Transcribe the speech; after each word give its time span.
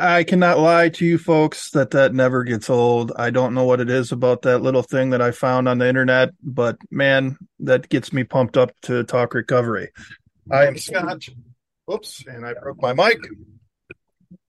I, 0.00 0.18
I, 0.18 0.24
cannot 0.24 0.58
lie 0.58 0.88
to 0.90 1.04
you 1.04 1.18
folks 1.18 1.70
that 1.70 1.90
that 1.92 2.14
never 2.14 2.44
gets 2.44 2.68
old. 2.70 3.12
I 3.16 3.30
don't 3.30 3.54
know 3.54 3.64
what 3.64 3.80
it 3.80 3.90
is 3.90 4.12
about 4.12 4.42
that 4.42 4.60
little 4.60 4.82
thing 4.82 5.10
that 5.10 5.22
I 5.22 5.30
found 5.30 5.68
on 5.68 5.78
the 5.78 5.88
internet, 5.88 6.30
but 6.42 6.78
man, 6.90 7.38
that 7.60 7.88
gets 7.88 8.12
me 8.12 8.24
pumped 8.24 8.56
up 8.56 8.72
to 8.82 9.04
talk 9.04 9.34
recovery. 9.34 9.90
I 10.50 10.66
am 10.66 10.76
Scott. 10.78 11.26
Oops, 11.92 12.24
and 12.26 12.46
I 12.46 12.54
broke 12.54 12.80
my 12.80 12.92
mic. 12.92 13.18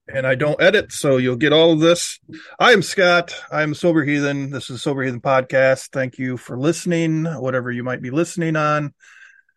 And 0.08 0.26
I 0.26 0.36
don't 0.36 0.62
edit, 0.62 0.92
so 0.92 1.16
you'll 1.16 1.36
get 1.36 1.52
all 1.52 1.72
of 1.72 1.80
this. 1.80 2.20
I 2.60 2.72
am 2.72 2.82
Scott. 2.82 3.34
I'm 3.50 3.74
Sober 3.74 4.04
Heathen. 4.04 4.50
This 4.50 4.70
is 4.70 4.80
Sober 4.80 5.02
Heathen 5.02 5.20
Podcast. 5.20 5.88
Thank 5.90 6.18
you 6.18 6.36
for 6.36 6.56
listening, 6.56 7.24
whatever 7.24 7.72
you 7.72 7.82
might 7.82 8.00
be 8.02 8.10
listening 8.10 8.54
on 8.54 8.94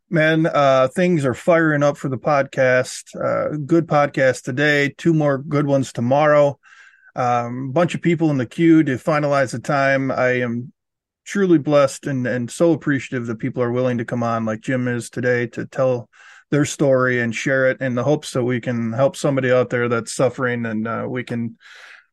man 0.09 0.45
uh 0.45 0.87
things 0.87 1.25
are 1.25 1.33
firing 1.33 1.83
up 1.83 1.97
for 1.97 2.09
the 2.09 2.17
podcast. 2.17 3.15
Uh 3.15 3.57
good 3.65 3.87
podcast 3.87 4.43
today. 4.43 4.89
Two 4.89 5.13
more 5.13 5.37
good 5.37 5.65
ones 5.67 5.93
tomorrow. 5.93 6.59
Um 7.15 7.71
bunch 7.71 7.95
of 7.95 8.01
people 8.01 8.29
in 8.29 8.37
the 8.37 8.45
queue 8.45 8.83
to 8.83 8.97
finalize 8.97 9.51
the 9.51 9.59
time. 9.59 10.11
I 10.11 10.41
am 10.41 10.73
truly 11.25 11.57
blessed 11.57 12.07
and 12.07 12.25
and 12.25 12.49
so 12.49 12.73
appreciative 12.73 13.27
that 13.27 13.39
people 13.39 13.61
are 13.61 13.71
willing 13.71 13.99
to 13.99 14.05
come 14.05 14.23
on 14.23 14.45
like 14.45 14.61
jim 14.61 14.87
is 14.87 15.11
today 15.11 15.45
to 15.45 15.63
tell 15.67 16.09
their 16.49 16.65
story 16.65 17.21
and 17.21 17.35
share 17.35 17.69
it 17.69 17.79
in 17.81 17.93
the 17.93 18.03
hopes 18.03 18.31
that 18.31 18.43
we 18.43 18.59
can 18.59 18.91
help 18.93 19.15
somebody 19.15 19.51
out 19.51 19.69
there 19.69 19.87
that's 19.87 20.11
suffering 20.11 20.65
and 20.65 20.87
uh, 20.87 21.05
we 21.07 21.23
can 21.23 21.55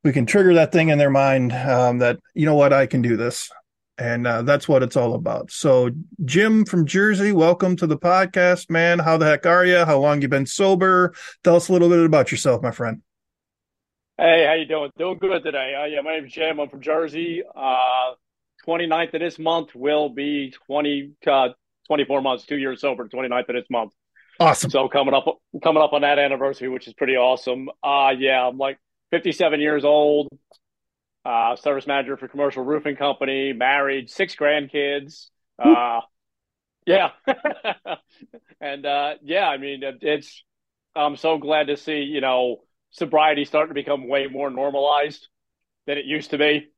we 0.06 0.12
can 0.12 0.25
trigger 0.25 0.55
that 0.55 0.70
thing 0.70 0.91
in 0.91 0.98
their 0.98 1.10
mind 1.10 1.53
um, 1.53 1.98
that 1.98 2.20
you 2.33 2.47
know 2.47 2.55
what? 2.55 2.72
I 2.72 2.86
can 2.86 3.03
do 3.03 3.16
this 3.16 3.50
and 3.98 4.27
uh, 4.27 4.42
that's 4.42 4.69
what 4.69 4.83
it's 4.83 4.97
all 4.97 5.14
about. 5.14 5.50
So, 5.50 5.91
Jim 6.25 6.64
from 6.64 6.86
Jersey, 6.86 7.33
welcome 7.33 7.77
to 7.77 7.86
the 7.86 7.97
podcast, 7.97 8.70
man. 8.70 8.98
How 8.98 9.16
the 9.16 9.27
heck 9.27 9.47
are 9.47 9.64
you? 9.64 9.84
How 9.84 9.98
long 9.98 10.20
you 10.20 10.28
been 10.28 10.47
sober? 10.47 11.14
Tell 11.44 11.56
us 11.56 11.69
a 11.69 11.72
little 11.72 11.88
bit 11.88 12.05
about 12.05 12.30
yourself, 12.30 12.62
my 12.62 12.70
friend. 12.70 13.03
Hey, 14.19 14.44
how 14.47 14.55
you 14.55 14.66
doing? 14.66 14.91
Doing 14.98 15.19
good 15.19 15.42
today. 15.42 15.75
Uh, 15.75 15.86
yeah, 15.86 16.00
my 16.03 16.19
name's 16.19 16.33
Jim. 16.33 16.61
I'm 16.61 16.69
from 16.69 16.80
Jersey. 16.80 17.42
Uh, 17.55 18.12
29th 18.66 19.14
of 19.14 19.20
this 19.20 19.38
month 19.38 19.75
will 19.75 20.08
be 20.08 20.53
20, 20.66 21.12
uh, 21.27 21.48
24 21.86 22.22
months, 22.22 22.44
two 22.44 22.56
years 22.56 22.81
sober. 22.81 23.08
29th 23.08 23.48
of 23.48 23.55
this 23.55 23.66
month. 23.70 23.92
Awesome. 24.38 24.70
So 24.70 24.88
coming 24.88 25.14
up, 25.14 25.25
coming 25.62 25.83
up 25.83 25.94
on 25.94 26.03
that 26.03 26.19
anniversary, 26.19 26.69
which 26.69 26.86
is 26.86 26.94
pretty 26.94 27.16
awesome. 27.16 27.70
Uh, 27.83 28.12
yeah, 28.19 28.47
I'm 28.47 28.58
like 28.58 28.78
57 29.10 29.60
years 29.60 29.84
old 29.84 30.28
uh, 31.27 31.56
service 31.56 31.88
manager 31.88 32.16
for 32.16 32.28
commercial 32.28 32.62
roofing 32.62 32.94
company, 32.94 33.52
married, 33.52 34.08
six 34.08 34.36
grandkids. 34.36 35.28
Uh, 35.58 36.00
yeah, 36.86 37.10
and 38.60 38.86
uh, 38.86 39.14
yeah, 39.22 39.48
I 39.48 39.56
mean, 39.58 39.82
it's. 40.02 40.44
I'm 40.94 41.16
so 41.16 41.36
glad 41.36 41.66
to 41.66 41.77
see 41.77 42.02
you 42.02 42.20
know 42.20 42.58
sobriety 42.91 43.44
starting 43.44 43.70
to 43.70 43.74
become 43.74 44.08
way 44.08 44.28
more 44.28 44.50
normalized 44.50 45.27
than 45.86 45.98
it 45.98 46.04
used 46.04 46.30
to 46.30 46.38
be. 46.38 46.69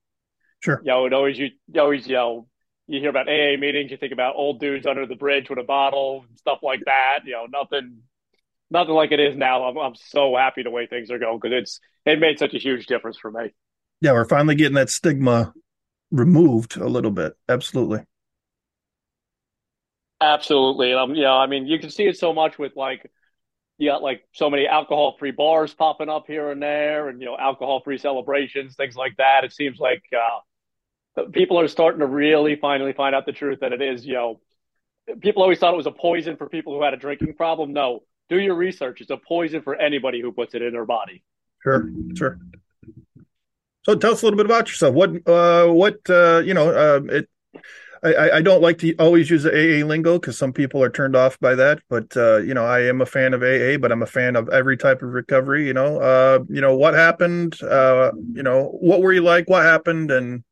Sure. 0.60 0.80
You 0.82 0.88
know, 0.88 1.06
it 1.06 1.12
always 1.12 1.38
you, 1.38 1.50
you 1.70 1.80
always 1.80 2.06
you 2.06 2.14
know 2.14 2.48
you 2.86 3.00
hear 3.00 3.10
about 3.10 3.28
AA 3.28 3.58
meetings, 3.58 3.90
you 3.90 3.98
think 3.98 4.12
about 4.12 4.34
old 4.34 4.60
dudes 4.60 4.86
under 4.86 5.04
the 5.04 5.14
bridge 5.14 5.50
with 5.50 5.58
a 5.58 5.62
bottle 5.62 6.24
and 6.26 6.38
stuff 6.38 6.60
like 6.62 6.80
that. 6.86 7.20
You 7.26 7.32
know, 7.32 7.46
nothing, 7.50 7.98
nothing 8.70 8.94
like 8.94 9.12
it 9.12 9.20
is 9.20 9.36
now. 9.36 9.64
I'm, 9.64 9.76
I'm 9.76 9.94
so 9.94 10.34
happy 10.36 10.62
the 10.62 10.70
way 10.70 10.86
things 10.86 11.10
are 11.10 11.18
going 11.18 11.38
because 11.38 11.54
it's 11.54 11.80
it 12.06 12.18
made 12.18 12.38
such 12.38 12.54
a 12.54 12.58
huge 12.58 12.86
difference 12.86 13.18
for 13.18 13.30
me 13.30 13.50
yeah, 14.00 14.12
we're 14.12 14.24
finally 14.24 14.54
getting 14.54 14.74
that 14.74 14.90
stigma 14.90 15.52
removed 16.10 16.76
a 16.76 16.86
little 16.86 17.10
bit. 17.10 17.34
Absolutely. 17.48 18.00
Absolutely. 20.20 20.94
Um, 20.94 21.14
you 21.14 21.22
know, 21.22 21.36
I 21.36 21.46
mean, 21.46 21.66
you 21.66 21.78
can 21.78 21.90
see 21.90 22.04
it 22.04 22.18
so 22.18 22.32
much 22.32 22.58
with 22.58 22.72
like, 22.74 23.10
you 23.76 23.88
got 23.88 24.02
like 24.02 24.22
so 24.32 24.50
many 24.50 24.66
alcohol 24.66 25.16
free 25.18 25.30
bars 25.30 25.72
popping 25.72 26.08
up 26.08 26.24
here 26.26 26.50
and 26.50 26.60
there 26.60 27.08
and, 27.08 27.20
you 27.20 27.26
know, 27.26 27.36
alcohol 27.38 27.80
free 27.84 27.98
celebrations, 27.98 28.74
things 28.74 28.96
like 28.96 29.16
that. 29.18 29.44
It 29.44 29.52
seems 29.52 29.78
like 29.78 30.02
uh, 30.12 31.24
people 31.32 31.60
are 31.60 31.68
starting 31.68 32.00
to 32.00 32.06
really 32.06 32.56
finally 32.56 32.92
find 32.92 33.14
out 33.14 33.26
the 33.26 33.32
truth 33.32 33.60
that 33.60 33.72
it 33.72 33.80
is, 33.80 34.04
you 34.04 34.14
know, 34.14 34.40
people 35.20 35.42
always 35.42 35.58
thought 35.58 35.72
it 35.72 35.76
was 35.76 35.86
a 35.86 35.92
poison 35.92 36.36
for 36.36 36.48
people 36.48 36.74
who 36.74 36.82
had 36.82 36.94
a 36.94 36.98
drinking 36.98 37.34
problem. 37.34 37.72
No, 37.72 38.00
do 38.28 38.38
your 38.38 38.56
research. 38.56 39.00
It's 39.00 39.10
a 39.10 39.16
poison 39.16 39.62
for 39.62 39.76
anybody 39.76 40.20
who 40.20 40.32
puts 40.32 40.54
it 40.54 40.62
in 40.62 40.72
their 40.72 40.84
body. 40.84 41.22
Sure, 41.62 41.88
sure. 42.14 42.38
So 43.88 43.94
tell 43.94 44.12
us 44.12 44.20
a 44.20 44.26
little 44.26 44.36
bit 44.36 44.44
about 44.44 44.68
yourself. 44.68 44.94
What, 44.94 45.26
uh, 45.26 45.68
what, 45.68 45.98
uh, 46.10 46.42
you 46.44 46.52
know, 46.52 46.70
uh, 46.70 47.00
it, 47.10 47.28
I, 48.02 48.30
I 48.32 48.42
don't 48.42 48.60
like 48.60 48.76
to 48.78 48.94
always 48.96 49.30
use 49.30 49.44
the 49.44 49.50
AA 49.50 49.84
lingo 49.84 50.18
because 50.18 50.36
some 50.36 50.52
people 50.52 50.82
are 50.82 50.90
turned 50.90 51.16
off 51.16 51.40
by 51.40 51.54
that. 51.54 51.80
But 51.88 52.16
uh, 52.16 52.36
you 52.36 52.54
know, 52.54 52.64
I 52.64 52.82
am 52.82 53.00
a 53.00 53.06
fan 53.06 53.34
of 53.34 53.42
AA, 53.42 53.78
but 53.78 53.90
I'm 53.90 54.02
a 54.02 54.06
fan 54.06 54.36
of 54.36 54.50
every 54.50 54.76
type 54.76 55.02
of 55.02 55.08
recovery. 55.08 55.66
You 55.66 55.72
know, 55.72 55.98
uh, 56.00 56.40
you 56.48 56.60
know 56.60 56.76
what 56.76 56.94
happened. 56.94 57.60
Uh, 57.62 58.12
you 58.32 58.42
know, 58.42 58.66
what 58.80 59.00
were 59.00 59.12
you 59.12 59.22
like? 59.22 59.48
What 59.48 59.64
happened? 59.64 60.10
And 60.10 60.44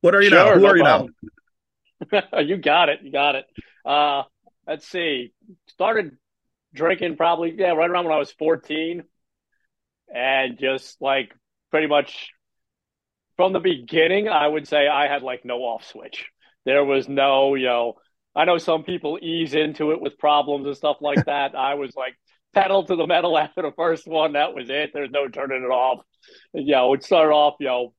what 0.00 0.14
are 0.14 0.22
you 0.22 0.30
sure, 0.30 0.38
now? 0.38 0.54
Who 0.54 0.60
no 0.60 0.68
are 0.68 0.76
you 0.76 0.82
problem. 0.82 1.14
now? 2.10 2.40
you 2.40 2.56
got 2.56 2.88
it. 2.88 3.00
You 3.02 3.12
got 3.12 3.36
it. 3.36 3.44
Uh, 3.84 4.22
let's 4.66 4.88
see. 4.88 5.32
Started 5.68 6.16
drinking 6.74 7.16
probably 7.16 7.54
yeah 7.56 7.72
right 7.72 7.88
around 7.90 8.06
when 8.06 8.14
I 8.14 8.18
was 8.18 8.32
14, 8.32 9.04
and 10.12 10.58
just 10.58 11.00
like 11.00 11.32
pretty 11.70 11.86
much 11.86 12.30
from 13.36 13.52
the 13.52 13.60
beginning, 13.60 14.28
I 14.28 14.46
would 14.46 14.66
say 14.66 14.88
I 14.88 15.08
had 15.08 15.22
like 15.22 15.44
no 15.44 15.58
off 15.58 15.84
switch. 15.84 16.26
There 16.64 16.84
was 16.84 17.08
no, 17.08 17.54
you 17.54 17.66
know, 17.66 17.94
I 18.34 18.44
know 18.44 18.58
some 18.58 18.82
people 18.82 19.18
ease 19.22 19.54
into 19.54 19.92
it 19.92 20.00
with 20.00 20.18
problems 20.18 20.66
and 20.66 20.76
stuff 20.76 20.96
like 21.00 21.24
that. 21.26 21.54
I 21.54 21.74
was 21.74 21.94
like 21.96 22.14
pedal 22.54 22.84
to 22.84 22.96
the 22.96 23.06
metal 23.06 23.38
after 23.38 23.62
the 23.62 23.72
first 23.76 24.06
one. 24.06 24.32
That 24.32 24.54
was 24.54 24.68
it. 24.70 24.90
There's 24.92 25.10
no 25.10 25.28
turning 25.28 25.62
it 25.62 25.72
off. 25.72 26.04
You 26.52 26.72
know, 26.72 26.94
it 26.94 27.04
started 27.04 27.32
off, 27.32 27.54
you 27.60 27.66
know, 27.66 27.94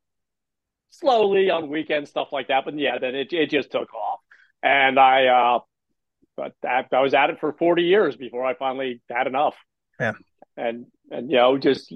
slowly 0.89 1.49
on 1.49 1.69
weekends, 1.69 2.09
stuff 2.09 2.29
like 2.31 2.47
that. 2.47 2.65
But 2.65 2.77
yeah, 2.77 2.97
then 2.99 3.15
it, 3.15 3.31
it 3.31 3.49
just 3.49 3.71
took 3.71 3.93
off. 3.93 4.19
And 4.63 4.99
I, 4.99 5.27
uh, 5.27 5.59
but 6.35 6.53
that, 6.63 6.87
I 6.91 7.01
was 7.01 7.13
at 7.13 7.29
it 7.29 7.39
for 7.39 7.53
40 7.53 7.83
years 7.83 8.15
before 8.15 8.43
I 8.43 8.55
finally 8.55 9.01
had 9.09 9.27
enough. 9.27 9.55
Yeah. 9.99 10.13
And, 10.55 10.87
and, 11.11 11.29
you 11.31 11.37
know, 11.37 11.57
just 11.57 11.93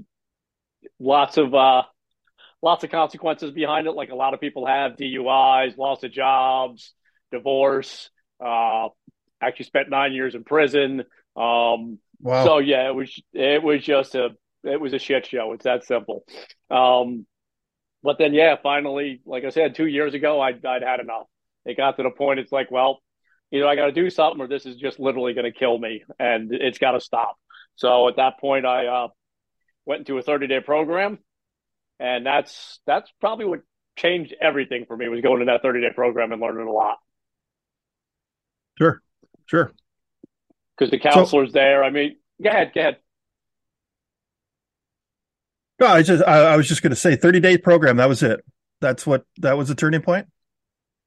lots 1.02 1.38
of 1.38 1.54
uh, 1.54 1.84
lots 2.62 2.84
of 2.84 2.92
consequences 2.92 3.52
behind 3.52 3.88
it, 3.88 3.92
like 3.92 4.10
a 4.10 4.16
lot 4.16 4.34
of 4.34 4.40
people 4.40 4.66
have 4.66 4.94
DUIs, 4.94 5.78
loss 5.78 6.04
of 6.04 6.12
jobs, 6.12 6.94
divorce. 7.32 8.10
Uh, 8.44 8.90
actually 9.42 9.66
spent 9.66 9.90
nine 9.90 10.14
years 10.14 10.36
in 10.36 10.44
prison. 10.44 11.02
Um, 11.36 12.00
wow. 12.20 12.46
So 12.46 12.58
yeah, 12.60 12.88
it 12.88 12.96
was 12.96 13.22
it 13.34 13.62
was 13.64 13.84
just 13.84 14.16
a 14.16 14.30
it 14.64 14.80
was 14.80 14.94
a 14.94 15.00
shit 15.00 15.26
show. 15.26 15.54
It's 15.54 15.64
that 15.64 15.84
simple. 15.86 16.24
Um, 16.70 17.26
but 18.04 18.18
then 18.18 18.34
yeah, 18.34 18.56
finally, 18.62 19.22
like 19.26 19.44
I 19.44 19.50
said, 19.50 19.76
two 19.76 19.88
years 19.88 20.14
ago, 20.14 20.40
I'd 20.40 20.64
I'd 20.66 20.84
had 20.84 21.00
enough. 21.00 21.28
It 21.66 21.78
got 21.78 21.98
to 21.98 22.04
the 22.04 22.10
point. 22.10 22.40
It's 22.40 22.52
like, 22.52 22.72
well, 22.72 23.02
either 23.52 23.68
I 23.68 23.76
got 23.76 23.86
to 23.86 23.92
do 23.92 24.10
something, 24.10 24.42
or 24.42 24.48
this 24.48 24.66
is 24.66 24.78
just 24.78 25.00
literally 25.00 25.34
going 25.34 25.52
to 25.52 25.58
kill 25.58 25.78
me, 25.78 26.04
and 26.20 26.52
it's 26.52 26.80
got 26.80 26.92
to 26.92 27.00
stop. 27.00 27.38
So 27.76 28.08
at 28.08 28.16
that 28.16 28.40
point, 28.40 28.66
I 28.66 28.88
uh, 28.88 29.08
went 29.86 30.00
into 30.00 30.18
a 30.18 30.22
30 30.22 30.48
day 30.48 30.60
program. 30.60 31.20
And 32.00 32.26
that's 32.26 32.80
that's 32.88 33.12
probably 33.20 33.46
what 33.46 33.62
changed 33.96 34.34
everything 34.42 34.86
for 34.88 34.98
me 34.98 35.08
was 35.08 35.22
going 35.22 35.40
to 35.40 35.46
that 35.46 35.62
30 35.62 35.82
day 35.82 35.94
program 35.94 36.32
and 36.32 36.42
learning 36.42 36.68
a 36.68 36.72
lot. 36.72 36.98
Sure. 38.78 39.02
Sure. 39.46 39.72
Because 40.78 40.92
the 40.92 41.00
counselor's 41.00 41.50
so, 41.50 41.54
there. 41.54 41.84
I 41.84 41.90
mean, 41.90 42.18
go 42.42 42.50
ahead, 42.50 42.72
go 42.74 42.82
ahead. 42.82 42.98
No, 45.80 45.88
I 45.88 46.04
just 46.04 46.24
I, 46.28 46.54
I 46.54 46.58
was 46.58 46.68
just 46.68 46.82
going 46.82 46.92
to 46.92 46.96
say 46.96 47.16
30 47.16 47.40
day 47.40 47.58
program. 47.58 47.98
That 47.98 48.10
was 48.10 48.24
it. 48.24 48.44
That's 48.82 49.06
what 49.06 49.26
that 49.38 49.58
was 49.58 49.68
the 49.68 49.76
turning 49.76 50.02
point. 50.02 50.28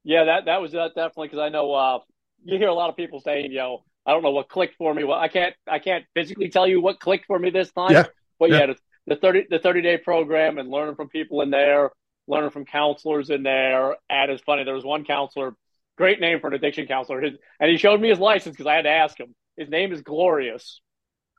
Yeah, 0.03 0.25
that 0.25 0.45
that 0.45 0.61
was 0.61 0.73
that 0.73 0.95
definitely 0.95 1.27
because 1.27 1.39
I 1.39 1.49
know 1.49 1.73
uh, 1.73 1.99
you 2.43 2.57
hear 2.57 2.67
a 2.67 2.73
lot 2.73 2.89
of 2.89 2.95
people 2.95 3.19
saying, 3.19 3.51
you 3.51 3.57
know, 3.57 3.83
I 4.05 4.11
don't 4.11 4.21
know 4.21 4.31
what 4.31 4.49
clicked 4.49 4.75
for 4.77 4.93
me. 4.93 5.03
Well, 5.03 5.19
I 5.19 5.29
can't 5.29 5.55
I 5.67 5.79
can't 5.79 6.05
physically 6.13 6.49
tell 6.49 6.67
you 6.67 6.81
what 6.81 6.99
clicked 6.99 7.25
for 7.25 7.39
me 7.39 7.49
this 7.49 7.71
time. 7.71 7.91
Yeah. 7.91 8.05
But 8.39 8.49
yeah, 8.49 8.59
yeah 8.59 8.65
the, 8.67 8.75
the 9.07 9.15
thirty 9.15 9.45
the 9.49 9.59
thirty 9.59 9.81
day 9.81 9.97
program 9.97 10.57
and 10.57 10.69
learning 10.69 10.95
from 10.95 11.09
people 11.09 11.41
in 11.41 11.49
there, 11.49 11.91
learning 12.27 12.51
from 12.51 12.65
counselors 12.65 13.29
in 13.29 13.43
there. 13.43 13.95
And 14.09 14.31
it's 14.31 14.43
funny, 14.43 14.63
there 14.63 14.73
was 14.73 14.85
one 14.85 15.05
counselor, 15.05 15.55
great 15.97 16.19
name 16.19 16.39
for 16.39 16.47
an 16.47 16.53
addiction 16.53 16.87
counselor, 16.87 17.21
his, 17.21 17.33
and 17.59 17.69
he 17.69 17.77
showed 17.77 17.99
me 17.99 18.09
his 18.09 18.19
license 18.19 18.55
because 18.55 18.67
I 18.67 18.75
had 18.75 18.83
to 18.83 18.89
ask 18.89 19.19
him. 19.19 19.35
His 19.57 19.69
name 19.69 19.93
is 19.93 20.01
Glorious. 20.01 20.81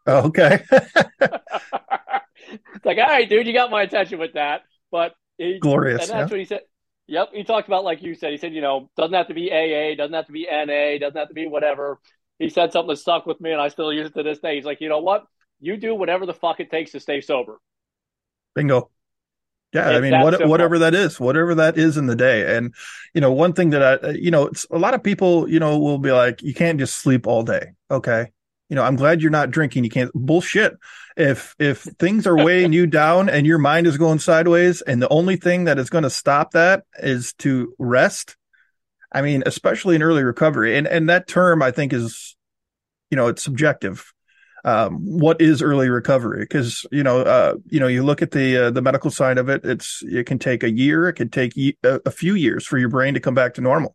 Oh, 0.06 0.18
okay. 0.26 0.64
it's 0.70 0.94
like, 2.84 2.98
all 2.98 3.06
right, 3.06 3.28
dude, 3.28 3.46
you 3.46 3.52
got 3.52 3.70
my 3.70 3.82
attention 3.82 4.18
with 4.18 4.34
that. 4.34 4.62
But 4.90 5.14
he, 5.36 5.58
glorious. 5.58 6.02
And 6.02 6.10
that's 6.10 6.30
yeah. 6.30 6.34
what 6.34 6.38
he 6.38 6.44
said. 6.44 6.60
Yep, 7.08 7.28
he 7.34 7.44
talked 7.44 7.68
about 7.68 7.84
like 7.84 8.02
you 8.02 8.14
said. 8.14 8.32
He 8.32 8.36
said, 8.36 8.52
you 8.52 8.60
know, 8.60 8.90
doesn't 8.96 9.14
have 9.14 9.28
to 9.28 9.34
be 9.34 9.52
AA, 9.52 9.94
doesn't 9.96 10.14
have 10.14 10.26
to 10.26 10.32
be 10.32 10.46
NA, 10.50 10.98
doesn't 10.98 11.16
have 11.16 11.28
to 11.28 11.34
be 11.34 11.46
whatever. 11.46 12.00
He 12.38 12.48
said 12.48 12.72
something 12.72 12.88
that 12.88 12.96
stuck 12.96 13.26
with 13.26 13.40
me, 13.40 13.52
and 13.52 13.60
I 13.60 13.68
still 13.68 13.92
use 13.92 14.08
it 14.08 14.14
to 14.14 14.22
this 14.22 14.40
day. 14.40 14.56
He's 14.56 14.64
like, 14.64 14.80
you 14.80 14.88
know 14.88 15.00
what? 15.00 15.24
You 15.60 15.76
do 15.76 15.94
whatever 15.94 16.26
the 16.26 16.34
fuck 16.34 16.60
it 16.60 16.70
takes 16.70 16.92
to 16.92 17.00
stay 17.00 17.20
sober. 17.20 17.58
Bingo. 18.54 18.90
Yeah, 19.72 19.90
it's 19.90 19.98
I 19.98 20.00
mean, 20.00 20.20
what, 20.22 20.46
whatever 20.46 20.78
that 20.78 20.94
is, 20.94 21.20
whatever 21.20 21.56
that 21.56 21.76
is 21.76 21.96
in 21.96 22.06
the 22.06 22.16
day, 22.16 22.56
and 22.56 22.72
you 23.12 23.20
know, 23.20 23.32
one 23.32 23.52
thing 23.52 23.70
that 23.70 23.82
I, 23.82 24.08
uh, 24.08 24.12
you 24.12 24.30
know, 24.30 24.46
it's 24.46 24.64
a 24.70 24.78
lot 24.78 24.94
of 24.94 25.02
people, 25.02 25.48
you 25.50 25.60
know, 25.60 25.78
will 25.78 25.98
be 25.98 26.12
like, 26.12 26.40
you 26.40 26.54
can't 26.54 26.78
just 26.78 26.96
sleep 26.96 27.26
all 27.26 27.42
day. 27.42 27.72
Okay, 27.90 28.28
You 28.68 28.76
know, 28.76 28.82
I'm 28.82 28.96
glad 28.96 29.22
you're 29.22 29.30
not 29.30 29.50
drinking. 29.50 29.84
You 29.84 29.90
can't 29.90 30.10
bullshit. 30.14 30.76
If 31.16 31.54
if 31.58 31.82
things 31.98 32.26
are 32.26 32.36
weighing 32.36 32.72
you 32.72 32.86
down 32.86 33.28
and 33.28 33.46
your 33.46 33.58
mind 33.58 33.86
is 33.86 33.98
going 33.98 34.18
sideways, 34.18 34.82
and 34.82 35.00
the 35.00 35.08
only 35.08 35.36
thing 35.36 35.64
that 35.64 35.78
is 35.78 35.90
going 35.90 36.04
to 36.04 36.10
stop 36.10 36.52
that 36.52 36.84
is 36.98 37.32
to 37.40 37.74
rest. 37.78 38.36
I 39.12 39.22
mean, 39.22 39.42
especially 39.46 39.96
in 39.96 40.02
early 40.02 40.24
recovery, 40.24 40.76
and 40.76 40.86
and 40.86 41.08
that 41.08 41.28
term 41.28 41.62
I 41.62 41.70
think 41.70 41.92
is, 41.92 42.36
you 43.10 43.16
know, 43.16 43.28
it's 43.28 43.42
subjective. 43.42 44.12
Um, 44.66 44.98
what 44.98 45.40
is 45.40 45.62
early 45.62 45.88
recovery? 45.88 46.40
Because 46.40 46.84
you 46.90 47.04
know, 47.04 47.20
uh, 47.20 47.54
you 47.68 47.78
know, 47.78 47.86
you 47.86 48.02
look 48.02 48.20
at 48.20 48.32
the 48.32 48.66
uh, 48.66 48.70
the 48.70 48.82
medical 48.82 49.12
side 49.12 49.38
of 49.38 49.48
it. 49.48 49.64
It's 49.64 50.02
it 50.02 50.26
can 50.26 50.40
take 50.40 50.64
a 50.64 50.70
year. 50.70 51.08
It 51.08 51.12
can 51.12 51.30
take 51.30 51.54
a, 51.84 52.10
few 52.10 52.34
years 52.34 52.66
for 52.66 52.76
your 52.76 52.88
brain 52.88 53.14
to 53.14 53.20
come 53.20 53.34
back 53.34 53.54
to 53.54 53.60
normal. 53.60 53.94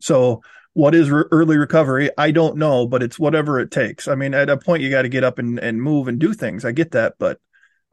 So 0.00 0.42
what 0.74 0.94
is 0.94 1.10
re- 1.10 1.24
early 1.30 1.56
recovery? 1.56 2.10
I 2.18 2.30
don't 2.30 2.58
know, 2.58 2.86
but 2.86 3.02
it's 3.02 3.18
whatever 3.18 3.58
it 3.58 3.70
takes. 3.70 4.06
I 4.06 4.14
mean, 4.14 4.34
at 4.34 4.50
a 4.50 4.58
point 4.58 4.82
you 4.82 4.90
got 4.90 5.02
to 5.02 5.08
get 5.08 5.24
up 5.24 5.38
and, 5.38 5.58
and 5.58 5.82
move 5.82 6.08
and 6.08 6.18
do 6.18 6.34
things. 6.34 6.66
I 6.66 6.72
get 6.72 6.90
that, 6.90 7.14
but 7.18 7.38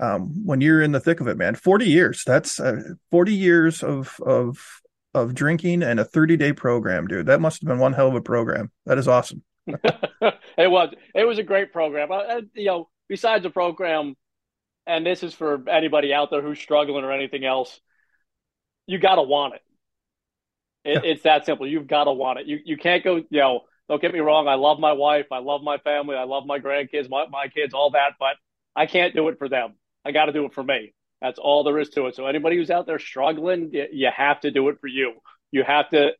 um, 0.01 0.45
when 0.45 0.60
you're 0.60 0.81
in 0.81 0.92
the 0.92 1.00
thick 1.00 1.21
of 1.21 1.27
it, 1.27 1.38
man, 1.38 1.56
40 1.56 1.86
years, 1.86 2.24
that's 2.25 2.60
uh, 2.60 2.81
40 3.12 3.33
years 3.33 3.83
of, 3.83 4.19
of, 4.25 4.81
of 5.13 5.33
drinking 5.33 5.83
and 5.83 6.00
a 6.00 6.06
30 6.06 6.38
day 6.38 6.54
program, 6.54 7.07
dude. 7.07 7.27
That 7.27 7.42
must 7.42 7.62
have 7.62 7.68
been 7.68 7.80
one 7.80 7.94
hell 7.94 8.07
of 8.07 8.16
a 8.16 8.21
program. 8.21 8.71
That 8.86 8.98
is 8.98 9.07
awesome. 9.07 9.44
it 10.57 10.71
was, 10.71 10.94
it 11.16 11.25
was 11.25 11.38
a 11.38 11.44
great 11.44 11.71
program. 11.71 12.12
Uh, 12.12 12.42
you 12.54 12.66
know, 12.66 12.89
besides 13.07 13.44
the 13.44 13.50
program, 13.50 14.16
and 14.88 15.06
this 15.06 15.24
is 15.24 15.33
for 15.33 15.69
anybody 15.69 16.13
out 16.13 16.31
there 16.31 16.42
who's 16.42 16.60
struggling 16.60 17.04
or 17.04 17.12
anything 17.12 17.45
else, 17.45 17.80
you 18.88 18.98
got 18.98 19.16
to 19.16 19.21
want 19.21 19.56
it. 19.56 19.62
It, 20.83 21.04
yeah. 21.04 21.12
It's 21.12 21.24
that 21.24 21.45
simple. 21.45 21.68
You've 21.68 21.88
got 21.88 22.06
to 22.06 22.12
want 22.12 22.39
it. 22.39 22.48
You 22.48 22.60
you 22.63 22.77
can't 22.77 23.04
go. 23.04 23.18
You 23.18 23.25
know, 23.31 23.62
don't 23.88 24.01
get 24.01 24.13
me 24.13 24.19
wrong. 24.19 24.48
I 24.48 24.56
love 24.56 24.80
my 24.80 24.94
wife. 24.94 25.27
I 25.31 25.39
love 25.39 25.62
my 25.62 25.77
family. 25.80 26.16
I 26.16 26.24
love 26.24 26.45
my 26.45 26.60
grandkids, 26.60 27.10
my 27.10 27.27
my 27.27 27.48
kids, 27.50 27.74
all 27.74 27.92
that. 27.92 28.13
But 28.19 28.36
I 28.75 28.86
can't 28.86 29.13
do 29.13 29.27
it 29.27 29.38
for 29.38 29.50
them. 29.50 29.75
I 30.06 30.12
got 30.12 30.25
to 30.25 30.31
do 30.31 30.45
it 30.45 30.54
for 30.54 30.63
me. 30.63 30.94
That's 31.21 31.38
all 31.38 31.63
there 31.63 31.77
is 31.80 31.89
to 31.92 32.07
it. 32.07 32.16
So 32.16 32.25
anybody 32.25 32.56
who's 32.56 32.71
out 32.71 32.88
there 32.88 32.98
struggling, 32.98 33.71
you 33.74 34.10
have 34.16 34.39
to 34.42 34.51
do 34.51 34.69
it 34.69 34.80
for 34.80 34.88
you. 34.88 35.13
You 35.51 35.63
have 35.63 35.89
to. 35.89 36.12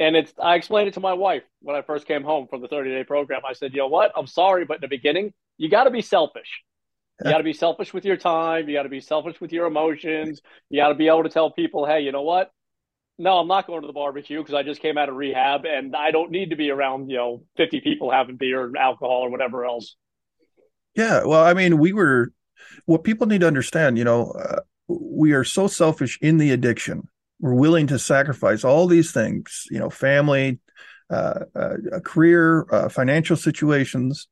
And 0.00 0.16
it's. 0.16 0.32
I 0.42 0.56
explained 0.56 0.88
it 0.88 0.94
to 0.94 1.00
my 1.00 1.12
wife 1.12 1.42
when 1.60 1.76
I 1.76 1.82
first 1.82 2.06
came 2.06 2.24
home 2.24 2.48
from 2.48 2.62
the 2.62 2.68
30 2.68 2.90
day 2.90 3.04
program. 3.04 3.42
I 3.48 3.52
said, 3.52 3.72
you 3.72 3.78
know 3.78 3.88
what? 3.88 4.12
I'm 4.16 4.26
sorry, 4.26 4.64
but 4.64 4.76
in 4.76 4.80
the 4.80 4.88
beginning, 4.88 5.32
you 5.56 5.68
got 5.68 5.84
to 5.84 5.90
be 5.90 6.02
selfish. 6.02 6.62
You 7.24 7.30
got 7.30 7.38
to 7.38 7.44
be 7.44 7.52
selfish 7.52 7.94
with 7.94 8.04
your 8.04 8.16
time. 8.16 8.68
You 8.68 8.74
got 8.74 8.82
to 8.82 8.88
be 8.88 9.00
selfish 9.00 9.40
with 9.40 9.52
your 9.52 9.66
emotions. 9.66 10.40
You 10.68 10.80
got 10.80 10.88
to 10.88 10.96
be 10.96 11.06
able 11.06 11.22
to 11.22 11.28
tell 11.28 11.52
people, 11.52 11.86
hey, 11.86 12.00
you 12.00 12.10
know 12.10 12.22
what? 12.22 12.50
no, 13.18 13.38
I'm 13.38 13.48
not 13.48 13.66
going 13.66 13.80
to 13.82 13.86
the 13.86 13.92
barbecue 13.92 14.38
because 14.38 14.54
I 14.54 14.62
just 14.62 14.80
came 14.80 14.98
out 14.98 15.08
of 15.08 15.14
rehab 15.14 15.64
and 15.64 15.94
I 15.94 16.10
don't 16.10 16.30
need 16.30 16.50
to 16.50 16.56
be 16.56 16.70
around, 16.70 17.10
you 17.10 17.16
know, 17.16 17.42
50 17.56 17.80
people 17.80 18.10
having 18.10 18.36
beer 18.36 18.64
and 18.64 18.76
alcohol 18.76 19.22
or 19.24 19.30
whatever 19.30 19.64
else. 19.64 19.94
Yeah. 20.96 21.24
Well, 21.24 21.44
I 21.44 21.54
mean, 21.54 21.78
we 21.78 21.92
were, 21.92 22.32
what 22.86 23.04
people 23.04 23.26
need 23.26 23.42
to 23.42 23.46
understand, 23.46 23.98
you 23.98 24.04
know, 24.04 24.30
uh, 24.32 24.60
we 24.88 25.32
are 25.32 25.44
so 25.44 25.66
selfish 25.66 26.18
in 26.20 26.38
the 26.38 26.50
addiction. 26.50 27.08
We're 27.40 27.54
willing 27.54 27.88
to 27.88 27.98
sacrifice 27.98 28.64
all 28.64 28.86
these 28.86 29.12
things, 29.12 29.64
you 29.70 29.78
know, 29.78 29.90
family, 29.90 30.60
uh, 31.10 31.40
uh, 31.54 31.76
a 31.92 32.00
career, 32.00 32.66
uh, 32.70 32.88
financial 32.88 33.36
situations 33.36 34.28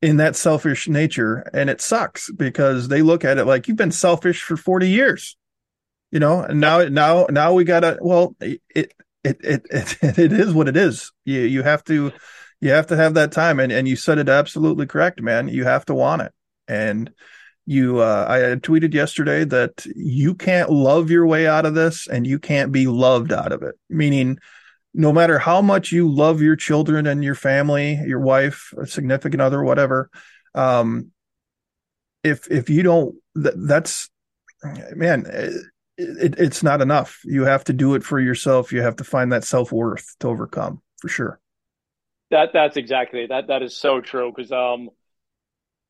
in 0.00 0.18
that 0.18 0.36
selfish 0.36 0.88
nature. 0.88 1.50
And 1.52 1.68
it 1.68 1.80
sucks 1.80 2.30
because 2.30 2.88
they 2.88 3.02
look 3.02 3.24
at 3.24 3.38
it 3.38 3.44
like 3.44 3.68
you've 3.68 3.76
been 3.76 3.90
selfish 3.90 4.42
for 4.42 4.56
40 4.56 4.88
years 4.88 5.36
you 6.14 6.20
know? 6.20 6.40
And 6.40 6.60
now 6.60 6.84
now 6.84 7.26
now 7.28 7.52
we 7.52 7.64
gotta 7.64 7.98
well 8.00 8.34
it 8.40 8.60
it 8.72 8.92
it 9.24 9.66
it, 9.70 9.96
it 10.18 10.32
is 10.32 10.54
what 10.54 10.68
it 10.68 10.76
is. 10.76 11.12
You 11.26 11.40
you 11.40 11.62
have 11.62 11.84
to 11.84 12.12
you 12.60 12.70
have 12.70 12.86
to 12.86 12.96
have 12.96 13.14
that 13.14 13.32
time. 13.32 13.60
And 13.60 13.70
and 13.72 13.86
you 13.86 13.96
said 13.96 14.18
it 14.18 14.30
absolutely 14.30 14.86
correct 14.86 15.20
man. 15.20 15.48
You 15.48 15.64
have 15.64 15.84
to 15.86 15.94
want 15.94 16.22
it. 16.22 16.32
And 16.68 17.10
you 17.66 17.98
uh, 17.98 18.26
i 18.28 18.38
tweeted 18.56 18.92
yesterday 18.94 19.44
that 19.44 19.86
you 19.94 20.34
can't 20.34 20.70
love 20.70 21.10
your 21.10 21.26
way 21.26 21.46
out 21.46 21.66
of 21.66 21.74
this 21.74 22.06
and 22.06 22.26
you 22.26 22.38
can't 22.38 22.72
be 22.72 22.86
loved 22.86 23.32
out 23.32 23.52
of 23.52 23.62
it 23.62 23.74
meaning 23.88 24.38
no 24.92 25.12
matter 25.12 25.38
how 25.38 25.60
much 25.60 25.90
you 25.90 26.08
love 26.08 26.40
your 26.40 26.56
children 26.56 27.06
and 27.06 27.24
your 27.24 27.34
family 27.34 28.00
your 28.06 28.20
wife 28.20 28.72
a 28.78 28.86
significant 28.86 29.40
other 29.40 29.62
whatever 29.62 30.10
um 30.54 31.10
if 32.22 32.50
if 32.50 32.70
you 32.70 32.82
don't 32.82 33.14
that, 33.34 33.54
that's 33.66 34.10
man 34.94 35.24
it, 35.96 36.38
it's 36.38 36.62
not 36.62 36.80
enough. 36.80 37.20
You 37.24 37.44
have 37.44 37.64
to 37.64 37.72
do 37.72 37.94
it 37.94 38.04
for 38.04 38.18
yourself. 38.18 38.72
You 38.72 38.82
have 38.82 38.96
to 38.96 39.04
find 39.04 39.32
that 39.32 39.44
self 39.44 39.72
worth 39.72 40.16
to 40.20 40.28
overcome 40.28 40.82
for 41.00 41.08
sure. 41.08 41.40
That 42.30 42.50
that's 42.52 42.76
exactly 42.76 43.26
that. 43.26 43.48
That 43.48 43.62
is 43.62 43.76
so 43.76 44.00
true 44.00 44.32
because 44.34 44.50
um, 44.50 44.90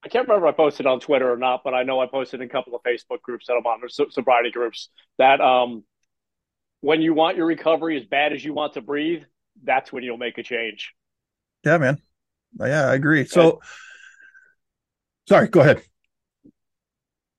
I 0.04 0.08
can't 0.08 0.28
remember 0.28 0.46
if 0.48 0.54
I 0.54 0.56
posted 0.56 0.86
on 0.86 1.00
Twitter 1.00 1.32
or 1.32 1.38
not, 1.38 1.62
but 1.64 1.72
I 1.72 1.82
know 1.82 1.98
I 1.98 2.06
posted 2.06 2.40
in 2.40 2.46
a 2.46 2.50
couple 2.50 2.74
of 2.74 2.82
Facebook 2.82 3.22
groups 3.22 3.46
that 3.46 3.54
I'm 3.54 3.64
on, 3.64 3.80
sobriety 4.10 4.50
groups. 4.50 4.90
That 5.16 5.40
um, 5.40 5.82
when 6.82 7.00
you 7.00 7.14
want 7.14 7.38
your 7.38 7.46
recovery 7.46 7.96
as 7.96 8.04
bad 8.04 8.34
as 8.34 8.44
you 8.44 8.52
want 8.52 8.74
to 8.74 8.82
breathe, 8.82 9.22
that's 9.62 9.90
when 9.90 10.04
you'll 10.04 10.18
make 10.18 10.36
a 10.36 10.42
change. 10.42 10.92
Yeah, 11.64 11.78
man. 11.78 12.02
Yeah, 12.60 12.90
I 12.90 12.94
agree. 12.94 13.24
So, 13.24 13.42
and, 13.50 13.60
sorry, 15.26 15.48
go 15.48 15.60
ahead. 15.60 15.82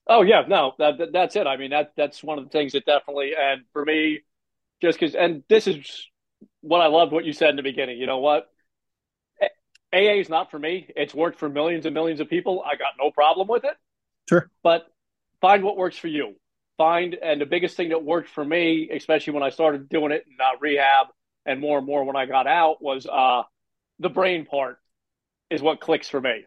Oh 0.07 0.23
yeah, 0.23 0.44
no, 0.47 0.73
that, 0.79 1.11
that's 1.13 1.35
it. 1.35 1.45
I 1.45 1.57
mean, 1.57 1.69
that 1.69 1.94
that's 1.95 2.23
one 2.23 2.39
of 2.39 2.45
the 2.45 2.50
things 2.50 2.73
that 2.73 2.85
definitely, 2.85 3.33
and 3.39 3.61
for 3.73 3.85
me, 3.85 4.21
just 4.81 5.00
because, 5.00 5.15
and 5.15 5.44
this 5.50 5.68
is 5.68 6.07
what 6.61 6.81
I 6.81 6.88
loved 6.88 7.11
what 7.11 7.25
you 7.25 7.33
said 7.33 7.51
in 7.51 7.56
the 7.57 7.63
beginning. 7.63 8.00
You 8.00 8.07
know 8.07 8.19
what? 8.19 8.47
AA 9.95 10.19
is 10.19 10.30
not 10.30 10.51
for 10.51 10.59
me. 10.59 10.88
It's 10.95 11.13
worked 11.13 11.39
for 11.39 11.50
millions 11.50 11.86
and 11.86 11.94
millions 11.94 12.19
of 12.19 12.30
people. 12.30 12.64
I 12.66 12.75
got 12.75 12.94
no 12.99 13.11
problem 13.11 13.47
with 13.47 13.64
it. 13.64 13.75
Sure. 14.28 14.49
But 14.61 14.85
find 15.42 15.64
what 15.64 15.78
works 15.78 15.97
for 15.97 16.07
you. 16.07 16.35
Find, 16.78 17.14
and 17.16 17.40
the 17.40 17.45
biggest 17.45 17.78
thing 17.78 17.90
that 17.90 18.04
worked 18.04 18.30
for 18.30 18.44
me, 18.44 18.90
especially 18.94 19.33
when 19.33 19.44
I 19.44 19.49
started 19.49 19.87
doing 19.87 20.11
it 20.11 20.25
in 20.28 20.35
uh, 20.40 20.57
rehab 20.59 21.07
and 21.45 21.61
more 21.61 21.78
and 21.78 21.87
more 21.87 22.04
when 22.04 22.18
I 22.18 22.25
got 22.25 22.47
out, 22.47 22.81
was 22.81 23.06
uh, 23.06 23.44
the 23.99 24.09
brain 24.09 24.45
part 24.45 24.78
is 25.49 25.61
what 25.61 25.80
clicks 25.80 26.09
for 26.09 26.19
me 26.19 26.44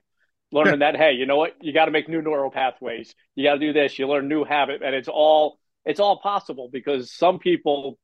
learning 0.52 0.78
that 0.80 0.96
hey 0.96 1.12
you 1.12 1.26
know 1.26 1.36
what 1.36 1.54
you 1.60 1.72
got 1.72 1.86
to 1.86 1.90
make 1.90 2.08
new 2.08 2.22
neural 2.22 2.50
pathways 2.50 3.14
you 3.34 3.44
got 3.44 3.54
to 3.54 3.60
do 3.60 3.72
this 3.72 3.98
you 3.98 4.08
learn 4.08 4.28
new 4.28 4.44
habit 4.44 4.82
and 4.82 4.94
it's 4.94 5.08
all 5.08 5.58
it's 5.84 6.00
all 6.00 6.18
possible 6.20 6.68
because 6.72 7.12
some 7.12 7.38
people 7.38 7.98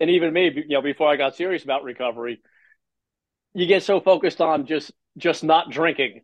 and 0.00 0.10
even 0.10 0.32
me 0.32 0.50
you 0.54 0.76
know 0.76 0.82
before 0.82 1.08
i 1.08 1.16
got 1.16 1.34
serious 1.34 1.64
about 1.64 1.82
recovery 1.82 2.40
you 3.54 3.66
get 3.66 3.82
so 3.82 4.00
focused 4.00 4.40
on 4.40 4.66
just 4.66 4.92
just 5.16 5.44
not 5.44 5.70
drinking 5.70 6.22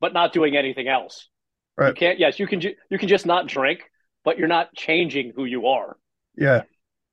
but 0.00 0.12
not 0.12 0.32
doing 0.32 0.56
anything 0.56 0.88
else. 0.88 1.28
Right. 1.76 1.88
you 1.88 1.94
can't 1.94 2.18
yes 2.18 2.38
you 2.38 2.46
can 2.46 2.60
you 2.60 2.98
can 2.98 3.08
just 3.08 3.26
not 3.26 3.46
drink 3.46 3.80
but 4.24 4.38
you're 4.38 4.48
not 4.48 4.74
changing 4.74 5.32
who 5.34 5.44
you 5.44 5.66
are. 5.68 5.96
Yeah. 6.36 6.62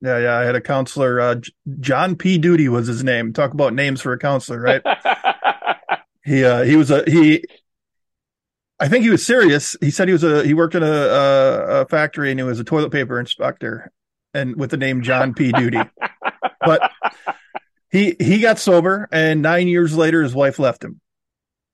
Yeah 0.02 0.20
yeah. 0.20 0.38
I 0.38 0.44
had 0.44 0.56
a 0.56 0.62
counselor 0.62 1.20
uh, 1.20 1.36
john 1.80 2.16
p. 2.16 2.38
Duty 2.38 2.70
was 2.70 2.88
his 2.88 3.04
name. 3.04 3.34
Talk 3.34 3.54
about 3.54 3.74
names 3.74 4.02
for 4.02 4.14
a 4.14 4.20
counselor 4.20 4.60
right? 4.60 4.82
He 6.26 6.44
uh 6.44 6.64
he 6.64 6.76
was 6.76 6.90
a 6.90 7.04
he 7.08 7.46
I 8.80 8.90
think 8.90 9.04
he 9.04 9.10
was 9.10 9.26
serious. 9.26 9.78
He 9.80 9.92
said 9.92 10.08
he 10.08 10.12
was 10.12 10.24
a 10.24 10.44
he 10.44 10.54
worked 10.54 10.76
in 10.76 10.84
a, 10.84 10.88
a, 10.88 11.82
a 11.82 11.86
factory 11.86 12.32
and 12.32 12.40
he 12.40 12.44
was 12.44 12.60
a 12.60 12.64
toilet 12.64 12.92
paper 12.92 13.20
inspector, 13.20 13.92
and 14.34 14.56
with 14.58 14.72
the 14.72 14.78
name 14.78 15.02
John 15.02 15.34
P. 15.34 15.52
Duty. 15.52 15.80
but 16.62 16.92
he 17.96 18.16
he 18.20 18.40
got 18.40 18.60
sober, 18.60 19.08
and 19.12 19.42
nine 19.42 19.68
years 19.68 19.96
later, 19.96 20.22
his 20.22 20.36
wife 20.36 20.60
left 20.60 20.84
him 20.84 21.00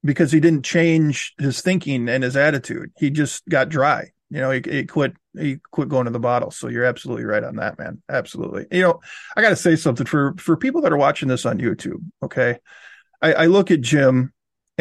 because 0.03 0.31
he 0.31 0.39
didn't 0.39 0.63
change 0.63 1.33
his 1.39 1.61
thinking 1.61 2.07
and 2.09 2.23
his 2.23 2.37
attitude. 2.37 2.91
He 2.97 3.09
just 3.09 3.47
got 3.47 3.69
dry. 3.69 4.11
You 4.29 4.39
know, 4.39 4.51
he, 4.51 4.61
he 4.63 4.85
quit 4.85 5.13
he 5.37 5.57
quit 5.71 5.89
going 5.89 6.05
to 6.05 6.11
the 6.11 6.19
bottle. 6.19 6.51
So 6.51 6.67
you're 6.67 6.85
absolutely 6.85 7.25
right 7.25 7.43
on 7.43 7.55
that, 7.55 7.79
man. 7.79 8.03
Absolutely. 8.07 8.67
You 8.71 8.81
know, 8.83 8.99
I 9.35 9.41
got 9.41 9.49
to 9.49 9.55
say 9.55 9.75
something 9.75 10.05
for 10.05 10.35
for 10.37 10.55
people 10.55 10.81
that 10.81 10.93
are 10.93 10.97
watching 10.97 11.27
this 11.27 11.45
on 11.45 11.57
YouTube. 11.57 12.03
Okay, 12.21 12.59
I, 13.21 13.33
I 13.33 13.45
look 13.47 13.71
at 13.71 13.81
Jim 13.81 14.31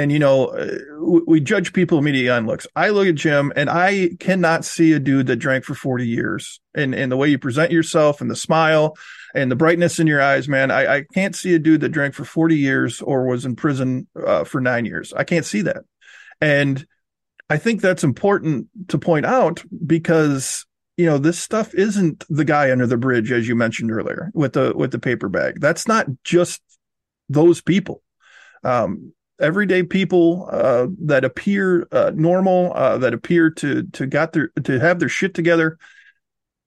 and 0.01 0.11
you 0.11 0.19
know 0.19 0.47
uh, 0.47 0.79
we 1.27 1.41
judge 1.41 1.73
people 1.75 1.99
immediately 1.99 2.31
on 2.31 2.47
looks. 2.47 2.67
I 2.75 2.89
look 2.89 3.07
at 3.07 3.15
jim 3.15 3.53
and 3.55 3.69
i 3.69 4.11
cannot 4.19 4.65
see 4.65 4.93
a 4.93 4.99
dude 4.99 5.27
that 5.27 5.37
drank 5.37 5.65
for 5.65 5.75
40 5.75 6.07
years. 6.07 6.61
And 6.75 6.95
and 6.95 7.13
the 7.13 7.17
way 7.17 7.29
you 7.29 7.39
present 7.39 7.71
yourself 7.71 8.21
and 8.21 8.31
the 8.31 8.37
smile 8.37 8.97
and 9.35 9.51
the 9.51 9.57
brightness 9.57 10.01
in 10.01 10.07
your 10.07 10.23
eyes 10.23 10.49
man 10.49 10.71
i, 10.71 10.97
I 10.97 11.05
can't 11.15 11.37
see 11.37 11.55
a 11.55 11.59
dude 11.59 11.83
that 11.83 11.91
drank 11.91 12.15
for 12.15 12.25
40 12.25 12.57
years 12.57 13.01
or 13.03 13.27
was 13.27 13.45
in 13.45 13.57
prison 13.57 14.07
uh, 14.17 14.45
for 14.45 14.61
nine 14.61 14.87
years. 14.87 15.13
I 15.13 15.25
can't 15.25 15.47
see 15.47 15.63
that. 15.63 15.85
And 16.41 16.87
i 17.51 17.59
think 17.59 17.81
that's 17.81 18.05
important 18.05 18.69
to 18.89 18.99
point 18.99 19.27
out 19.27 19.63
because 19.87 20.65
you 20.97 21.07
know 21.07 21.19
this 21.19 21.39
stuff 21.39 21.75
isn't 21.75 22.25
the 22.29 22.45
guy 22.45 22.71
under 22.71 22.87
the 22.87 22.97
bridge 22.97 23.33
as 23.33 23.49
you 23.49 23.57
mentioned 23.57 23.91
earlier 23.91 24.31
with 24.35 24.55
the 24.55 24.73
with 24.75 24.93
the 24.93 24.99
paper 24.99 25.29
bag. 25.29 25.61
That's 25.61 25.87
not 25.87 26.07
just 26.25 26.63
those 27.29 27.61
people. 27.61 28.03
Um, 28.63 29.13
everyday 29.41 29.83
people 29.83 30.49
uh, 30.51 30.87
that 31.03 31.25
appear 31.25 31.87
uh, 31.93 32.13
normal, 32.15 32.73
uh, 32.75 32.99
that 32.99 33.15
appear 33.15 33.51
to 33.51 33.85
to 33.85 34.07
got 34.07 34.33
their 34.33 34.49
to 34.63 34.79
have 34.79 34.99
their 34.99 35.09
shit 35.09 35.35
together, 35.35 35.79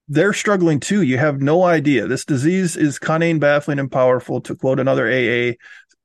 they're 0.07 0.33
struggling 0.33 0.79
too. 0.79 1.01
You 1.01 1.17
have 1.17 1.41
no 1.41 1.63
idea. 1.63 2.07
This 2.07 2.25
disease 2.25 2.75
is 2.75 2.99
cunning, 2.99 3.39
baffling, 3.39 3.79
and 3.79 3.91
powerful. 3.91 4.41
To 4.41 4.55
quote 4.55 4.79
another 4.79 5.07
AA, 5.07 5.53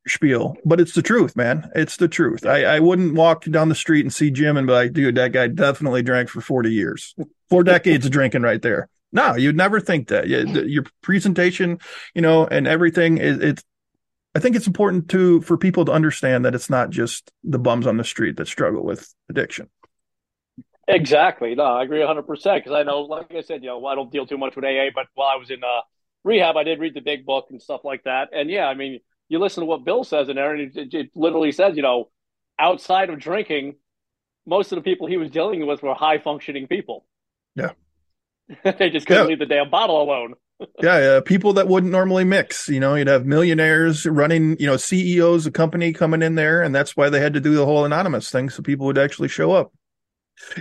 spiel, 0.07 0.57
but 0.65 0.81
it's 0.81 0.95
the 0.95 1.03
truth, 1.03 1.37
man. 1.37 1.71
It's 1.75 1.97
the 1.97 2.09
truth. 2.09 2.47
I, 2.47 2.65
I 2.65 2.81
wouldn't 2.81 3.15
walk 3.15 3.45
down 3.45 3.69
the 3.69 3.75
street 3.75 4.05
and 4.05 4.13
see 4.13 4.31
Jim 4.31 4.57
and 4.57 4.67
be 4.67 4.73
like, 4.73 4.93
dude, 4.93 5.17
that 5.17 5.33
guy 5.33 5.49
definitely 5.49 6.03
drank 6.03 6.29
for 6.29 6.41
40 6.41 6.73
years, 6.73 7.15
four 7.49 7.65
decades 7.65 8.07
of 8.07 8.13
drinking 8.13 8.43
right 8.43 8.63
there. 8.63 8.89
No, 9.11 9.37
you'd 9.37 9.57
never 9.57 9.81
think 9.81 10.09
that. 10.09 10.29
Your 10.29 10.85
presentation, 11.03 11.79
you 12.15 12.23
know, 12.23 12.47
and 12.47 12.67
everything 12.67 13.19
is 13.19 13.39
it's. 13.39 13.65
I 14.35 14.41
think 14.41 14.57
it's 14.57 14.67
important 14.67 15.09
to 15.11 15.41
for 15.41 15.57
people 15.57 15.85
to 15.87 15.93
understand 15.93 16.45
that 16.45 16.55
it's 16.55 16.71
not 16.71 16.91
just 16.91 17.33
the 17.43 17.59
bums 17.59 17.87
on 17.87 17.97
the 17.97 18.05
street 18.05 18.37
that 18.37 18.47
struggle 18.47 18.85
with 18.85 19.15
addiction. 19.29 19.69
Exactly. 20.87 21.55
No, 21.55 21.65
I 21.65 21.83
agree 21.83 22.01
100% 22.01 22.27
because 22.27 22.73
I 22.73 22.83
know, 22.83 23.01
like 23.03 23.35
I 23.35 23.43
said, 23.43 23.63
you 23.63 23.69
know, 23.69 23.85
I 23.85 23.95
don't 23.95 24.11
deal 24.11 24.27
too 24.27 24.39
much 24.39 24.57
with 24.57 24.65
AA, 24.65 24.89
but 24.95 25.07
while 25.15 25.29
I 25.29 25.37
was 25.37 25.51
in 25.51 25.63
uh, 25.63 25.83
rehab, 26.25 26.57
I 26.57 26.65
did 26.65 26.81
read 26.81 26.95
the 26.95 27.03
big 27.03 27.27
book 27.27 27.49
and 27.51 27.61
stuff 27.61 27.83
like 27.85 28.05
that. 28.05 28.31
And 28.33 28.49
yeah, 28.49 28.67
I 28.67 28.75
mean, 28.75 29.01
you 29.29 29.39
listen 29.39 29.61
to 29.61 29.67
what 29.67 29.85
Bill 29.85 30.03
says 30.03 30.31
in 30.31 30.37
there, 30.37 30.55
and 30.55 30.75
it, 30.75 30.95
it 30.95 31.11
literally 31.15 31.53
says, 31.53 31.77
you 31.77 31.83
know, 31.83 32.09
outside 32.59 33.11
of 33.11 33.19
drinking, 33.19 33.77
most 34.47 34.73
of 34.73 34.77
the 34.77 34.83
people 34.83 35.07
he 35.07 35.19
was 35.19 35.31
dealing 35.31 35.67
with 35.67 35.83
were 35.83 35.95
high 35.95 36.19
functioning 36.19 36.67
people. 36.67 37.05
Yeah. 37.55 37.73
they 38.65 38.89
just 38.89 39.07
couldn't 39.07 39.25
yeah. 39.25 39.29
leave 39.29 39.39
the 39.39 39.47
damn 39.47 39.69
bottle 39.69 40.01
alone. 40.01 40.35
Yeah, 40.81 40.99
yeah, 40.99 41.21
people 41.25 41.53
that 41.55 41.69
wouldn't 41.69 41.93
normally 41.93 42.25
mix. 42.25 42.69
You 42.69 42.81
know, 42.81 42.97
you'd 42.97 43.07
have 43.07 43.27
millionaires 43.27 44.07
running, 44.07 44.57
you 44.59 44.67
know, 44.67 44.77
CEOs 44.77 45.47
of 45.47 45.53
company 45.53 45.93
coming 45.93 46.23
in 46.23 46.35
there, 46.35 46.63
and 46.63 46.75
that's 46.75 46.97
why 46.97 47.09
they 47.11 47.21
had 47.21 47.35
to 47.35 47.41
do 47.41 47.55
the 47.55 47.65
whole 47.65 47.85
anonymous 47.85 48.31
thing 48.31 48.51
so 48.51 48.63
people 48.63 48.87
would 48.87 48.99
actually 48.99 49.29
show 49.29 49.53
up. 49.53 49.73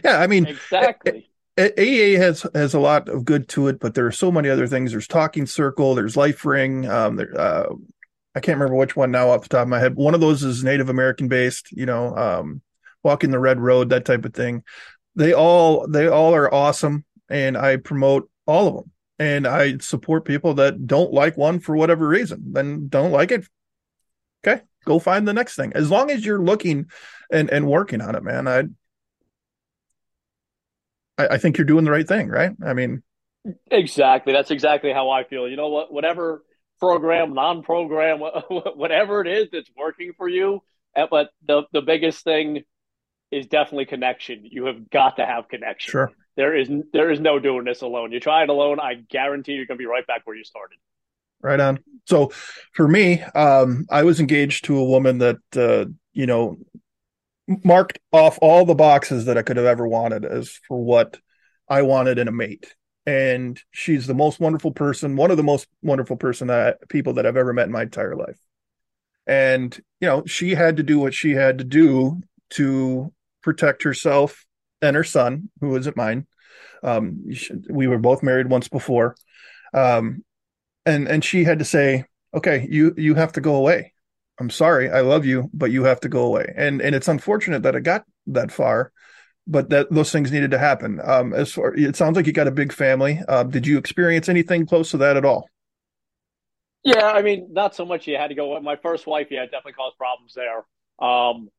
Yeah, 0.03 0.19
I 0.19 0.27
mean, 0.27 0.45
exactly. 0.45 1.29
AA 1.59 2.19
has 2.19 2.45
has 2.53 2.75
a 2.75 2.79
lot 2.79 3.09
of 3.09 3.25
good 3.25 3.49
to 3.49 3.67
it, 3.67 3.79
but 3.79 3.95
there 3.95 4.05
are 4.05 4.11
so 4.11 4.31
many 4.31 4.49
other 4.49 4.67
things. 4.67 4.91
There's 4.91 5.07
Talking 5.07 5.47
Circle, 5.47 5.95
there's 5.95 6.15
LifeRing. 6.15 6.87
Um, 6.87 7.15
there, 7.15 7.39
uh, 7.39 7.73
I 8.35 8.39
can't 8.39 8.59
remember 8.59 8.75
which 8.75 8.95
one 8.95 9.09
now 9.09 9.31
off 9.31 9.43
the 9.43 9.49
top 9.49 9.63
of 9.63 9.67
my 9.67 9.79
head. 9.79 9.95
One 9.95 10.13
of 10.13 10.21
those 10.21 10.43
is 10.43 10.63
Native 10.63 10.89
American 10.89 11.27
based. 11.27 11.71
You 11.71 11.87
know, 11.87 12.15
um, 12.15 12.61
Walking 13.01 13.31
the 13.31 13.39
Red 13.39 13.59
Road, 13.59 13.89
that 13.89 14.05
type 14.05 14.25
of 14.25 14.35
thing. 14.35 14.63
They 15.15 15.33
all 15.33 15.87
they 15.87 16.07
all 16.07 16.35
are 16.35 16.53
awesome, 16.53 17.03
and 17.29 17.57
I 17.57 17.77
promote 17.77 18.29
all 18.45 18.67
of 18.67 18.73
them. 18.75 18.91
And 19.19 19.47
I 19.47 19.77
support 19.79 20.25
people 20.25 20.53
that 20.55 20.85
don't 20.85 21.11
like 21.11 21.37
one 21.37 21.59
for 21.59 21.75
whatever 21.75 22.07
reason. 22.07 22.53
Then 22.53 22.87
don't 22.87 23.11
like 23.11 23.31
it. 23.31 23.47
Okay, 24.45 24.61
go 24.85 24.99
find 24.99 25.27
the 25.27 25.33
next 25.33 25.55
thing. 25.55 25.73
As 25.73 25.89
long 25.89 26.11
as 26.11 26.23
you're 26.23 26.41
looking 26.41 26.85
and 27.31 27.49
and 27.49 27.67
working 27.67 28.01
on 28.01 28.15
it, 28.15 28.23
man. 28.23 28.47
I 28.47 28.63
I, 31.17 31.27
I 31.31 31.37
think 31.37 31.57
you're 31.57 31.65
doing 31.65 31.85
the 31.85 31.91
right 31.91 32.07
thing, 32.07 32.29
right? 32.29 32.51
I 32.63 32.73
mean, 32.73 33.03
exactly. 33.69 34.33
That's 34.33 34.51
exactly 34.51 34.93
how 34.93 35.09
I 35.09 35.23
feel. 35.23 35.47
You 35.47 35.55
know 35.55 35.69
what? 35.69 35.91
Whatever 35.91 36.43
program, 36.79 37.33
non-program, 37.33 38.19
whatever 38.49 39.21
it 39.21 39.27
is 39.27 39.49
that's 39.51 39.69
working 39.75 40.13
for 40.17 40.27
you. 40.27 40.61
Eh, 40.95 41.07
but 41.09 41.29
the 41.45 41.63
the 41.73 41.81
biggest 41.81 42.23
thing 42.23 42.63
is 43.31 43.47
definitely 43.47 43.85
connection. 43.85 44.41
You 44.45 44.65
have 44.65 44.89
got 44.89 45.17
to 45.17 45.25
have 45.25 45.47
connection. 45.49 45.91
Sure. 45.91 46.11
There 46.37 46.55
is 46.55 46.69
there 46.93 47.09
is 47.09 47.19
no 47.19 47.39
doing 47.39 47.65
this 47.65 47.81
alone. 47.81 48.11
You 48.11 48.19
try 48.19 48.43
it 48.43 48.49
alone, 48.49 48.79
I 48.79 48.93
guarantee 48.93 49.53
you're 49.53 49.65
going 49.65 49.79
to 49.79 49.81
be 49.81 49.87
right 49.87 50.05
back 50.05 50.21
where 50.23 50.35
you 50.35 50.43
started. 50.43 50.77
Right 51.41 51.59
on. 51.59 51.79
So 52.05 52.31
for 52.73 52.87
me, 52.87 53.21
um, 53.21 53.85
I 53.89 54.03
was 54.03 54.19
engaged 54.19 54.65
to 54.65 54.77
a 54.77 54.85
woman 54.85 55.17
that 55.17 55.37
uh, 55.55 55.85
you 56.13 56.27
know 56.27 56.57
marked 57.63 57.99
off 58.11 58.37
all 58.41 58.65
the 58.65 58.75
boxes 58.75 59.25
that 59.25 59.37
I 59.37 59.41
could 59.41 59.57
have 59.57 59.65
ever 59.65 59.87
wanted 59.87 60.25
as 60.25 60.59
for 60.67 60.81
what 60.81 61.17
I 61.67 61.81
wanted 61.81 62.19
in 62.19 62.27
a 62.27 62.31
mate. 62.31 62.75
And 63.05 63.59
she's 63.71 64.05
the 64.05 64.13
most 64.13 64.39
wonderful 64.39 64.71
person, 64.71 65.15
one 65.15 65.31
of 65.31 65.37
the 65.37 65.43
most 65.43 65.67
wonderful 65.81 66.17
person 66.17 66.47
that 66.47 66.87
people 66.89 67.13
that 67.13 67.25
I've 67.25 67.37
ever 67.37 67.53
met 67.53 67.67
in 67.67 67.71
my 67.71 67.83
entire 67.83 68.15
life. 68.15 68.39
And 69.25 69.75
you 69.99 70.07
know, 70.07 70.23
she 70.25 70.53
had 70.53 70.77
to 70.77 70.83
do 70.83 70.99
what 70.99 71.15
she 71.15 71.31
had 71.31 71.57
to 71.57 71.63
do 71.63 72.21
to 72.51 73.11
protect 73.41 73.83
herself 73.83 74.45
and 74.81 74.95
her 74.95 75.03
son, 75.03 75.49
who 75.61 75.75
isn't 75.75 75.97
mine. 75.97 76.27
Um, 76.83 77.25
we 77.69 77.87
were 77.87 77.97
both 77.97 78.23
married 78.23 78.49
once 78.49 78.67
before, 78.67 79.15
um, 79.73 80.23
and 80.85 81.07
and 81.07 81.23
she 81.23 81.43
had 81.43 81.59
to 81.59 81.65
say, 81.65 82.05
"Okay, 82.33 82.67
you 82.69 82.93
you 82.97 83.15
have 83.15 83.33
to 83.33 83.41
go 83.41 83.55
away. 83.55 83.93
I'm 84.39 84.49
sorry, 84.49 84.89
I 84.89 85.01
love 85.01 85.25
you, 85.25 85.49
but 85.53 85.71
you 85.71 85.83
have 85.85 85.99
to 86.01 86.09
go 86.09 86.23
away. 86.23 86.53
And 86.55 86.81
and 86.81 86.95
it's 86.95 87.07
unfortunate 87.07 87.63
that 87.63 87.75
it 87.75 87.81
got 87.81 88.05
that 88.27 88.51
far, 88.51 88.91
but 89.47 89.69
that 89.69 89.91
those 89.91 90.11
things 90.11 90.31
needed 90.31 90.51
to 90.51 90.59
happen. 90.59 90.99
Um, 91.03 91.33
as 91.33 91.53
far 91.53 91.73
it 91.75 91.95
sounds 91.95 92.15
like 92.15 92.27
you 92.27 92.33
got 92.33 92.47
a 92.47 92.51
big 92.51 92.71
family. 92.71 93.19
Uh, 93.27 93.43
did 93.43 93.65
you 93.65 93.77
experience 93.77 94.29
anything 94.29 94.65
close 94.65 94.91
to 94.91 94.97
that 94.97 95.17
at 95.17 95.25
all? 95.25 95.49
Yeah, 96.83 97.07
I 97.07 97.21
mean, 97.21 97.49
not 97.51 97.75
so 97.75 97.85
much. 97.85 98.07
You 98.07 98.17
had 98.17 98.27
to 98.27 98.35
go. 98.35 98.59
My 98.61 98.75
first 98.75 99.07
wife, 99.07 99.27
yeah, 99.31 99.43
definitely 99.45 99.73
caused 99.73 99.97
problems 99.97 100.35
there. 100.35 100.63
Um, 101.05 101.49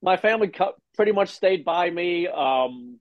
my 0.00 0.16
family 0.16 0.48
pretty 0.96 1.12
much 1.12 1.30
stayed 1.30 1.64
by 1.64 1.90
me. 1.90 2.26
Um, 2.26 2.98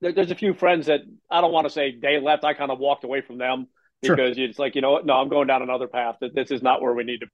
there, 0.00 0.12
there's 0.12 0.30
a 0.30 0.36
few 0.36 0.54
friends 0.54 0.86
that 0.86 1.00
I 1.30 1.40
don't 1.40 1.52
want 1.52 1.66
to 1.66 1.72
say 1.72 1.96
they 2.00 2.20
left. 2.20 2.44
I 2.44 2.54
kind 2.54 2.70
of 2.70 2.78
walked 2.78 3.04
away 3.04 3.20
from 3.20 3.38
them 3.38 3.68
because 4.00 4.36
sure. 4.36 4.44
it's 4.44 4.58
like 4.58 4.74
you 4.74 4.80
know 4.80 4.92
what? 4.92 5.06
No, 5.06 5.14
I'm 5.14 5.28
going 5.28 5.46
down 5.46 5.62
another 5.62 5.88
path. 5.88 6.16
That 6.20 6.34
this 6.34 6.50
is 6.50 6.62
not 6.62 6.82
where 6.82 6.94
we 6.94 7.04
need 7.04 7.20
to 7.20 7.26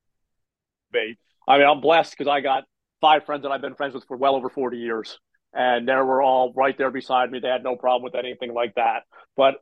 be. 0.92 1.18
I 1.46 1.58
mean, 1.58 1.66
I'm 1.66 1.80
blessed 1.80 2.16
because 2.16 2.30
I 2.30 2.40
got 2.40 2.64
five 3.00 3.26
friends 3.26 3.42
that 3.42 3.50
I've 3.50 3.60
been 3.60 3.74
friends 3.74 3.94
with 3.94 4.04
for 4.06 4.16
well 4.16 4.34
over 4.34 4.48
40 4.48 4.78
years, 4.78 5.18
and 5.52 5.86
they 5.86 5.94
were 5.94 6.22
all 6.22 6.52
right 6.54 6.76
there 6.76 6.90
beside 6.90 7.30
me. 7.30 7.40
They 7.40 7.48
had 7.48 7.64
no 7.64 7.76
problem 7.76 8.02
with 8.02 8.14
anything 8.14 8.54
like 8.54 8.74
that. 8.76 9.02
But 9.36 9.56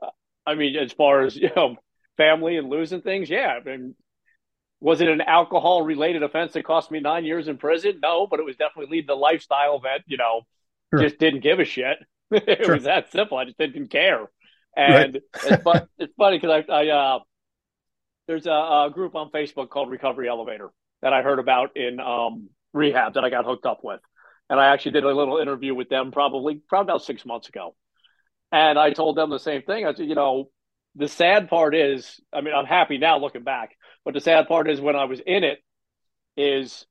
I 0.47 0.55
mean, 0.55 0.77
as 0.77 0.93
far 0.93 1.23
as 1.23 1.37
you 1.37 1.51
know, 1.55 1.77
family 2.17 2.57
and 2.57 2.69
losing 2.69 3.03
things, 3.03 3.29
yeah. 3.29 3.59
I 3.61 3.65
mean, 3.65 3.95
was 4.83 5.01
it 5.01 5.09
an 5.09 5.21
alcohol 5.21 5.83
related 5.83 6.25
offense 6.25 6.53
that 6.53 6.65
cost 6.65 6.91
me 6.91 6.99
nine 6.99 7.25
years 7.25 7.47
in 7.47 7.57
prison? 7.57 8.01
No, 8.03 8.27
but 8.27 8.41
it 8.41 8.45
was 8.45 8.57
definitely 8.57 8.91
leading 8.91 9.07
to 9.07 9.15
lifestyle 9.15 9.79
that 9.81 10.01
you 10.07 10.17
know 10.17 10.43
sure. 10.93 11.03
just 11.05 11.19
didn't 11.19 11.41
give 11.41 11.61
a 11.61 11.65
shit. 11.65 11.99
it 12.33 12.65
sure. 12.65 12.75
was 12.75 12.85
that 12.85 13.13
simple. 13.13 13.39
I 13.39 13.45
just 13.45 13.59
didn't 13.59 13.89
care. 13.89 14.29
And 14.77 15.15
right. 15.15 15.23
it's, 15.45 15.63
fun, 15.63 15.87
it's 15.99 16.15
funny 16.17 16.39
because 16.39 16.65
I, 16.69 16.73
I 16.73 16.89
uh, 16.89 17.19
there's 18.27 18.47
a, 18.47 18.51
a, 18.51 18.91
group 18.93 19.15
on 19.15 19.31
Facebook 19.31 19.69
called 19.71 19.91
Recovery 19.91 20.29
Elevator 20.29 20.71
that 21.01 21.13
I 21.13 21.23
heard 21.23 21.39
about 21.39 21.77
in 21.77 22.01
um, 22.01 22.49
rehab 22.73 23.15
that 23.15 23.25
I 23.25 23.31
got 23.31 23.45
hooked 23.45 23.67
up 23.67 23.81
with, 23.85 24.01
and 24.51 24.59
I 24.59 24.73
actually 24.73 24.93
did 24.93 25.05
a 25.05 25.15
little 25.15 25.39
interview 25.39 25.77
with 25.77 25.91
them 25.91 26.11
probably 26.11 26.61
probably 26.69 26.91
about 26.91 27.05
six 27.05 27.25
months 27.25 27.49
ago, 27.49 27.77
and 28.51 28.79
I 28.79 28.91
told 28.91 29.17
them 29.17 29.31
the 29.31 29.39
same 29.39 29.63
thing. 29.63 29.87
I 29.87 29.95
said, 29.95 30.09
you 30.09 30.17
know, 30.17 30.51
the 30.97 31.09
sad 31.09 31.49
part 31.49 31.75
is, 31.75 32.21
I 32.33 32.41
mean, 32.41 32.55
I'm 32.55 32.67
happy 32.67 32.99
now 32.99 33.19
looking 33.19 33.45
back, 33.45 33.77
but 34.05 34.15
the 34.15 34.21
sad 34.21 34.49
part 34.49 34.69
is 34.69 34.81
when 34.81 34.97
I 34.97 35.05
was 35.05 35.21
in 35.25 35.45
it, 35.45 35.59
is 36.37 36.87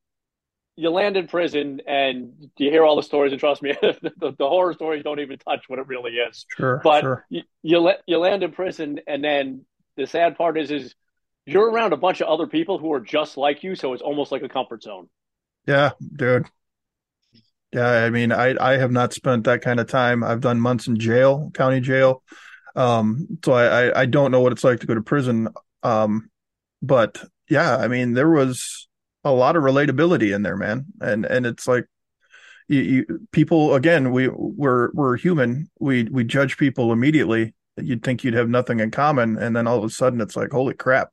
you 0.75 0.89
land 0.89 1.17
in 1.17 1.27
prison 1.27 1.81
and 1.85 2.49
you 2.57 2.69
hear 2.69 2.83
all 2.83 2.95
the 2.95 3.03
stories, 3.03 3.31
and 3.31 3.39
trust 3.39 3.61
me, 3.61 3.75
the, 3.81 4.35
the, 4.37 4.47
horror 4.47 4.73
stories 4.73 5.03
don't 5.03 5.19
even 5.19 5.37
touch 5.37 5.65
what 5.67 5.79
it 5.79 5.87
really 5.87 6.13
is. 6.13 6.45
Sure, 6.57 6.81
but 6.83 7.01
sure. 7.01 7.25
you 7.29 7.43
you, 7.61 7.91
you 8.07 8.17
land 8.17 8.43
in 8.43 8.51
prison, 8.51 8.99
and 9.07 9.23
then 9.23 9.65
the 9.97 10.07
sad 10.07 10.37
part 10.37 10.57
is 10.57 10.71
is 10.71 10.95
you're 11.45 11.69
around 11.69 11.93
a 11.93 11.97
bunch 11.97 12.21
of 12.21 12.27
other 12.27 12.47
people 12.47 12.77
who 12.77 12.93
are 12.93 13.01
just 13.01 13.37
like 13.37 13.63
you, 13.63 13.75
so 13.75 13.93
it's 13.93 14.01
almost 14.01 14.31
like 14.31 14.43
a 14.43 14.49
comfort 14.49 14.83
zone. 14.83 15.09
Yeah, 15.67 15.91
dude. 16.15 16.47
Yeah, 17.73 17.87
I 17.87 18.09
mean, 18.09 18.31
I 18.31 18.55
I 18.59 18.77
have 18.77 18.91
not 18.91 19.13
spent 19.13 19.45
that 19.45 19.61
kind 19.61 19.79
of 19.79 19.87
time. 19.87 20.23
I've 20.23 20.41
done 20.41 20.59
months 20.59 20.87
in 20.87 20.99
jail, 20.99 21.51
county 21.53 21.79
jail. 21.79 22.23
Um, 22.75 23.27
so 23.43 23.51
I, 23.51 23.87
I, 23.87 24.01
I 24.01 24.05
don't 24.05 24.31
know 24.31 24.39
what 24.39 24.51
it's 24.51 24.63
like 24.63 24.79
to 24.79 24.87
go 24.87 24.95
to 24.95 25.01
prison. 25.01 25.49
Um, 25.83 26.29
but 26.81 27.23
yeah, 27.49 27.77
I 27.77 27.87
mean, 27.87 28.13
there 28.13 28.29
was 28.29 28.87
a 29.23 29.31
lot 29.31 29.55
of 29.55 29.63
relatability 29.63 30.33
in 30.33 30.41
there, 30.41 30.57
man. 30.57 30.85
And 30.99 31.25
and 31.25 31.45
it's 31.45 31.67
like 31.67 31.85
you, 32.67 32.81
you 32.81 33.27
people 33.31 33.75
again, 33.75 34.11
we 34.11 34.29
we're 34.29 34.91
we're 34.93 35.17
human. 35.17 35.69
We 35.79 36.03
we 36.05 36.23
judge 36.23 36.57
people 36.57 36.91
immediately. 36.91 37.53
You'd 37.77 38.03
think 38.03 38.23
you'd 38.23 38.33
have 38.33 38.49
nothing 38.49 38.79
in 38.79 38.91
common, 38.91 39.37
and 39.37 39.55
then 39.55 39.67
all 39.67 39.77
of 39.77 39.83
a 39.83 39.89
sudden 39.89 40.21
it's 40.21 40.35
like, 40.35 40.51
holy 40.51 40.73
crap, 40.73 41.09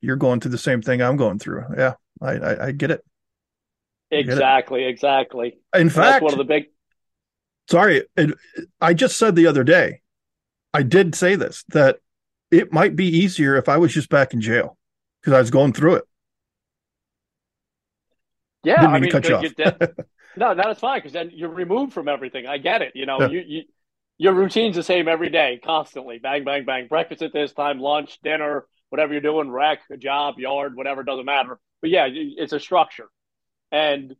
you're 0.00 0.16
going 0.16 0.40
through 0.40 0.50
the 0.50 0.58
same 0.58 0.82
thing 0.82 1.00
I'm 1.00 1.16
going 1.16 1.38
through. 1.38 1.64
Yeah, 1.76 1.94
I 2.20 2.32
I, 2.32 2.66
I 2.66 2.72
get 2.72 2.90
it. 2.90 3.04
Exactly, 4.10 4.84
exactly. 4.84 5.58
In 5.74 5.88
fact, 5.88 6.06
that's 6.06 6.22
one 6.22 6.32
of 6.32 6.38
the 6.38 6.44
big. 6.44 6.66
Sorry, 7.70 8.04
it, 8.16 8.34
I 8.80 8.92
just 8.94 9.18
said 9.18 9.36
the 9.36 9.46
other 9.46 9.64
day. 9.64 10.00
I 10.74 10.82
did 10.82 11.14
say 11.14 11.36
this 11.36 11.64
that 11.68 11.98
it 12.52 12.72
might 12.72 12.94
be 12.94 13.06
easier 13.06 13.56
if 13.56 13.68
I 13.68 13.78
was 13.78 13.92
just 13.92 14.10
back 14.10 14.34
in 14.34 14.40
jail 14.40 14.76
because 15.20 15.32
I 15.32 15.40
was 15.40 15.50
going 15.50 15.72
through 15.72 15.96
it. 15.96 16.04
Yeah, 18.62 18.86
I 18.86 19.00
mean, 19.00 19.10
cut 19.10 19.28
you 19.28 19.36
off. 19.36 19.44
no, 20.36 20.54
that's 20.54 20.78
fine 20.78 20.98
because 20.98 21.12
then 21.12 21.32
you're 21.34 21.48
removed 21.48 21.92
from 21.92 22.06
everything. 22.06 22.46
I 22.46 22.58
get 22.58 22.82
it. 22.82 22.92
You 22.94 23.06
know, 23.06 23.22
yeah. 23.22 23.28
you, 23.28 23.42
you 23.46 23.62
your 24.18 24.34
routine's 24.34 24.76
the 24.76 24.84
same 24.84 25.08
every 25.08 25.30
day, 25.30 25.58
constantly. 25.64 26.18
Bang, 26.18 26.44
bang, 26.44 26.64
bang. 26.64 26.86
Breakfast 26.86 27.22
at 27.22 27.32
this 27.32 27.52
time, 27.52 27.80
lunch, 27.80 28.20
dinner, 28.22 28.66
whatever 28.90 29.12
you're 29.12 29.22
doing, 29.22 29.50
rec, 29.50 29.80
a 29.90 29.96
job, 29.96 30.38
yard, 30.38 30.76
whatever, 30.76 31.02
doesn't 31.02 31.24
matter. 31.24 31.58
But 31.80 31.90
yeah, 31.90 32.06
it's 32.08 32.52
a 32.52 32.60
structure. 32.60 33.08
And 33.72 34.14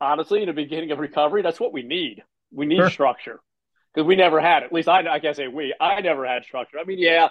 honestly, 0.00 0.42
in 0.42 0.46
the 0.46 0.52
beginning 0.52 0.92
of 0.92 0.98
recovery, 0.98 1.42
that's 1.42 1.58
what 1.58 1.72
we 1.72 1.82
need. 1.82 2.22
We 2.52 2.66
need 2.66 2.76
sure. 2.76 2.90
structure 2.90 3.40
because 3.92 4.06
we 4.06 4.14
never 4.14 4.40
had 4.40 4.62
it. 4.62 4.66
At 4.66 4.72
least 4.72 4.88
I, 4.88 5.08
I 5.08 5.18
can't 5.18 5.34
say 5.34 5.48
we. 5.48 5.74
I 5.80 6.00
never 6.00 6.24
had 6.26 6.44
structure. 6.44 6.78
I 6.78 6.84
mean, 6.84 6.98
yeah, 6.98 7.30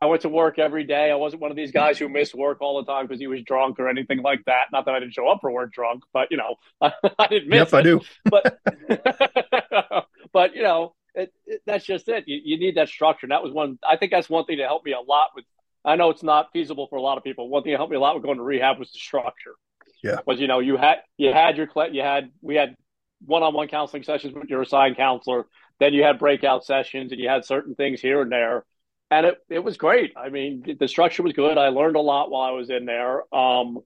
I 0.00 0.06
went 0.06 0.22
to 0.22 0.28
work 0.28 0.58
every 0.58 0.84
day. 0.84 1.10
I 1.10 1.16
wasn't 1.16 1.42
one 1.42 1.50
of 1.50 1.56
these 1.56 1.70
guys 1.70 1.98
who 1.98 2.08
missed 2.08 2.34
work 2.34 2.62
all 2.62 2.82
the 2.82 2.90
time 2.90 3.06
because 3.06 3.20
he 3.20 3.26
was 3.26 3.42
drunk 3.42 3.78
or 3.78 3.88
anything 3.88 4.22
like 4.22 4.42
that. 4.46 4.66
Not 4.72 4.86
that 4.86 4.94
I 4.94 5.00
didn't 5.00 5.12
show 5.12 5.28
up 5.28 5.40
for 5.42 5.50
work 5.50 5.72
drunk, 5.72 6.04
but 6.12 6.28
you 6.30 6.38
know, 6.38 6.56
I, 6.80 6.92
I 7.18 7.26
didn't 7.26 7.48
miss. 7.48 7.72
It. 7.72 7.76
I 7.76 7.82
do. 7.82 8.00
But 8.30 8.58
but 10.32 10.56
you 10.56 10.62
know, 10.62 10.94
it, 11.14 11.32
it, 11.46 11.60
that's 11.66 11.84
just 11.84 12.08
it. 12.08 12.24
You, 12.26 12.40
you 12.42 12.58
need 12.58 12.76
that 12.76 12.88
structure. 12.88 13.26
And 13.26 13.32
that 13.32 13.42
was 13.42 13.52
one. 13.52 13.78
I 13.86 13.96
think 13.96 14.12
that's 14.12 14.30
one 14.30 14.46
thing 14.46 14.58
that 14.58 14.66
helped 14.66 14.86
me 14.86 14.92
a 14.92 15.00
lot 15.00 15.28
with. 15.34 15.44
I 15.84 15.96
know 15.96 16.10
it's 16.10 16.22
not 16.22 16.52
feasible 16.52 16.86
for 16.88 16.96
a 16.96 17.02
lot 17.02 17.18
of 17.18 17.24
people. 17.24 17.48
One 17.48 17.62
thing 17.62 17.72
that 17.72 17.78
helped 17.78 17.90
me 17.90 17.96
a 17.96 18.00
lot 18.00 18.14
with 18.14 18.22
going 18.24 18.38
to 18.38 18.44
rehab 18.44 18.78
was 18.78 18.92
the 18.92 18.98
structure. 18.98 19.56
Yeah. 20.02 20.20
Was 20.26 20.40
you 20.40 20.46
know 20.46 20.60
you 20.60 20.76
had 20.76 20.98
you 21.18 21.32
had 21.32 21.58
your 21.58 21.68
you 21.92 22.02
had 22.02 22.30
we 22.40 22.54
had 22.54 22.76
one-on-one 23.24 23.68
counseling 23.68 24.04
sessions 24.04 24.32
with 24.32 24.48
your 24.48 24.62
assigned 24.62 24.96
counselor. 24.96 25.46
Then 25.80 25.92
you 25.92 26.02
had 26.02 26.18
breakout 26.18 26.64
sessions, 26.64 27.12
and 27.12 27.20
you 27.20 27.28
had 27.28 27.44
certain 27.44 27.74
things 27.74 28.00
here 28.00 28.22
and 28.22 28.32
there 28.32 28.64
and 29.12 29.26
it, 29.26 29.34
it 29.50 29.58
was 29.58 29.76
great. 29.76 30.14
I 30.16 30.30
mean, 30.30 30.76
the 30.80 30.88
structure 30.88 31.22
was 31.22 31.34
good. 31.34 31.58
I 31.58 31.68
learned 31.68 31.96
a 31.96 32.00
lot 32.00 32.30
while 32.30 32.48
I 32.48 32.52
was 32.52 32.70
in 32.70 32.86
there. 32.86 33.22
Um, 33.34 33.80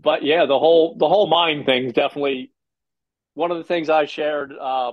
but 0.00 0.22
yeah, 0.22 0.46
the 0.46 0.58
whole 0.58 0.96
the 0.96 1.08
whole 1.08 1.26
mind 1.26 1.66
thing 1.66 1.90
definitely. 1.90 2.52
One 3.34 3.50
of 3.50 3.58
the 3.58 3.64
things 3.64 3.90
I 3.90 4.06
shared 4.06 4.52
uh, 4.52 4.92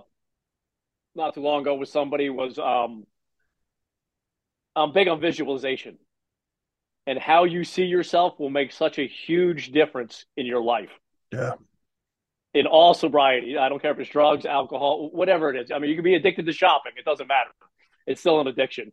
not 1.15 1.36
too 1.36 1.41
long 1.41 1.62
ago 1.62 1.75
with 1.75 1.89
somebody 1.89 2.29
was 2.29 2.58
um, 2.58 3.05
I'm 4.75 4.91
big 4.93 5.08
on 5.08 5.22
visualization, 5.22 6.00
and 7.05 7.20
how 7.20 7.43
you 7.43 7.63
see 7.63 7.86
yourself 7.86 8.39
will 8.39 8.50
make 8.50 8.72
such 8.72 8.98
a 8.98 9.08
huge 9.08 9.72
difference 9.72 10.25
in 10.36 10.48
your 10.48 10.62
life. 10.62 10.89
Yeah. 11.32 11.53
In 12.55 12.65
all 12.65 12.93
sobriety, 12.96 13.58
I 13.58 13.70
don't 13.70 13.82
care 13.82 13.91
if 13.91 14.00
it's 14.00 14.10
drugs, 14.10 14.46
alcohol, 14.46 15.10
whatever 15.12 15.53
it 15.53 15.62
is. 15.62 15.72
I 15.72 15.79
mean, 15.79 15.89
you 15.91 15.96
can 15.96 16.03
be 16.03 16.15
addicted 16.15 16.48
to 16.48 16.51
shopping; 16.51 16.93
it 16.98 17.05
doesn't 17.05 17.27
matter. 17.27 17.51
It's 18.05 18.22
still 18.22 18.41
an 18.41 18.48
addiction 18.48 18.91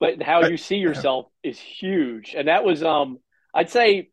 but 0.00 0.22
how 0.22 0.46
you 0.46 0.56
see 0.56 0.76
yourself 0.76 1.26
is 1.42 1.58
huge. 1.58 2.34
And 2.36 2.48
that 2.48 2.64
was, 2.64 2.82
um, 2.82 3.18
I'd 3.54 3.70
say 3.70 4.10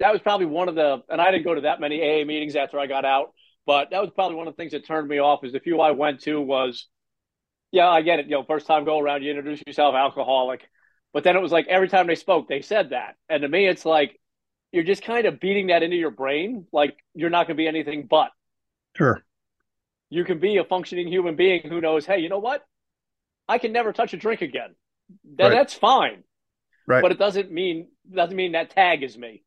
that 0.00 0.12
was 0.12 0.20
probably 0.20 0.46
one 0.46 0.68
of 0.68 0.74
the, 0.74 1.02
and 1.08 1.20
I 1.20 1.30
didn't 1.30 1.44
go 1.44 1.54
to 1.54 1.62
that 1.62 1.80
many 1.80 2.00
AA 2.00 2.24
meetings 2.24 2.56
after 2.56 2.78
I 2.78 2.86
got 2.86 3.04
out, 3.04 3.32
but 3.66 3.90
that 3.90 4.00
was 4.00 4.10
probably 4.14 4.36
one 4.36 4.48
of 4.48 4.54
the 4.54 4.56
things 4.56 4.72
that 4.72 4.86
turned 4.86 5.08
me 5.08 5.18
off 5.18 5.44
is 5.44 5.52
the 5.52 5.60
few 5.60 5.80
I 5.80 5.90
went 5.90 6.20
to 6.22 6.40
was, 6.40 6.86
yeah, 7.70 7.88
I 7.88 8.02
get 8.02 8.18
it. 8.18 8.26
You 8.26 8.32
know, 8.32 8.44
first 8.44 8.66
time 8.66 8.84
go 8.84 8.98
around, 8.98 9.22
you 9.22 9.30
introduce 9.30 9.62
yourself 9.66 9.94
alcoholic, 9.94 10.66
but 11.12 11.24
then 11.24 11.36
it 11.36 11.42
was 11.42 11.52
like 11.52 11.66
every 11.66 11.88
time 11.88 12.06
they 12.06 12.14
spoke, 12.14 12.48
they 12.48 12.62
said 12.62 12.90
that. 12.90 13.16
And 13.28 13.42
to 13.42 13.48
me, 13.48 13.66
it's 13.66 13.84
like, 13.84 14.18
you're 14.72 14.84
just 14.84 15.02
kind 15.02 15.26
of 15.26 15.40
beating 15.40 15.68
that 15.68 15.82
into 15.82 15.96
your 15.96 16.10
brain. 16.10 16.66
Like 16.72 16.96
you're 17.14 17.30
not 17.30 17.46
going 17.46 17.56
to 17.56 17.60
be 17.62 17.66
anything 17.66 18.06
but. 18.08 18.30
Sure. 18.96 19.22
You 20.10 20.24
can 20.24 20.38
be 20.38 20.58
a 20.58 20.64
functioning 20.64 21.08
human 21.08 21.36
being 21.36 21.62
who 21.68 21.80
knows, 21.80 22.06
hey, 22.06 22.18
you 22.18 22.28
know 22.28 22.38
what? 22.38 22.62
I 23.48 23.58
can 23.58 23.72
never 23.72 23.92
touch 23.92 24.12
a 24.12 24.16
drink 24.16 24.42
again. 24.42 24.74
Right. 25.38 25.50
that's 25.50 25.74
fine. 25.74 26.24
Right. 26.86 27.02
But 27.02 27.12
it 27.12 27.18
doesn't 27.18 27.50
mean 27.50 27.88
doesn't 28.12 28.36
mean 28.36 28.52
that 28.52 28.70
tag 28.70 29.02
is 29.02 29.16
me. 29.16 29.42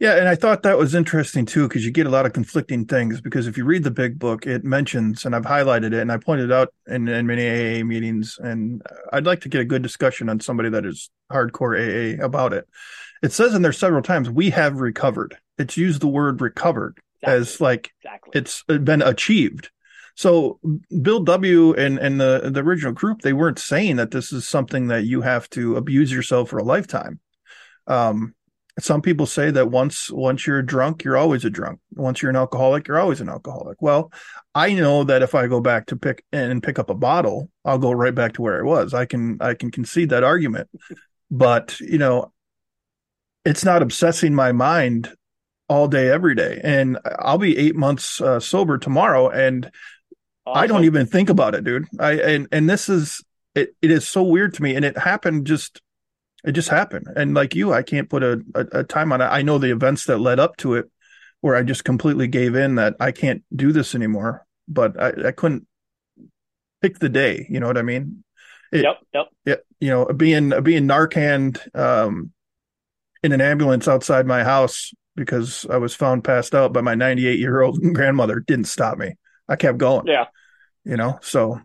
Yeah, 0.00 0.16
and 0.16 0.28
I 0.28 0.34
thought 0.34 0.64
that 0.64 0.76
was 0.76 0.94
interesting 0.94 1.46
too 1.46 1.68
because 1.68 1.84
you 1.84 1.90
get 1.90 2.06
a 2.06 2.10
lot 2.10 2.26
of 2.26 2.32
conflicting 2.32 2.84
things. 2.84 3.20
Because 3.20 3.46
if 3.46 3.56
you 3.56 3.64
read 3.64 3.84
the 3.84 3.90
big 3.90 4.18
book, 4.18 4.46
it 4.46 4.64
mentions, 4.64 5.24
and 5.24 5.36
I've 5.36 5.44
highlighted 5.44 5.86
it, 5.86 5.94
and 5.94 6.10
I 6.10 6.16
pointed 6.16 6.50
out 6.50 6.74
in, 6.86 7.06
in 7.08 7.26
many 7.26 7.48
AA 7.80 7.84
meetings, 7.84 8.38
and 8.42 8.82
I'd 9.12 9.26
like 9.26 9.42
to 9.42 9.48
get 9.48 9.60
a 9.60 9.64
good 9.64 9.82
discussion 9.82 10.28
on 10.28 10.40
somebody 10.40 10.68
that 10.70 10.84
is 10.84 11.10
hardcore 11.32 11.78
AA 11.78 12.22
about 12.22 12.52
it. 12.52 12.66
It 13.22 13.32
says 13.32 13.54
in 13.54 13.62
there 13.62 13.72
several 13.72 14.02
times, 14.02 14.28
"We 14.28 14.50
have 14.50 14.80
recovered." 14.80 15.38
It's 15.58 15.76
used 15.76 16.02
the 16.02 16.08
word 16.08 16.40
"recovered" 16.40 16.98
exactly. 17.22 17.40
as 17.40 17.60
like 17.60 17.92
exactly. 18.02 18.32
it's 18.34 18.62
been 18.64 19.00
achieved. 19.00 19.70
So 20.16 20.60
Bill 21.02 21.20
W 21.20 21.74
and 21.74 21.98
and 21.98 22.20
the 22.20 22.50
the 22.52 22.60
original 22.60 22.92
group 22.92 23.22
they 23.22 23.32
weren't 23.32 23.58
saying 23.58 23.96
that 23.96 24.10
this 24.10 24.32
is 24.32 24.46
something 24.46 24.88
that 24.88 25.04
you 25.04 25.22
have 25.22 25.50
to 25.50 25.76
abuse 25.76 26.12
yourself 26.12 26.50
for 26.50 26.58
a 26.58 26.64
lifetime. 26.64 27.20
Um, 27.86 28.34
some 28.80 29.02
people 29.02 29.26
say 29.26 29.50
that 29.50 29.70
once 29.70 30.10
once 30.10 30.46
you're 30.46 30.62
drunk, 30.62 31.04
you're 31.04 31.16
always 31.16 31.44
a 31.44 31.50
drunk. 31.50 31.80
Once 31.94 32.22
you're 32.22 32.30
an 32.30 32.36
alcoholic, 32.36 32.88
you're 32.88 32.98
always 32.98 33.20
an 33.20 33.28
alcoholic. 33.28 33.80
Well, 33.80 34.12
I 34.54 34.74
know 34.74 35.04
that 35.04 35.22
if 35.22 35.34
I 35.34 35.46
go 35.46 35.60
back 35.60 35.86
to 35.86 35.96
pick 35.96 36.24
and 36.32 36.62
pick 36.62 36.78
up 36.78 36.90
a 36.90 36.94
bottle, 36.94 37.50
I'll 37.64 37.78
go 37.78 37.92
right 37.92 38.14
back 38.14 38.34
to 38.34 38.42
where 38.42 38.58
I 38.58 38.62
was. 38.62 38.92
I 38.92 39.06
can 39.06 39.38
I 39.40 39.54
can 39.54 39.70
concede 39.70 40.10
that 40.10 40.24
argument, 40.24 40.68
but 41.30 41.78
you 41.80 41.98
know, 41.98 42.32
it's 43.44 43.64
not 43.64 43.82
obsessing 43.82 44.34
my 44.34 44.52
mind 44.52 45.12
all 45.68 45.88
day 45.88 46.10
every 46.10 46.34
day. 46.34 46.60
And 46.62 46.98
I'll 47.18 47.38
be 47.38 47.56
eight 47.56 47.76
months 47.76 48.20
uh, 48.20 48.40
sober 48.40 48.78
tomorrow, 48.78 49.28
and 49.28 49.70
Awesome. 50.46 50.62
I 50.62 50.66
don't 50.66 50.84
even 50.84 51.06
think 51.06 51.30
about 51.30 51.54
it, 51.54 51.64
dude. 51.64 51.86
I 51.98 52.12
and 52.12 52.48
and 52.52 52.68
this 52.68 52.88
is 52.88 53.24
it. 53.54 53.74
It 53.80 53.90
is 53.90 54.06
so 54.06 54.22
weird 54.22 54.54
to 54.54 54.62
me, 54.62 54.74
and 54.74 54.84
it 54.84 54.96
happened 54.98 55.46
just. 55.46 55.80
It 56.44 56.52
just 56.52 56.68
happened, 56.68 57.06
and 57.16 57.32
like 57.32 57.54
you, 57.54 57.72
I 57.72 57.82
can't 57.82 58.10
put 58.10 58.22
a, 58.22 58.38
a, 58.54 58.80
a 58.80 58.84
time 58.84 59.12
on 59.12 59.22
it. 59.22 59.24
I 59.24 59.40
know 59.40 59.56
the 59.56 59.72
events 59.72 60.04
that 60.04 60.18
led 60.18 60.38
up 60.38 60.58
to 60.58 60.74
it, 60.74 60.90
where 61.40 61.56
I 61.56 61.62
just 61.62 61.84
completely 61.84 62.26
gave 62.26 62.54
in 62.54 62.74
that 62.74 62.96
I 63.00 63.12
can't 63.12 63.42
do 63.54 63.72
this 63.72 63.94
anymore. 63.94 64.46
But 64.68 65.00
I, 65.00 65.28
I 65.28 65.32
couldn't 65.32 65.66
pick 66.82 66.98
the 66.98 67.08
day. 67.08 67.46
You 67.48 67.60
know 67.60 67.66
what 67.66 67.78
I 67.78 67.82
mean? 67.82 68.24
It, 68.72 68.82
yep. 68.82 68.98
Yep. 69.14 69.26
Yeah. 69.46 69.54
You 69.80 69.88
know, 69.90 70.04
being 70.06 70.52
being 70.62 70.86
Narcan 70.86 71.58
um, 71.74 72.32
in 73.22 73.32
an 73.32 73.40
ambulance 73.40 73.88
outside 73.88 74.26
my 74.26 74.44
house 74.44 74.92
because 75.16 75.66
I 75.70 75.78
was 75.78 75.94
found 75.94 76.24
passed 76.24 76.54
out 76.54 76.72
by 76.72 76.82
my 76.82 76.94
98 76.94 77.38
year 77.38 77.62
old 77.62 77.80
grandmother 77.94 78.40
didn't 78.40 78.66
stop 78.66 78.98
me. 78.98 79.14
I 79.48 79.56
kept 79.56 79.78
going. 79.78 80.06
Yeah. 80.06 80.26
You 80.84 80.96
know, 80.96 81.18
so 81.22 81.60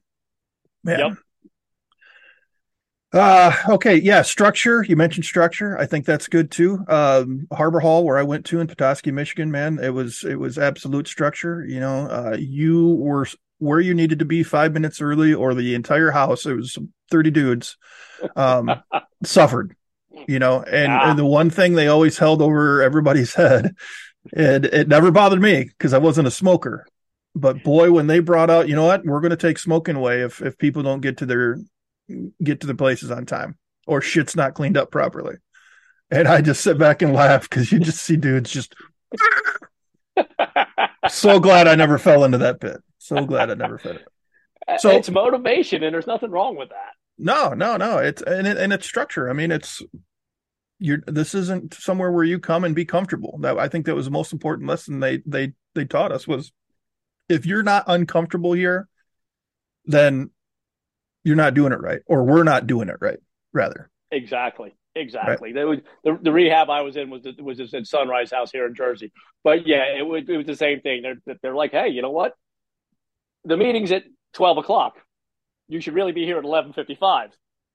man. 0.83 0.99
Yep. 0.99 1.17
Uh, 3.11 3.51
okay, 3.69 3.95
yeah, 3.95 4.21
structure. 4.21 4.83
You 4.83 4.95
mentioned 4.95 5.25
structure. 5.25 5.77
I 5.79 5.87
think 5.87 6.05
that's 6.05 6.27
good 6.27 6.51
too. 6.51 6.85
Um, 6.87 7.47
Harbor 7.51 7.79
Hall, 7.79 8.05
where 8.05 8.19
I 8.19 8.23
went 8.23 8.45
to 8.47 8.59
in 8.59 8.67
Petoskey, 8.67 9.11
Michigan, 9.11 9.49
man, 9.49 9.79
it 9.81 9.89
was 9.89 10.23
it 10.23 10.35
was 10.35 10.59
absolute 10.59 11.07
structure. 11.07 11.65
You 11.65 11.79
know, 11.79 12.07
uh, 12.07 12.37
you 12.39 12.89
were 12.95 13.25
where 13.57 13.79
you 13.79 13.95
needed 13.95 14.19
to 14.19 14.25
be 14.25 14.43
five 14.43 14.73
minutes 14.73 15.01
early, 15.01 15.33
or 15.33 15.55
the 15.55 15.73
entire 15.73 16.11
house. 16.11 16.45
It 16.45 16.53
was 16.53 16.77
thirty 17.09 17.31
dudes. 17.31 17.77
Um, 18.35 18.71
suffered. 19.23 19.75
You 20.27 20.37
know, 20.37 20.61
and, 20.61 20.91
and 20.91 21.17
the 21.17 21.25
one 21.25 21.49
thing 21.49 21.73
they 21.73 21.87
always 21.87 22.17
held 22.17 22.41
over 22.41 22.81
everybody's 22.81 23.33
head, 23.35 23.73
and 24.33 24.65
it 24.65 24.87
never 24.87 25.09
bothered 25.11 25.41
me 25.41 25.63
because 25.63 25.93
I 25.93 25.97
wasn't 25.97 26.27
a 26.27 26.31
smoker 26.31 26.85
but 27.39 27.63
boy, 27.63 27.91
when 27.91 28.07
they 28.07 28.19
brought 28.19 28.49
out, 28.49 28.67
you 28.67 28.75
know 28.75 28.85
what, 28.85 29.05
we're 29.05 29.21
going 29.21 29.31
to 29.31 29.37
take 29.37 29.57
smoking 29.57 29.95
away 29.95 30.21
if 30.21 30.41
if 30.41 30.57
people 30.57 30.83
don't 30.83 31.01
get 31.01 31.17
to 31.17 31.25
their 31.25 31.57
get 32.43 32.61
to 32.61 32.67
the 32.67 32.75
places 32.75 33.11
on 33.11 33.25
time 33.25 33.57
or 33.87 34.01
shit's 34.01 34.35
not 34.35 34.53
cleaned 34.53 34.77
up 34.77 34.91
properly. 34.91 35.35
And 36.11 36.27
I 36.27 36.41
just 36.41 36.61
sit 36.61 36.77
back 36.77 37.01
and 37.01 37.13
laugh 37.13 37.49
because 37.49 37.71
you 37.71 37.79
just 37.79 38.01
see 38.01 38.17
dudes 38.17 38.51
just. 38.51 38.73
so 41.09 41.39
glad 41.39 41.67
I 41.67 41.75
never 41.75 41.97
fell 41.97 42.23
into 42.23 42.39
that 42.39 42.61
pit. 42.61 42.77
So 42.97 43.25
glad 43.25 43.49
I 43.49 43.55
never 43.55 43.77
fell. 43.77 43.97
Uh, 44.67 44.77
so 44.77 44.89
it's 44.91 45.09
motivation, 45.09 45.83
and 45.83 45.93
there's 45.93 46.07
nothing 46.07 46.31
wrong 46.31 46.55
with 46.55 46.69
that. 46.69 46.93
No, 47.17 47.53
no, 47.53 47.77
no. 47.77 47.97
It's 47.97 48.21
and 48.21 48.47
it, 48.47 48.57
and 48.57 48.71
it's 48.73 48.85
structure. 48.85 49.29
I 49.29 49.33
mean, 49.33 49.51
it's 49.51 49.81
you're. 50.79 51.01
This 51.07 51.33
isn't 51.33 51.73
somewhere 51.73 52.11
where 52.11 52.23
you 52.23 52.39
come 52.39 52.63
and 52.63 52.75
be 52.75 52.85
comfortable. 52.85 53.37
That 53.41 53.57
I 53.57 53.67
think 53.67 53.85
that 53.85 53.95
was 53.95 54.05
the 54.05 54.11
most 54.11 54.33
important 54.33 54.67
lesson 54.67 54.99
they 54.99 55.21
they 55.25 55.53
they 55.75 55.85
taught 55.85 56.11
us 56.11 56.27
was 56.27 56.51
if 57.29 57.45
you're 57.45 57.63
not 57.63 57.85
uncomfortable 57.87 58.53
here, 58.53 58.87
then 59.85 60.31
you're 61.23 61.35
not 61.35 61.53
doing 61.53 61.71
it 61.71 61.79
right, 61.79 62.01
or 62.07 62.23
we're 62.23 62.43
not 62.43 62.67
doing 62.67 62.89
it 62.89 62.97
right. 62.99 63.19
Rather, 63.53 63.89
exactly, 64.11 64.75
exactly. 64.95 65.53
Right. 65.53 65.65
Was, 65.65 65.79
the 66.03 66.19
the 66.21 66.31
rehab 66.31 66.69
I 66.69 66.81
was 66.81 66.97
in 66.97 67.09
was 67.09 67.25
was 67.39 67.57
just 67.57 67.73
in 67.73 67.85
Sunrise 67.85 68.31
House 68.31 68.51
here 68.51 68.65
in 68.65 68.75
Jersey. 68.75 69.11
But 69.43 69.67
yeah, 69.67 69.97
it 69.97 70.05
was 70.05 70.23
it 70.27 70.37
was 70.37 70.45
the 70.45 70.55
same 70.55 70.81
thing. 70.81 71.01
They're 71.01 71.37
they're 71.41 71.55
like, 71.55 71.71
hey, 71.71 71.89
you 71.89 72.01
know 72.01 72.11
what? 72.11 72.33
The 73.45 73.57
meeting's 73.57 73.91
at 73.91 74.03
twelve 74.33 74.57
o'clock. 74.57 74.97
You 75.67 75.81
should 75.81 75.93
really 75.93 76.11
be 76.11 76.25
here 76.25 76.37
at 76.37 76.43
eleven 76.43 76.73
fifty 76.73 76.95
five. 76.95 77.31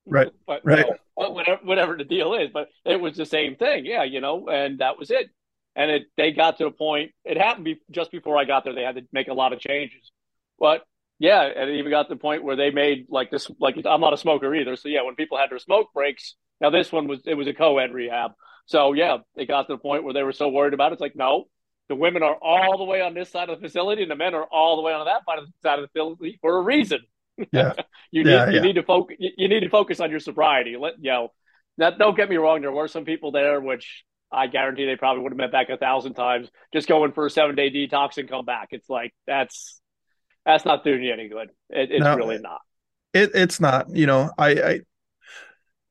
Right. 0.06 0.30
But, 0.46 0.60
right. 0.64 0.86
You 0.86 0.96
know, 1.16 1.30
whatever 1.30 1.60
whatever 1.62 1.96
the 1.96 2.04
deal 2.04 2.34
is, 2.34 2.50
but 2.52 2.68
it 2.84 3.00
was 3.00 3.16
the 3.16 3.24
same 3.24 3.56
thing. 3.56 3.86
Yeah, 3.86 4.04
you 4.04 4.20
know, 4.20 4.48
and 4.48 4.80
that 4.80 4.98
was 4.98 5.10
it 5.10 5.30
and 5.76 5.90
it 5.90 6.02
they 6.16 6.32
got 6.32 6.58
to 6.58 6.66
a 6.66 6.70
point. 6.70 7.12
It 7.24 7.36
happened 7.36 7.64
be, 7.64 7.80
just 7.90 8.10
before 8.10 8.38
I 8.38 8.44
got 8.44 8.64
there. 8.64 8.74
They 8.74 8.82
had 8.82 8.96
to 8.96 9.02
make 9.12 9.28
a 9.28 9.34
lot 9.34 9.52
of 9.52 9.60
changes, 9.60 10.10
but 10.58 10.82
yeah, 11.18 11.42
and 11.42 11.70
it 11.70 11.78
even 11.78 11.90
got 11.90 12.04
to 12.04 12.14
the 12.14 12.20
point 12.20 12.44
where 12.44 12.56
they 12.56 12.70
made 12.70 13.06
like 13.08 13.30
this. 13.30 13.50
Like 13.60 13.76
I'm 13.84 14.00
not 14.00 14.12
a 14.12 14.18
smoker 14.18 14.54
either, 14.54 14.76
so 14.76 14.88
yeah, 14.88 15.02
when 15.02 15.14
people 15.14 15.38
had 15.38 15.50
their 15.50 15.58
smoke 15.58 15.88
breaks, 15.94 16.34
now 16.60 16.70
this 16.70 16.92
one 16.92 17.06
was 17.06 17.20
it 17.26 17.34
was 17.34 17.46
a 17.46 17.54
co-ed 17.54 17.92
rehab, 17.92 18.32
so 18.66 18.92
yeah, 18.92 19.18
it 19.36 19.46
got 19.46 19.68
to 19.68 19.74
the 19.74 19.78
point 19.78 20.04
where 20.04 20.14
they 20.14 20.22
were 20.22 20.32
so 20.32 20.48
worried 20.48 20.74
about 20.74 20.92
it. 20.92 20.94
It's 20.94 21.00
like 21.00 21.16
no, 21.16 21.44
the 21.88 21.94
women 21.94 22.22
are 22.22 22.36
all 22.36 22.78
the 22.78 22.84
way 22.84 23.00
on 23.00 23.14
this 23.14 23.30
side 23.30 23.48
of 23.48 23.60
the 23.60 23.66
facility, 23.66 24.02
and 24.02 24.10
the 24.10 24.16
men 24.16 24.34
are 24.34 24.44
all 24.44 24.76
the 24.76 24.82
way 24.82 24.92
on 24.92 25.04
that 25.06 25.22
side 25.62 25.78
of 25.78 25.84
the 25.84 25.88
facility 25.88 26.38
for 26.40 26.56
a 26.56 26.62
reason. 26.62 27.00
Yeah, 27.52 27.74
you 28.10 28.24
need 28.24 28.30
yeah, 28.30 28.50
you 28.50 28.60
need 28.60 28.74
to 28.74 28.82
focus. 28.82 29.16
You 29.18 29.48
need 29.48 29.60
to 29.60 29.70
focus 29.70 30.00
on 30.00 30.10
your 30.10 30.20
sobriety. 30.20 30.76
Let 30.76 30.94
you 31.00 31.10
know. 31.10 31.32
Now, 31.76 31.90
don't 31.90 32.16
get 32.16 32.30
me 32.30 32.36
wrong. 32.36 32.60
There 32.60 32.70
were 32.70 32.86
some 32.86 33.04
people 33.04 33.32
there 33.32 33.60
which 33.60 34.04
I 34.34 34.46
guarantee 34.48 34.86
they 34.86 34.96
probably 34.96 35.22
would 35.22 35.32
have 35.32 35.38
met 35.38 35.52
back 35.52 35.68
a 35.68 35.76
thousand 35.76 36.14
times 36.14 36.48
just 36.72 36.88
going 36.88 37.12
for 37.12 37.26
a 37.26 37.30
seven 37.30 37.54
day 37.54 37.70
detox 37.70 38.18
and 38.18 38.28
come 38.28 38.44
back. 38.44 38.68
It's 38.72 38.88
like 38.88 39.14
that's 39.26 39.80
that's 40.44 40.64
not 40.64 40.84
doing 40.84 41.02
you 41.02 41.12
any 41.12 41.28
good. 41.28 41.50
It, 41.70 41.90
it's 41.92 42.04
no, 42.04 42.16
really 42.16 42.38
not. 42.38 42.60
It, 43.12 43.30
it's 43.34 43.60
not. 43.60 43.94
You 43.94 44.06
know, 44.06 44.30
I, 44.36 44.48
I 44.50 44.80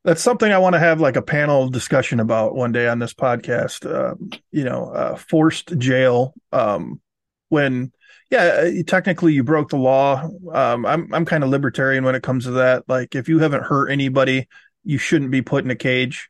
that's 0.03 0.21
something 0.21 0.51
I 0.51 0.58
want 0.58 0.73
to 0.73 0.79
have 0.79 0.99
like 0.99 1.15
a 1.15 1.21
panel 1.21 1.69
discussion 1.69 2.19
about 2.19 2.56
one 2.56 2.71
day 2.71 2.88
on 2.88 2.99
this 2.99 3.13
podcast. 3.13 3.89
Uh, 3.89 4.15
you 4.51 4.63
know, 4.63 4.89
uh, 4.89 5.15
forced 5.15 5.77
jail. 5.77 6.34
Um, 6.51 7.01
when, 7.49 7.91
yeah, 8.29 8.69
technically 8.86 9.34
you 9.34 9.43
broke 9.43 9.69
the 9.69 9.77
law. 9.77 10.27
Um, 10.51 10.86
I'm 10.86 11.13
I'm 11.13 11.25
kind 11.25 11.43
of 11.43 11.49
libertarian 11.49 12.03
when 12.03 12.15
it 12.15 12.23
comes 12.23 12.45
to 12.45 12.51
that. 12.51 12.84
Like, 12.88 13.15
if 13.15 13.29
you 13.29 13.39
haven't 13.39 13.63
hurt 13.63 13.89
anybody, 13.89 14.47
you 14.84 14.97
shouldn't 14.97 15.32
be 15.32 15.41
put 15.41 15.63
in 15.63 15.71
a 15.71 15.75
cage. 15.75 16.29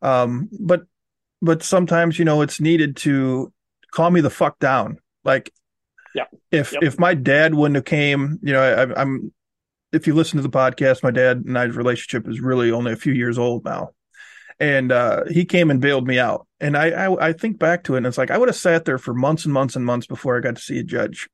Um, 0.00 0.48
but 0.58 0.82
but 1.42 1.62
sometimes 1.62 2.18
you 2.18 2.24
know 2.24 2.42
it's 2.42 2.60
needed 2.60 2.96
to 2.98 3.52
calm 3.90 4.14
me 4.14 4.20
the 4.20 4.30
fuck 4.30 4.58
down. 4.58 4.98
Like, 5.24 5.52
yeah, 6.14 6.24
if 6.50 6.72
yep. 6.72 6.82
if 6.82 6.98
my 6.98 7.14
dad 7.14 7.54
wouldn't 7.54 7.76
have 7.76 7.84
came, 7.84 8.38
you 8.42 8.52
know, 8.52 8.62
I, 8.62 9.00
I'm 9.00 9.32
if 9.92 10.06
you 10.06 10.14
listen 10.14 10.36
to 10.36 10.42
the 10.42 10.50
podcast, 10.50 11.02
my 11.02 11.10
dad 11.10 11.38
and 11.46 11.58
I's 11.58 11.76
relationship 11.76 12.28
is 12.28 12.40
really 12.40 12.70
only 12.70 12.92
a 12.92 12.96
few 12.96 13.12
years 13.12 13.38
old 13.38 13.64
now. 13.64 13.90
And 14.58 14.92
uh, 14.92 15.24
he 15.24 15.44
came 15.44 15.70
and 15.70 15.80
bailed 15.80 16.06
me 16.06 16.18
out. 16.18 16.46
And 16.60 16.76
I, 16.76 16.90
I, 16.90 17.28
I 17.28 17.32
think 17.32 17.58
back 17.58 17.84
to 17.84 17.94
it, 17.94 17.98
and 17.98 18.06
it's 18.06 18.18
like 18.18 18.30
I 18.30 18.38
would 18.38 18.48
have 18.48 18.56
sat 18.56 18.84
there 18.84 18.98
for 18.98 19.14
months 19.14 19.44
and 19.44 19.54
months 19.54 19.74
and 19.74 19.84
months 19.84 20.06
before 20.06 20.36
I 20.36 20.40
got 20.40 20.56
to 20.56 20.62
see 20.62 20.78
a 20.78 20.84
judge. 20.84 21.28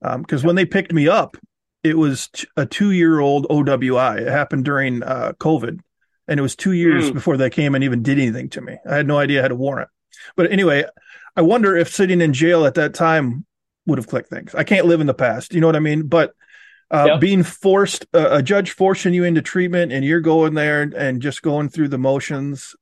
Because 0.00 0.42
um, 0.42 0.46
when 0.46 0.56
they 0.56 0.66
picked 0.66 0.92
me 0.92 1.08
up, 1.08 1.36
it 1.84 1.96
was 1.96 2.28
a 2.56 2.66
two 2.66 2.90
year 2.90 3.20
old 3.20 3.46
OWI. 3.48 4.22
It 4.22 4.28
happened 4.28 4.64
during 4.64 5.02
uh, 5.02 5.32
COVID, 5.38 5.80
and 6.28 6.38
it 6.38 6.42
was 6.42 6.54
two 6.54 6.72
years 6.72 7.10
mm. 7.10 7.14
before 7.14 7.36
they 7.36 7.50
came 7.50 7.74
and 7.74 7.82
even 7.82 8.02
did 8.02 8.18
anything 8.18 8.50
to 8.50 8.60
me. 8.60 8.76
I 8.88 8.96
had 8.96 9.06
no 9.06 9.18
idea 9.18 9.40
I 9.40 9.42
had 9.42 9.50
a 9.50 9.56
warrant. 9.56 9.88
But 10.36 10.52
anyway, 10.52 10.84
I 11.36 11.42
wonder 11.42 11.76
if 11.76 11.92
sitting 11.92 12.20
in 12.20 12.32
jail 12.32 12.66
at 12.66 12.74
that 12.74 12.94
time 12.94 13.46
would 13.86 13.98
have 13.98 14.06
clicked 14.06 14.28
things. 14.28 14.54
I 14.54 14.64
can't 14.64 14.86
live 14.86 15.00
in 15.00 15.06
the 15.06 15.14
past. 15.14 15.54
You 15.54 15.60
know 15.60 15.66
what 15.66 15.76
I 15.76 15.80
mean? 15.80 16.06
But 16.06 16.34
uh, 16.90 17.06
yep. 17.06 17.20
being 17.20 17.42
forced 17.42 18.06
uh, 18.14 18.28
a 18.30 18.42
judge 18.42 18.70
forcing 18.72 19.14
you 19.14 19.24
into 19.24 19.42
treatment 19.42 19.92
and 19.92 20.04
you're 20.04 20.20
going 20.20 20.54
there 20.54 20.82
and 20.82 21.20
just 21.20 21.42
going 21.42 21.68
through 21.68 21.88
the 21.88 21.98
motions 21.98 22.74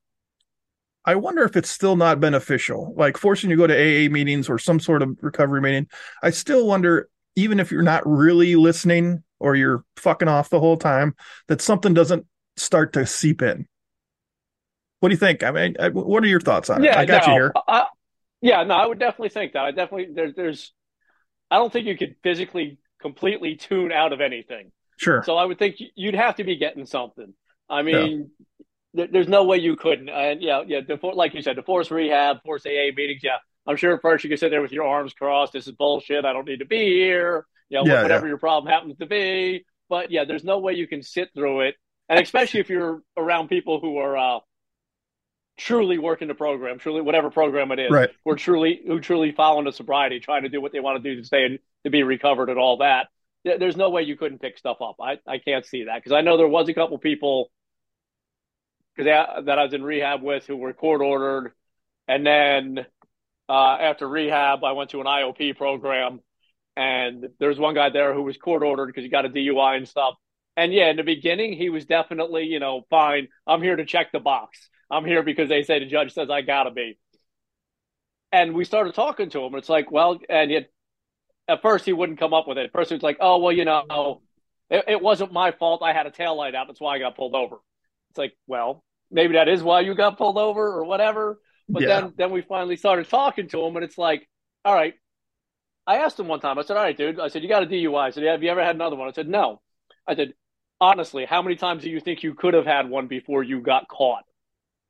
i 1.04 1.14
wonder 1.14 1.42
if 1.42 1.56
it's 1.56 1.70
still 1.70 1.96
not 1.96 2.20
beneficial 2.20 2.94
like 2.96 3.16
forcing 3.16 3.50
you 3.50 3.56
to 3.56 3.60
go 3.60 3.66
to 3.66 3.74
aa 3.74 4.08
meetings 4.08 4.48
or 4.48 4.58
some 4.58 4.78
sort 4.78 5.02
of 5.02 5.16
recovery 5.22 5.60
meeting 5.60 5.88
i 6.22 6.30
still 6.30 6.66
wonder 6.66 7.08
even 7.34 7.58
if 7.58 7.72
you're 7.72 7.82
not 7.82 8.06
really 8.06 8.54
listening 8.54 9.22
or 9.40 9.56
you're 9.56 9.84
fucking 9.96 10.28
off 10.28 10.50
the 10.50 10.60
whole 10.60 10.76
time 10.76 11.14
that 11.48 11.60
something 11.60 11.92
doesn't 11.92 12.26
start 12.56 12.92
to 12.92 13.06
seep 13.06 13.42
in 13.42 13.66
what 15.00 15.10
do 15.10 15.12
you 15.12 15.18
think 15.18 15.42
i 15.42 15.50
mean 15.50 15.76
what 15.92 16.22
are 16.22 16.28
your 16.28 16.40
thoughts 16.40 16.70
on 16.70 16.82
yeah, 16.82 16.92
it 16.92 16.98
i 16.98 17.04
got 17.04 17.26
no, 17.26 17.32
you 17.32 17.38
here 17.40 17.52
I, 17.68 17.86
yeah 18.40 18.62
no 18.64 18.74
i 18.74 18.86
would 18.86 18.98
definitely 18.98 19.28
think 19.30 19.52
that 19.52 19.64
i 19.64 19.70
definitely 19.70 20.08
there's 20.14 20.34
there's 20.34 20.72
i 21.50 21.56
don't 21.56 21.72
think 21.72 21.86
you 21.86 21.96
could 21.96 22.16
physically 22.22 22.78
completely 23.00 23.56
tune 23.56 23.92
out 23.92 24.12
of 24.12 24.20
anything. 24.20 24.72
Sure. 24.96 25.22
So 25.24 25.36
I 25.36 25.44
would 25.44 25.58
think 25.58 25.76
you'd 25.94 26.14
have 26.14 26.36
to 26.36 26.44
be 26.44 26.56
getting 26.56 26.86
something. 26.86 27.34
I 27.68 27.82
mean, 27.82 28.30
yeah. 28.92 29.06
there's 29.12 29.28
no 29.28 29.44
way 29.44 29.58
you 29.58 29.76
couldn't. 29.76 30.08
And 30.08 30.42
yeah, 30.42 30.62
yeah, 30.66 30.80
the, 30.86 30.98
like 31.02 31.34
you 31.34 31.42
said, 31.42 31.56
the 31.56 31.62
force 31.62 31.90
rehab, 31.90 32.38
force 32.44 32.64
AA 32.64 32.90
meetings. 32.96 33.22
Yeah, 33.22 33.36
I'm 33.66 33.76
sure 33.76 33.94
at 33.94 34.02
first 34.02 34.24
you 34.24 34.30
could 34.30 34.38
sit 34.38 34.50
there 34.50 34.62
with 34.62 34.72
your 34.72 34.86
arms 34.86 35.12
crossed. 35.12 35.52
This 35.52 35.66
is 35.66 35.74
bullshit. 35.74 36.24
I 36.24 36.32
don't 36.32 36.48
need 36.48 36.60
to 36.60 36.66
be 36.66 36.86
here. 36.86 37.46
You 37.68 37.78
know, 37.78 37.86
yeah, 37.86 38.02
whatever 38.02 38.26
yeah. 38.26 38.30
your 38.30 38.38
problem 38.38 38.72
happens 38.72 38.96
to 38.98 39.06
be. 39.06 39.64
But 39.88 40.10
yeah, 40.10 40.24
there's 40.24 40.44
no 40.44 40.58
way 40.58 40.74
you 40.74 40.88
can 40.88 41.02
sit 41.02 41.30
through 41.34 41.62
it, 41.62 41.74
and 42.08 42.20
especially 42.20 42.60
if 42.60 42.70
you're 42.70 43.02
around 43.16 43.48
people 43.48 43.80
who 43.80 43.98
are 43.98 44.16
uh, 44.16 44.38
truly 45.56 45.98
working 45.98 46.28
the 46.28 46.34
program, 46.34 46.78
truly 46.78 47.00
whatever 47.00 47.30
program 47.30 47.72
it 47.72 47.78
is, 47.78 47.90
right. 47.90 48.10
who 48.24 48.30
are 48.32 48.36
truly 48.36 48.80
who 48.86 49.00
truly 49.00 49.32
following 49.32 49.64
the 49.64 49.72
sobriety, 49.72 50.20
trying 50.20 50.42
to 50.42 50.48
do 50.48 50.60
what 50.60 50.72
they 50.72 50.80
want 50.80 51.02
to 51.02 51.14
do 51.14 51.20
to 51.20 51.26
stay 51.26 51.44
and 51.44 51.58
to 51.84 51.90
be 51.90 52.02
recovered 52.02 52.48
and 52.50 52.58
all 52.58 52.78
that. 52.78 53.08
There's 53.44 53.76
no 53.76 53.90
way 53.90 54.02
you 54.02 54.16
couldn't 54.16 54.40
pick 54.40 54.58
stuff 54.58 54.78
up. 54.80 54.96
I, 55.00 55.18
I 55.26 55.38
can't 55.38 55.64
see 55.64 55.84
that 55.84 55.96
because 55.96 56.12
I 56.12 56.20
know 56.20 56.36
there 56.36 56.48
was 56.48 56.68
a 56.68 56.74
couple 56.74 56.98
people 56.98 57.50
because 58.96 59.44
that 59.46 59.58
I 59.58 59.64
was 59.64 59.72
in 59.72 59.84
rehab 59.84 60.22
with 60.22 60.46
who 60.46 60.56
were 60.56 60.72
court 60.72 61.00
ordered, 61.00 61.52
and 62.08 62.26
then 62.26 62.86
uh, 63.48 63.76
after 63.80 64.08
rehab, 64.08 64.64
I 64.64 64.72
went 64.72 64.90
to 64.90 65.00
an 65.00 65.06
IOP 65.06 65.56
program, 65.56 66.20
and 66.76 67.28
there's 67.38 67.58
one 67.58 67.74
guy 67.74 67.90
there 67.90 68.14
who 68.14 68.22
was 68.22 68.36
court 68.36 68.62
ordered 68.62 68.86
because 68.86 69.04
he 69.04 69.10
got 69.10 69.26
a 69.26 69.28
DUI 69.28 69.76
and 69.76 69.88
stuff. 69.88 70.14
And 70.56 70.72
yeah, 70.72 70.90
in 70.90 70.96
the 70.96 71.02
beginning, 71.02 71.52
he 71.52 71.68
was 71.68 71.84
definitely, 71.84 72.44
you 72.44 72.58
know, 72.58 72.82
fine. 72.88 73.28
I'm 73.46 73.62
here 73.62 73.76
to 73.76 73.84
check 73.84 74.10
the 74.12 74.20
box. 74.20 74.70
I'm 74.90 75.04
here 75.04 75.22
because 75.22 75.48
they 75.48 75.62
say 75.62 75.78
the 75.78 75.86
judge 75.86 76.14
says 76.14 76.30
I 76.30 76.40
gotta 76.40 76.70
be. 76.70 76.98
And 78.32 78.54
we 78.54 78.64
started 78.64 78.94
talking 78.94 79.30
to 79.30 79.40
him. 79.40 79.54
It's 79.54 79.68
like, 79.68 79.90
well, 79.90 80.18
and 80.28 80.50
yet 80.50 80.70
at 81.46 81.62
first 81.62 81.84
he 81.84 81.92
wouldn't 81.92 82.18
come 82.18 82.34
up 82.34 82.48
with 82.48 82.58
it. 82.58 82.66
At 82.66 82.72
first 82.72 82.90
he 82.90 82.94
was 82.94 83.02
like, 83.02 83.18
oh, 83.20 83.38
well, 83.38 83.52
you 83.52 83.64
know, 83.64 84.22
it, 84.70 84.84
it 84.88 85.02
wasn't 85.02 85.32
my 85.32 85.52
fault. 85.52 85.82
I 85.82 85.92
had 85.92 86.06
a 86.06 86.10
tail 86.10 86.36
light 86.36 86.54
out. 86.54 86.66
That's 86.66 86.80
why 86.80 86.94
I 86.94 86.98
got 86.98 87.16
pulled 87.16 87.34
over. 87.34 87.56
It's 88.10 88.18
like, 88.18 88.34
well, 88.46 88.82
maybe 89.10 89.34
that 89.34 89.48
is 89.48 89.62
why 89.62 89.80
you 89.80 89.94
got 89.94 90.18
pulled 90.18 90.38
over 90.38 90.66
or 90.66 90.84
whatever. 90.84 91.38
But 91.68 91.82
yeah. 91.82 91.88
then, 91.88 92.12
then 92.16 92.30
we 92.30 92.42
finally 92.42 92.76
started 92.76 93.08
talking 93.08 93.48
to 93.48 93.60
him, 93.64 93.74
and 93.76 93.84
it's 93.84 93.98
like, 93.98 94.28
all 94.64 94.74
right. 94.74 94.94
I 95.86 95.98
asked 95.98 96.18
him 96.18 96.28
one 96.28 96.40
time. 96.40 96.58
I 96.58 96.62
said, 96.62 96.76
"All 96.76 96.82
right, 96.82 96.96
dude." 96.96 97.20
I 97.20 97.28
said, 97.28 97.44
"You 97.44 97.48
got 97.48 97.62
a 97.62 97.66
DUI." 97.66 98.06
I 98.06 98.10
said, 98.10 98.24
"Have 98.24 98.42
you 98.42 98.50
ever 98.50 98.62
had 98.62 98.74
another 98.74 98.96
one?" 98.96 99.06
I 99.08 99.12
said, 99.12 99.28
"No." 99.28 99.60
I 100.06 100.14
said, 100.14 100.34
"Honestly, 100.80 101.24
how 101.24 101.42
many 101.42 101.56
times 101.56 101.82
do 101.82 101.90
you 101.90 102.00
think 102.00 102.22
you 102.22 102.34
could 102.34 102.54
have 102.54 102.66
had 102.66 102.88
one 102.88 103.06
before 103.06 103.42
you 103.42 103.60
got 103.60 103.88
caught?" 103.88 104.24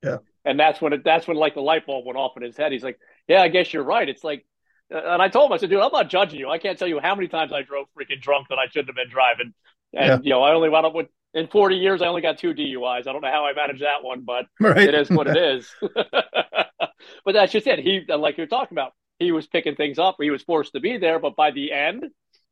Yeah. 0.02 0.18
And 0.44 0.58
that's 0.58 0.80
when 0.80 0.92
it, 0.92 1.04
that's 1.04 1.26
when 1.26 1.36
like 1.36 1.54
the 1.54 1.60
light 1.60 1.86
bulb 1.86 2.06
went 2.06 2.18
off 2.18 2.36
in 2.36 2.42
his 2.42 2.56
head. 2.56 2.72
He's 2.72 2.84
like, 2.84 2.98
"Yeah, 3.28 3.42
I 3.42 3.48
guess 3.48 3.72
you're 3.72 3.84
right." 3.84 4.08
It's 4.08 4.24
like, 4.24 4.46
uh, 4.94 4.98
and 4.98 5.22
I 5.22 5.28
told 5.28 5.50
him, 5.50 5.54
I 5.54 5.58
said, 5.58 5.70
"Dude, 5.70 5.80
I'm 5.80 5.92
not 5.92 6.08
judging 6.08 6.38
you. 6.38 6.48
I 6.48 6.58
can't 6.58 6.78
tell 6.78 6.88
you 6.88 7.00
how 7.00 7.14
many 7.14 7.28
times 7.28 7.52
I 7.52 7.62
drove 7.62 7.86
freaking 7.98 8.20
drunk 8.20 8.48
that 8.50 8.58
I 8.58 8.66
shouldn't 8.66 8.88
have 8.88 8.96
been 8.96 9.10
driving." 9.10 9.54
And 9.92 10.06
yeah. 10.06 10.18
you 10.22 10.30
know, 10.30 10.42
I 10.42 10.52
only 10.52 10.68
wound 10.68 10.86
up 10.86 10.94
with 10.94 11.08
in 11.36 11.48
40 11.48 11.76
years, 11.76 12.00
I 12.00 12.06
only 12.06 12.22
got 12.22 12.38
two 12.38 12.54
DUIs. 12.54 13.06
I 13.06 13.12
don't 13.12 13.20
know 13.20 13.30
how 13.30 13.44
I 13.44 13.52
managed 13.52 13.82
that 13.82 14.02
one, 14.02 14.22
but 14.22 14.46
right. 14.60 14.88
it 14.88 14.94
is 14.94 15.10
what 15.10 15.26
it 15.26 15.36
is. 15.58 15.70
but 15.82 17.32
that's 17.32 17.52
just 17.52 17.66
it. 17.66 17.78
He, 17.78 18.04
like 18.08 18.38
you're 18.38 18.46
talking 18.46 18.74
about, 18.74 18.92
he 19.18 19.32
was 19.32 19.46
picking 19.46 19.76
things 19.76 19.98
up. 19.98 20.16
He 20.18 20.30
was 20.30 20.42
forced 20.42 20.72
to 20.72 20.80
be 20.80 20.96
there, 20.96 21.18
but 21.18 21.36
by 21.36 21.50
the 21.50 21.72
end, 21.72 22.06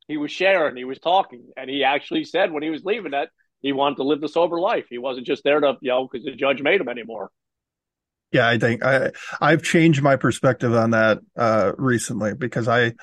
he 0.09 0.17
was 0.17 0.31
sharing. 0.31 0.77
He 0.77 0.85
was 0.85 0.99
talking, 0.99 1.49
and 1.57 1.69
he 1.69 1.85
actually 1.85 2.25
said 2.25 2.53
when 2.53 2.63
he 2.63 2.71
was 2.71 2.85
leaving 2.85 3.13
that 3.13 3.31
he 3.61 3.73
wanted 3.73 3.97
to 3.97 4.05
live 4.05 4.21
the 4.21 4.29
sober 4.29 4.61
life. 4.61 4.85
He 4.91 4.99
wasn't 4.99 5.27
just 5.27 5.43
there 5.43 5.59
to, 5.59 5.77
you 5.81 5.91
know, 5.91 6.07
because 6.07 6.25
the 6.25 6.33
judge 6.33 6.61
made 6.61 6.81
him 6.81 6.89
anymore. 6.89 7.31
Yeah, 8.31 8.49
I 8.49 8.59
think 8.59 8.85
I 8.85 9.13
I've 9.41 9.63
changed 9.63 10.03
my 10.03 10.17
perspective 10.17 10.75
on 10.75 10.91
that 10.91 11.21
uh, 11.37 11.73
recently 11.79 12.35
because 12.35 12.69
I 12.69 12.95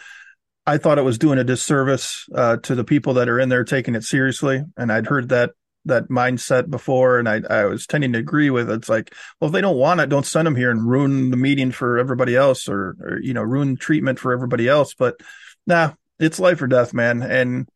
I 0.66 0.78
thought 0.78 1.00
it 1.00 1.04
was 1.04 1.18
doing 1.18 1.40
a 1.40 1.44
disservice 1.44 2.28
uh, 2.36 2.58
to 2.58 2.76
the 2.76 2.84
people 2.84 3.16
that 3.16 3.30
are 3.30 3.40
in 3.40 3.50
there 3.50 3.64
taking 3.64 3.96
it 3.96 4.04
seriously, 4.04 4.64
and 4.78 4.92
I'd 4.92 5.08
heard 5.08 5.30
that 5.30 5.52
that 5.86 6.10
mindset 6.10 6.70
before, 6.70 7.18
and 7.18 7.28
I 7.28 7.42
I 7.50 7.66
was 7.66 7.88
tending 7.88 8.14
to 8.14 8.20
agree 8.20 8.50
with 8.50 8.70
it. 8.70 8.76
It's 8.76 8.90
like, 8.90 9.16
well, 9.40 9.48
if 9.48 9.54
they 9.54 9.62
don't 9.62 9.78
want 9.78 10.02
it, 10.02 10.10
don't 10.10 10.26
send 10.26 10.46
them 10.46 10.56
here 10.56 10.70
and 10.70 10.88
ruin 10.88 11.32
the 11.32 11.38
meeting 11.38 11.72
for 11.72 11.98
everybody 11.98 12.36
else, 12.36 12.70
or, 12.70 12.96
or 13.02 13.20
you 13.22 13.34
know, 13.34 13.42
ruin 13.42 13.78
treatment 13.78 14.20
for 14.20 14.34
everybody 14.34 14.68
else. 14.68 14.94
But 14.94 15.20
nah, 15.66 15.94
it's 16.22 16.40
life 16.40 16.62
or 16.62 16.68
death, 16.68 16.94
man. 16.94 17.22
And 17.22 17.68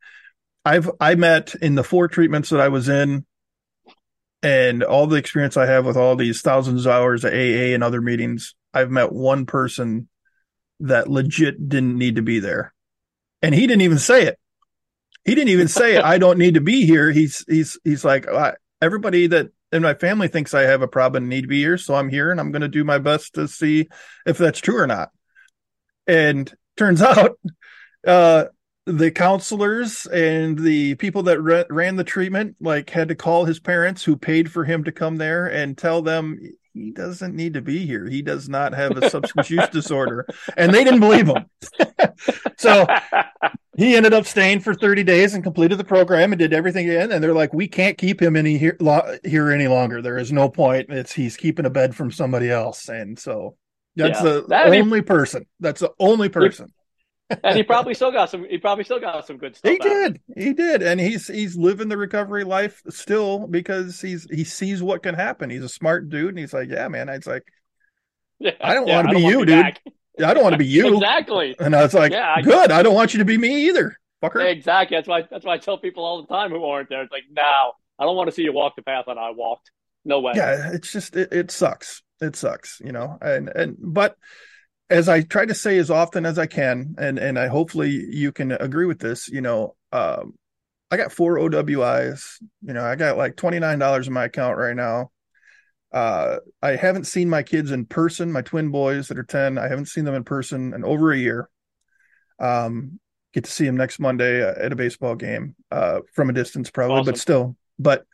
I've 0.63 0.89
I 0.99 1.15
met 1.15 1.55
in 1.55 1.75
the 1.75 1.84
four 1.84 2.08
treatments 2.08 2.49
that 2.49 2.62
I 2.62 2.69
was 2.69 2.89
in 2.89 3.25
and 4.45 4.84
all 4.84 5.08
the 5.08 5.15
experience 5.15 5.58
I 5.58 5.65
have 5.65 5.88
with 5.88 5.97
all 5.97 6.15
these 6.15 6.41
thousands 6.41 6.86
of 6.86 6.91
hours 6.91 7.23
of 7.23 7.34
AA 7.34 7.73
and 7.73 7.84
other 7.84 7.99
meetings, 7.99 8.53
I've 8.75 8.91
met 8.91 9.12
one 9.12 9.47
person 9.47 10.08
that 10.81 11.10
legit 11.10 11.67
didn't 11.67 11.97
need 11.97 12.17
to 12.17 12.21
be 12.21 12.39
there. 12.39 12.71
And 13.41 13.55
he 13.55 13.65
didn't 13.65 13.81
even 13.81 13.97
say 13.97 14.25
it. 14.27 14.38
He 15.23 15.34
didn't 15.34 15.49
even 15.49 15.67
say 15.67 15.97
I 16.01 16.19
don't 16.19 16.38
need 16.38 16.53
to 16.53 16.62
be 16.62 16.86
here. 16.86 17.12
He's, 17.12 17.43
he's, 17.47 17.79
he's 17.84 18.05
like, 18.05 18.27
everybody 18.81 19.25
that 19.27 19.47
in 19.71 19.81
my 19.81 19.95
family 19.95 20.27
thinks 20.27 20.53
I 20.53 20.62
have 20.62 20.84
a 20.84 20.88
problem 20.88 21.23
and 21.23 21.29
need 21.29 21.41
to 21.41 21.47
be 21.47 21.62
here. 21.62 21.79
So 21.79 21.95
I'm 21.95 22.10
here 22.10 22.29
and 22.29 22.39
I'm 22.39 22.51
going 22.51 22.62
to 22.62 22.67
do 22.67 22.84
my 22.84 22.99
best 22.99 23.34
to 23.34 23.47
see 23.47 23.88
if 24.27 24.38
that's 24.38 24.60
true 24.60 24.77
or 24.77 24.86
not. 24.86 25.10
And 26.05 26.53
turns 26.77 27.01
out, 27.01 27.39
uh, 28.06 28.46
the 28.86 29.10
counselors 29.12 30.06
and 30.08 30.60
the 30.60 30.96
people 30.96 31.24
that 31.24 31.41
re- 31.41 31.65
ran 31.70 31.96
the 31.96 32.04
treatment 32.04 32.56
like 32.60 32.89
had 32.91 33.08
to 33.08 33.15
call 33.15 33.46
his 33.46 33.60
parents 33.60 34.04
who 34.04 34.15
paid 34.15 34.52
for 34.52 34.63
him 34.63 34.84
to 34.84 34.91
come 34.91 35.18
there 35.18 35.48
and 35.48 35.78
tell 35.78 36.02
them 36.02 36.39
he 36.74 36.91
doesn't 36.91 37.36
need 37.36 37.54
to 37.54 37.62
be 37.62 37.86
here. 37.86 38.06
He 38.06 38.22
does 38.22 38.50
not 38.50 38.74
have 38.74 38.98
a 38.98 39.10
substance 39.10 39.50
use 39.50 39.68
disorder. 39.72 40.28
And 40.58 40.74
they 40.74 40.84
didn't 40.84 41.00
believe 41.00 41.28
him. 41.28 41.46
So 42.58 42.88
he 43.78 43.98
ended 43.98 44.13
up 44.13 44.26
staying 44.26 44.62
for 44.62 44.74
30 44.74 45.04
days 45.04 45.34
and 45.34 45.44
completed 45.44 45.78
the 45.78 45.84
program 45.84 46.32
and 46.32 46.39
did 46.39 46.54
everything 46.54 46.88
in 46.88 47.12
and 47.12 47.22
they're 47.22 47.34
like 47.34 47.54
we 47.54 47.68
can't 47.68 47.98
keep 47.98 48.22
him 48.22 48.38
any 48.38 48.58
here, 48.58 48.78
lo- 48.80 49.18
here 49.26 49.52
any 49.52 49.68
longer. 49.68 50.02
There 50.02 50.18
is 50.18 50.32
no 50.32 50.48
point. 50.48 50.89
It's 50.89 51.12
he's 51.12 51.36
keeping 51.36 51.65
a 51.65 51.70
bed 51.70 51.94
from 51.94 52.12
somebody 52.12 52.50
else. 52.50 52.88
And 52.88 53.20
so 53.20 53.58
that's 53.98 54.24
yeah, 54.24 54.41
the 54.48 54.63
only 54.68 55.02
be- 55.02 55.06
person. 55.06 55.46
That's 55.60 55.82
the 55.82 55.91
only 56.00 56.30
person 56.30 56.74
and 57.30 57.56
he 57.56 57.64
probably 57.64 57.94
still 57.94 58.12
got 58.12 58.30
some. 58.30 58.46
He 58.48 58.58
probably 58.58 58.84
still 58.84 59.00
got 59.00 59.26
some 59.26 59.38
good 59.38 59.56
stuff. 59.56 59.72
He 59.72 59.78
did. 59.78 60.22
He 60.36 60.54
did, 60.54 60.84
and 60.84 61.00
he's 61.00 61.28
he's 61.28 61.56
living 61.56 61.90
the 61.90 61.98
recovery 61.98 62.44
life 62.44 62.82
still 62.90 63.48
because 63.48 64.00
he's 64.00 64.28
he 64.30 64.44
sees 64.44 64.84
what 64.84 65.02
can 65.02 65.16
happen. 65.16 65.50
He's 65.50 65.64
a 65.64 65.70
smart 65.70 66.10
dude, 66.10 66.30
and 66.30 66.40
he's 66.40 66.54
like, 66.54 66.70
yeah, 66.70 66.88
man. 66.88 67.10
It's 67.10 67.28
like, 67.28 67.44
yeah, 68.40 68.52
I 68.62 68.74
don't 68.74 68.88
yeah, 68.88 68.98
want 68.98 69.10
to 69.10 69.16
be 69.16 69.22
you, 69.22 69.46
dude. 69.46 69.80
I 70.24 70.34
don't 70.34 70.44
want 70.44 70.54
to 70.54 70.60
be 70.60 70.66
you. 70.68 70.96
exactly. 70.96 71.56
And 71.60 71.76
I 71.76 71.82
was 71.82 71.94
like, 71.94 72.12
yeah, 72.12 72.36
I, 72.38 72.42
good. 72.42 72.72
I 72.72 72.84
don't 72.84 72.96
want 72.96 73.14
you 73.14 73.20
to 73.20 73.26
be 73.26 73.38
me 73.38 73.68
either, 73.70 73.96
fucker. 74.24 74.46
Exactly. 74.46 74.98
That's 74.98 75.08
why. 75.08 75.24
That's 75.30 75.46
why 75.46 75.56
I 75.56 75.58
tell 75.58 75.78
people 75.80 76.06
all 76.06 76.22
the 76.22 76.28
time 76.28 76.52
who 76.52 76.64
aren't 76.64 76.90
there. 76.90 77.02
It's 77.02 77.12
like, 77.12 77.24
no, 77.32 77.72
I 77.98 78.04
don't 78.04 78.16
want 78.16 78.30
to 78.30 78.36
see 78.36 78.44
you 78.44 78.54
walk 78.54 78.76
the 78.76 78.84
path 78.84 79.06
that 79.08 79.18
I 79.18 79.32
walked. 79.32 79.72
No 80.04 80.20
way. 80.20 80.34
Yeah, 80.36 80.72
it's 80.74 80.92
just 80.92 81.16
it, 81.16 81.34
it 81.34 81.50
sucks. 81.50 82.04
It 82.22 82.36
sucks, 82.36 82.80
you 82.86 82.92
know. 82.92 83.18
And 83.20 83.50
and 83.50 83.78
but 83.80 84.16
as 84.89 85.10
I 85.10 85.21
try 85.21 85.45
to 85.45 85.56
say 85.56 85.78
as 85.78 85.89
often 85.89 86.26
as 86.26 86.38
I 86.38 86.45
can, 86.45 86.95
and 86.98 87.17
and 87.17 87.39
I 87.39 87.48
hopefully 87.48 87.89
you 87.89 88.32
can 88.32 88.52
agree 88.52 88.86
with 88.86 89.00
this, 89.00 89.28
you 89.28 89.41
know, 89.41 89.76
um, 89.91 90.36
I 90.91 90.98
got 90.98 91.12
four 91.12 91.38
OWIs. 91.38 92.38
You 92.62 92.74
know, 92.74 92.84
I 92.84 92.95
got 92.95 93.17
like 93.17 93.36
twenty 93.36 93.60
nine 93.60 93.80
dollars 93.80 94.08
in 94.08 94.13
my 94.13 94.26
account 94.26 94.58
right 94.58 94.76
now. 94.76 95.12
Uh, 95.91 96.39
I 96.62 96.76
haven't 96.76 97.06
seen 97.06 97.30
my 97.30 97.41
kids 97.41 97.71
in 97.71 97.86
person, 97.86 98.32
my 98.32 98.41
twin 98.41 98.69
boys 98.69 99.08
that 99.08 99.17
are 99.17 99.24
10. 99.24 99.58
I 99.58 99.69
haven't 99.69 99.86
seen 99.86 100.04
them 100.04 100.15
in 100.15 100.26
person 100.26 100.74
in 100.74 100.84
over 100.84 101.13
a 101.13 101.17
year. 101.17 101.50
Um, 102.38 103.00
get 103.34 103.45
to 103.45 103.52
see 103.52 103.65
them 103.65 103.78
next 103.78 104.00
Monday 104.00 104.41
at 104.41 104.74
a 104.74 104.76
baseball 104.76 105.15
game, 105.15 105.56
uh, 105.71 106.02
from 106.13 106.30
a 106.30 106.34
distance 106.34 106.69
probably, 106.69 106.98
awesome. 106.98 107.13
but 107.13 107.17
still, 107.17 107.56
but 107.80 108.06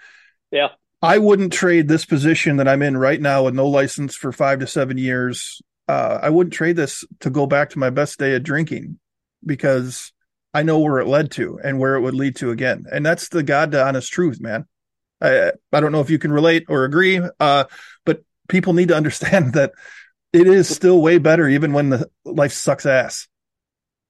yeah, 0.52 0.70
I 1.02 1.18
wouldn't 1.18 1.54
trade 1.54 1.88
this 1.88 2.06
position 2.06 2.58
that 2.58 2.68
I'm 2.68 2.84
in 2.84 2.96
right 2.96 3.20
now 3.20 3.46
with 3.46 3.56
no 3.56 3.68
license 3.68 4.16
for 4.16 4.32
five 4.32 4.60
to 4.60 4.68
seven 4.68 5.00
years. 5.00 5.62
Uh, 5.92 6.20
I 6.22 6.30
wouldn't 6.30 6.54
trade 6.54 6.78
this 6.78 7.04
to 7.20 7.30
go 7.30 7.46
back 7.46 7.72
to 7.72 7.80
my 7.80 7.90
best 7.90 8.18
day 8.18 8.34
of 8.34 8.44
drinking 8.44 8.98
because 9.46 10.14
I 10.54 10.64
know 10.64 10.80
where 10.80 11.00
it 11.00 11.08
led 11.08 11.32
to 11.32 11.60
and 11.62 11.80
where 11.80 11.96
it 11.96 12.00
would 12.00 12.14
lead 12.14 12.38
to 12.38 12.50
again. 12.50 12.86
And 12.90 13.06
that's 13.06 13.28
the 13.28 13.44
God 13.44 13.74
to 13.74 13.86
honest 13.86 14.10
truth, 14.10 14.40
man. 14.40 14.68
I, 15.20 15.52
I 15.74 15.80
don't 15.82 15.92
know 15.92 16.00
if 16.00 16.10
you 16.10 16.18
can 16.18 16.32
relate 16.32 16.64
or 16.70 16.86
agree, 16.86 17.20
uh, 17.42 17.66
but 18.06 18.24
people 18.48 18.72
need 18.72 18.88
to 18.88 18.96
understand 18.96 19.52
that 19.56 19.74
it 20.32 20.48
is 20.48 20.70
still 20.70 21.02
way 21.02 21.18
better 21.18 21.46
even 21.50 21.74
when 21.74 21.90
the 21.90 22.10
life 22.24 22.54
sucks 22.54 22.86
ass. 22.86 23.28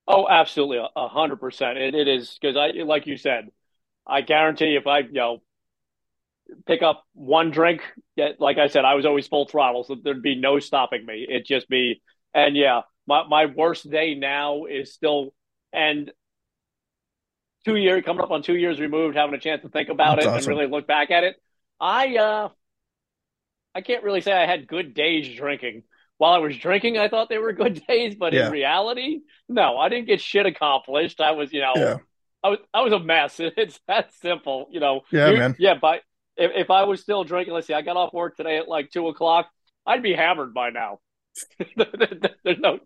Oh, 0.08 0.28
absolutely, 0.30 0.86
a 0.96 1.08
hundred 1.08 1.40
percent. 1.40 1.80
It 1.80 1.96
it 1.96 2.08
is 2.08 2.38
because 2.40 2.56
I, 2.58 2.84
like 2.84 3.08
you 3.08 3.18
said, 3.18 3.50
I 4.06 4.22
guarantee 4.22 4.76
if 4.76 4.86
I, 4.86 5.00
you 5.00 5.14
know, 5.14 5.42
pick 6.66 6.82
up 6.82 7.04
one 7.14 7.52
drink, 7.52 7.82
like 8.40 8.58
I 8.58 8.68
said, 8.68 8.86
I 8.86 8.96
was 8.96 9.06
always 9.06 9.28
full 9.28 9.46
throttle, 9.46 9.84
so 9.84 9.96
there'd 10.02 10.22
be 10.22 10.36
no 10.36 10.60
stopping 10.60 11.06
me. 11.06 11.26
It'd 11.30 11.46
just 11.46 11.70
be, 11.70 12.02
and 12.34 12.56
yeah, 12.56 12.82
my 13.08 13.28
my 13.28 13.46
worst 13.48 13.90
day 13.90 14.16
now 14.16 14.66
is 14.66 14.94
still, 14.94 15.34
and 15.74 16.12
two 17.66 17.76
years 17.76 18.04
coming 18.06 18.22
up 18.22 18.32
on 18.32 18.44
two 18.44 18.56
years 18.56 18.80
removed, 18.80 19.16
having 19.16 19.36
a 19.36 19.40
chance 19.40 19.62
to 19.64 19.70
think 19.70 19.90
about 19.90 20.16
That's 20.18 20.26
it 20.26 20.30
awesome. 20.30 20.52
and 20.52 20.60
really 20.60 20.72
look 20.72 20.88
back 20.88 21.12
at 21.12 21.24
it. 21.24 21.36
I 21.80 22.18
uh 22.18 22.50
I 23.74 23.82
can't 23.82 24.04
really 24.04 24.22
say 24.22 24.34
I 24.34 24.46
had 24.46 24.68
good 24.68 24.94
days 24.94 25.34
drinking. 25.36 25.84
While 26.18 26.34
I 26.34 26.38
was 26.38 26.56
drinking, 26.56 26.98
I 27.00 27.08
thought 27.10 27.30
they 27.30 27.40
were 27.40 27.54
good 27.54 27.82
days, 27.88 28.16
but 28.16 28.34
yeah. 28.34 28.48
in 28.48 28.52
reality, 28.52 29.22
no, 29.50 29.78
I 29.78 29.90
didn't 29.90 30.08
get 30.08 30.22
shit 30.22 30.46
accomplished. 30.46 31.20
I 31.20 31.32
was, 31.32 31.52
you 31.52 31.62
know, 31.62 31.74
yeah. 31.76 31.98
I 32.44 32.50
was 32.50 32.60
I 32.74 32.82
was 32.82 32.94
a 32.94 33.00
mess. 33.00 33.40
It's 33.58 33.80
that 33.88 34.14
simple, 34.16 34.68
you 34.72 34.80
know. 34.80 35.02
Yeah, 35.12 35.32
man. 35.32 35.56
Yeah, 35.58 35.76
but 35.82 36.02
if, 36.38 36.52
if 36.56 36.70
I 36.70 36.84
was 36.84 37.02
still 37.02 37.24
drinking, 37.24 37.54
let's 37.54 37.68
see, 37.68 37.74
I 37.74 37.82
got 37.82 37.98
off 37.98 38.14
work 38.14 38.38
today 38.38 38.58
at 38.58 38.68
like 38.68 38.92
two 38.92 39.08
o'clock, 39.08 39.48
I'd 39.86 40.04
be 40.04 40.14
hammered 40.14 40.54
by 40.54 40.70
now. 40.70 41.00
There's 42.44 42.60
no 42.60 42.80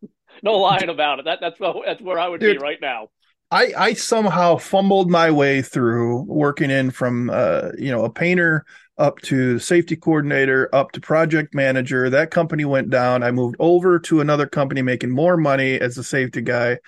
no 0.43 0.57
lying 0.57 0.89
about 0.89 1.19
it. 1.19 1.25
That 1.25 1.39
that's 1.41 1.59
that's 1.59 2.01
where 2.01 2.19
I 2.19 2.27
would 2.27 2.39
Dude, 2.39 2.57
be 2.57 2.63
right 2.63 2.79
now. 2.79 3.09
I 3.51 3.73
I 3.77 3.93
somehow 3.93 4.57
fumbled 4.57 5.09
my 5.09 5.31
way 5.31 5.61
through 5.61 6.23
working 6.23 6.69
in 6.69 6.91
from 6.91 7.29
uh 7.29 7.69
you 7.77 7.91
know 7.91 8.05
a 8.05 8.09
painter 8.09 8.65
up 8.97 9.19
to 9.21 9.59
safety 9.59 9.95
coordinator 9.95 10.69
up 10.73 10.91
to 10.93 11.01
project 11.01 11.53
manager. 11.53 12.09
That 12.09 12.31
company 12.31 12.65
went 12.65 12.89
down. 12.89 13.23
I 13.23 13.31
moved 13.31 13.55
over 13.59 13.99
to 13.99 14.21
another 14.21 14.47
company 14.47 14.81
making 14.81 15.09
more 15.09 15.37
money 15.37 15.79
as 15.79 15.97
a 15.97 16.03
safety 16.03 16.41
guy. 16.41 16.79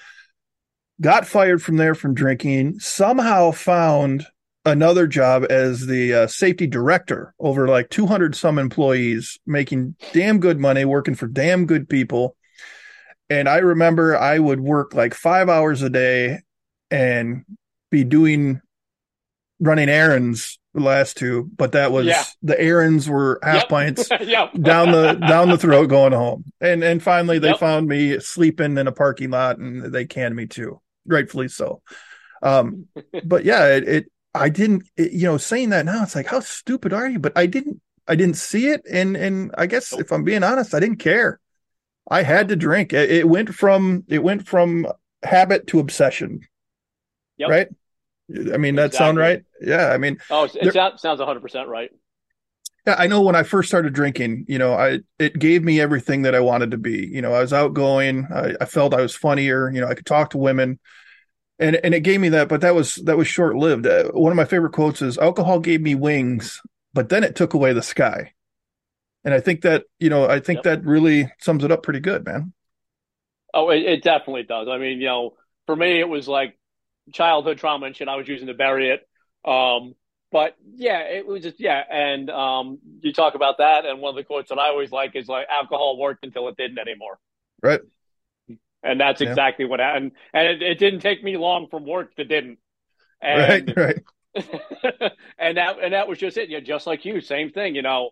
Got 1.02 1.28
fired 1.28 1.62
from 1.62 1.78
there 1.78 1.96
from 1.96 2.13
drinking. 2.13 2.80
Somehow 2.80 3.52
found 3.52 4.26
another 4.67 5.08
job 5.08 5.45
as 5.49 5.88
the 5.88 6.13
uh, 6.13 6.27
safety 6.27 6.67
director 6.67 7.34
over 7.39 7.67
like 7.67 7.89
200 7.89 8.36
some 8.36 8.60
employees, 8.60 9.39
making 9.47 9.95
damn 10.12 10.39
good 10.39 10.60
money, 10.60 10.84
working 10.84 11.15
for 11.15 11.27
damn 11.27 11.65
good 11.65 11.88
people. 11.88 12.36
And 13.30 13.47
I 13.47 13.58
remember 13.58 14.17
I 14.17 14.38
would 14.38 14.60
work 14.60 14.93
like 14.93 15.13
five 15.13 15.49
hours 15.49 15.82
a 15.82 15.89
day 15.89 16.41
and 16.91 17.45
be 17.89 18.03
doing 18.03 18.62
running 19.60 19.89
errands 19.89 20.60
the 20.73 20.82
last 20.82 21.17
two, 21.17 21.49
but 21.56 21.71
that 21.71 21.91
was 21.91 22.06
yeah. 22.06 22.23
the 22.43 22.60
errands 22.60 23.10
were 23.10 23.39
half 23.41 23.63
yep. 23.63 23.69
pints 23.69 24.10
yep. 24.21 24.51
down 24.53 24.91
the 24.91 25.13
down 25.13 25.49
the 25.49 25.58
throat 25.58 25.88
going 25.88 26.13
home. 26.13 26.43
And 26.62 26.84
and 26.84 27.01
finally 27.01 27.39
they 27.39 27.49
yep. 27.49 27.60
found 27.60 27.88
me 27.88 28.19
sleeping 28.19 28.77
in 28.77 28.88
a 28.88 28.91
parking 28.91 29.32
lot 29.32 29.58
and 29.58 29.84
they 29.93 30.06
canned 30.06 30.36
me 30.36 30.45
too. 30.45 30.82
Rightfully 31.06 31.47
so. 31.47 31.82
Um 32.43 32.88
but 33.25 33.43
yeah, 33.43 33.67
it, 33.75 33.88
it 33.88 34.12
I 34.34 34.50
didn't 34.50 34.88
eh, 34.98 35.10
you 35.12 35.24
know 35.24 35.38
saying 35.38 35.70
that 35.70 35.86
now 35.86 36.04
it's 36.04 36.16
like 36.16 36.28
how 36.28 36.40
stupid 36.40 36.94
are 36.94 37.08
you? 37.08 37.20
But 37.20 37.34
I 37.36 37.46
didn't 37.46 37.82
I 38.08 38.16
didn't 38.16 38.38
see 38.38 38.68
it 38.68 38.82
and 38.92 39.16
and 39.18 39.54
I 39.58 39.66
guess 39.68 39.94
if 39.94 40.12
I'm 40.12 40.24
being 40.24 40.44
honest, 40.44 40.74
I 40.74 40.80
didn't 40.80 40.98
care. 40.98 41.40
I 42.10 42.24
had 42.24 42.48
to 42.50 42.56
drink. 42.56 42.94
It, 42.94 43.28
went 43.28 43.54
from 43.54 44.06
it 44.08 44.24
went 44.24 44.48
from 44.48 44.88
habit 45.24 45.68
to 45.68 45.80
obsession 45.80 46.42
Yep. 47.38 47.50
Right. 47.50 47.68
I 48.54 48.58
mean, 48.58 48.76
that 48.76 48.88
exactly. 48.88 48.98
sound 48.98 49.18
right? 49.18 49.44
Yeah. 49.62 49.88
I 49.90 49.98
mean, 49.98 50.18
oh, 50.30 50.46
it 50.46 50.54
there, 50.62 50.72
sounds 50.98 51.22
100% 51.22 51.68
right. 51.68 51.92
Yeah. 52.86 52.96
I 52.98 53.08
know 53.08 53.22
when 53.22 53.36
I 53.36 53.44
first 53.44 53.70
started 53.70 53.94
drinking, 53.94 54.46
you 54.48 54.58
know, 54.58 54.74
I, 54.74 55.00
it 55.20 55.38
gave 55.40 55.63
me 55.63 55.80
everything 55.80 56.24
that 56.24 56.36
I 56.36 56.40
wanted 56.40 56.72
to 56.72 56.78
be. 56.78 57.08
You 57.08 57.22
know, 57.22 57.34
I 57.34 57.42
was 57.42 57.54
outgoing. 57.54 58.28
I, 58.34 58.56
I 58.60 58.66
felt 58.66 58.94
I 58.94 59.02
was 59.02 59.16
funnier. 59.16 59.72
You 59.72 59.82
know, 59.82 59.88
I 59.88 59.94
could 59.94 60.06
talk 60.06 60.32
to 60.32 60.38
women 60.38 60.80
and, 61.60 61.76
and 61.84 61.93
it 61.93 62.02
gave 62.02 62.20
me 62.20 62.30
that, 62.30 62.48
but 62.48 62.62
that 62.62 62.76
was, 62.76 62.96
that 62.96 63.17
was 63.17 63.28
short 63.28 63.56
lived. 63.56 63.88
Uh, 63.88 64.10
one 64.12 64.32
of 64.32 64.36
my 64.36 64.46
favorite 64.46 64.74
quotes 64.74 65.02
is 65.02 65.17
alcohol 65.17 65.60
gave 65.60 65.82
me 65.82 65.96
wings, 65.96 66.62
but 66.93 67.10
then 67.10 67.24
it 67.24 67.36
took 67.36 67.54
away 67.54 67.74
the 67.74 67.82
sky. 67.82 68.34
And 69.24 69.34
I 69.34 69.39
think 69.39 69.62
that, 69.62 69.84
you 70.00 70.10
know, 70.10 70.28
I 70.28 70.39
think 70.39 70.58
yep. 70.58 70.63
that 70.63 70.86
really 70.86 71.32
sums 71.39 71.63
it 71.63 71.72
up 71.72 71.84
pretty 71.84 72.00
good, 72.00 72.26
man. 72.26 72.54
Oh, 73.54 73.70
it, 73.70 73.84
it 73.84 74.04
definitely 74.04 74.43
does. 74.43 74.67
I 74.70 74.78
mean, 74.78 75.00
you 75.00 75.08
know, 75.08 75.36
for 75.65 75.76
me, 75.76 76.00
it 76.00 76.08
was 76.08 76.28
like 76.28 76.58
childhood 77.13 77.58
trauma 77.58 77.88
and 77.88 77.96
shit 77.96 78.08
I 78.08 78.15
was 78.15 78.28
using 78.28 78.48
to 78.48 78.54
bury 78.54 78.89
it. 78.89 79.02
Um, 79.50 79.96
but 80.32 80.56
yeah, 80.76 81.00
it 81.00 81.26
was 81.26 81.43
just 81.43 81.60
yeah, 81.60 81.82
and 81.89 82.30
um, 82.30 82.80
you 83.02 83.13
talk 83.13 83.36
about 83.36 83.60
that, 83.60 83.86
and 83.86 84.02
one 84.02 84.10
of 84.10 84.15
the 84.17 84.26
quotes 84.26 84.50
that 84.50 84.60
I 84.60 84.67
always 84.67 84.91
like 84.91 85.15
is 85.15 85.28
like 85.28 85.48
alcohol 85.50 85.98
worked 85.98 86.26
until 86.26 86.50
it 86.50 86.58
didn't 86.58 86.80
anymore. 86.80 87.17
Right. 87.63 87.80
And 88.84 89.00
that's 89.00 89.22
yeah. 89.22 89.30
exactly 89.30 89.66
what 89.66 89.80
happened. 89.80 90.12
And 90.34 90.48
it, 90.48 90.62
it, 90.62 90.80
didn't 90.80 91.00
take 91.00 91.24
me 91.24 91.36
long 91.36 91.68
from 91.70 91.86
work 91.86 92.16
to 92.16 92.26
didn't. 92.26 92.60
And, 93.22 93.74
right. 93.76 93.78
Right. 93.78 94.04
and 95.40 95.58
that 95.58 95.78
and 95.82 95.94
that 95.94 96.08
was 96.08 96.20
just 96.20 96.38
it. 96.38 96.50
Yeah, 96.50 96.60
just 96.60 96.86
like 96.86 97.06
you, 97.06 97.22
same 97.22 97.50
thing. 97.52 97.74
You 97.74 97.82
know, 97.82 98.12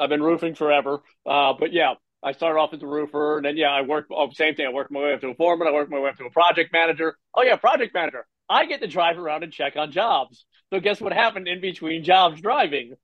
I've 0.00 0.08
been 0.08 0.22
roofing 0.22 0.56
forever, 0.56 1.00
uh, 1.24 1.52
but 1.58 1.72
yeah, 1.72 1.94
I 2.22 2.32
started 2.32 2.58
off 2.58 2.74
as 2.74 2.82
a 2.82 2.86
roofer, 2.86 3.36
and 3.36 3.44
then 3.44 3.56
yeah, 3.56 3.70
I 3.70 3.82
worked. 3.82 4.10
Oh, 4.12 4.28
same 4.30 4.54
thing. 4.56 4.66
I 4.66 4.72
worked 4.72 4.90
my 4.90 5.00
way 5.00 5.12
up 5.12 5.20
to 5.20 5.28
a 5.28 5.34
foreman. 5.34 5.68
I 5.68 5.72
worked 5.72 5.90
my 5.90 6.00
way 6.00 6.10
up 6.10 6.16
to 6.16 6.24
a 6.24 6.30
project 6.30 6.72
manager. 6.72 7.16
Oh 7.34 7.42
yeah, 7.42 7.56
project 7.56 7.94
manager. 7.94 8.26
I 8.48 8.66
get 8.66 8.80
to 8.80 8.88
drive 8.88 9.16
around 9.16 9.44
and 9.44 9.52
check 9.52 9.76
on 9.76 9.92
jobs. 9.92 10.44
So 10.72 10.80
guess 10.80 11.00
what 11.00 11.12
happened 11.12 11.46
in 11.46 11.60
between 11.60 12.02
jobs 12.02 12.40
driving? 12.40 12.94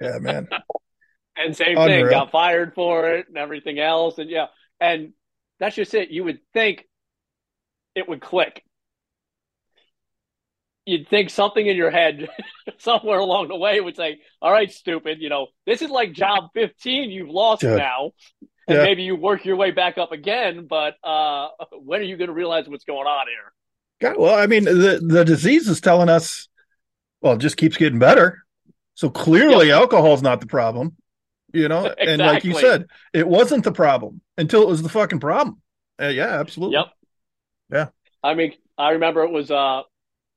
Yeah, 0.00 0.18
man. 0.18 0.48
and 1.36 1.56
same 1.56 1.78
Unreal. 1.78 2.06
thing. 2.06 2.10
Got 2.10 2.32
fired 2.32 2.74
for 2.74 3.10
it 3.12 3.28
and 3.28 3.36
everything 3.36 3.78
else. 3.78 4.18
And 4.18 4.28
yeah, 4.28 4.46
and 4.80 5.12
that's 5.58 5.76
just 5.76 5.94
it. 5.94 6.10
You 6.10 6.24
would 6.24 6.40
think 6.52 6.84
it 7.94 8.08
would 8.08 8.20
click. 8.20 8.62
You'd 10.84 11.08
think 11.08 11.30
something 11.30 11.66
in 11.66 11.76
your 11.76 11.90
head 11.90 12.28
somewhere 12.78 13.18
along 13.18 13.48
the 13.48 13.56
way 13.56 13.80
would 13.80 13.96
say, 13.96 14.20
"All 14.40 14.52
right, 14.52 14.70
stupid. 14.70 15.20
You 15.20 15.28
know, 15.28 15.48
this 15.66 15.82
is 15.82 15.90
like 15.90 16.12
job 16.12 16.50
15 16.54 17.10
you've 17.10 17.28
lost 17.28 17.64
now 17.64 18.12
and 18.68 18.78
yeah. 18.78 18.84
maybe 18.84 19.02
you 19.02 19.16
work 19.16 19.44
your 19.44 19.56
way 19.56 19.70
back 19.70 19.98
up 19.98 20.12
again. 20.12 20.66
But 20.68 20.94
uh, 21.04 21.48
when 21.72 22.00
are 22.00 22.04
you 22.04 22.16
going 22.16 22.28
to 22.28 22.34
realize 22.34 22.68
what's 22.68 22.84
going 22.84 23.06
on 23.06 23.26
here? 23.26 23.52
God, 24.00 24.20
well, 24.20 24.38
I 24.38 24.46
mean, 24.46 24.64
the 24.64 25.00
the 25.02 25.24
disease 25.24 25.68
is 25.68 25.80
telling 25.80 26.08
us, 26.08 26.48
well, 27.20 27.34
it 27.34 27.38
just 27.38 27.56
keeps 27.56 27.76
getting 27.76 27.98
better. 27.98 28.44
So 28.94 29.08
clearly, 29.10 29.68
yep. 29.68 29.80
alcohol 29.80 30.14
is 30.14 30.22
not 30.22 30.40
the 30.40 30.46
problem, 30.46 30.96
you 31.56 31.68
know. 31.68 31.86
exactly. 31.86 32.06
And 32.12 32.22
like 32.22 32.44
you 32.44 32.54
said, 32.54 32.86
it 33.12 33.26
wasn't 33.26 33.64
the 33.64 33.72
problem 33.72 34.20
until 34.36 34.62
it 34.62 34.68
was 34.68 34.82
the 34.82 34.88
fucking 34.88 35.20
problem. 35.20 35.60
Uh, 36.00 36.08
yeah, 36.08 36.40
absolutely. 36.40 36.76
Yep. 36.76 36.86
Yeah. 37.72 37.86
I 38.22 38.34
mean, 38.34 38.52
I 38.76 38.90
remember 38.90 39.24
it 39.24 39.30
was 39.30 39.50
uh, 39.50 39.82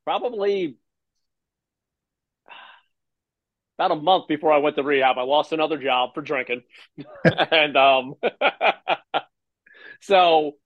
probably 0.06 0.78
about 3.80 3.92
a 3.92 3.96
month 3.96 4.28
before 4.28 4.52
I 4.52 4.58
went 4.58 4.76
to 4.76 4.84
rehab, 4.84 5.18
I 5.18 5.22
lost 5.22 5.54
another 5.54 5.78
job 5.78 6.14
for 6.14 6.22
drinking. 6.22 6.64
and 7.24 7.78
um, 7.78 8.16
so 10.02 10.58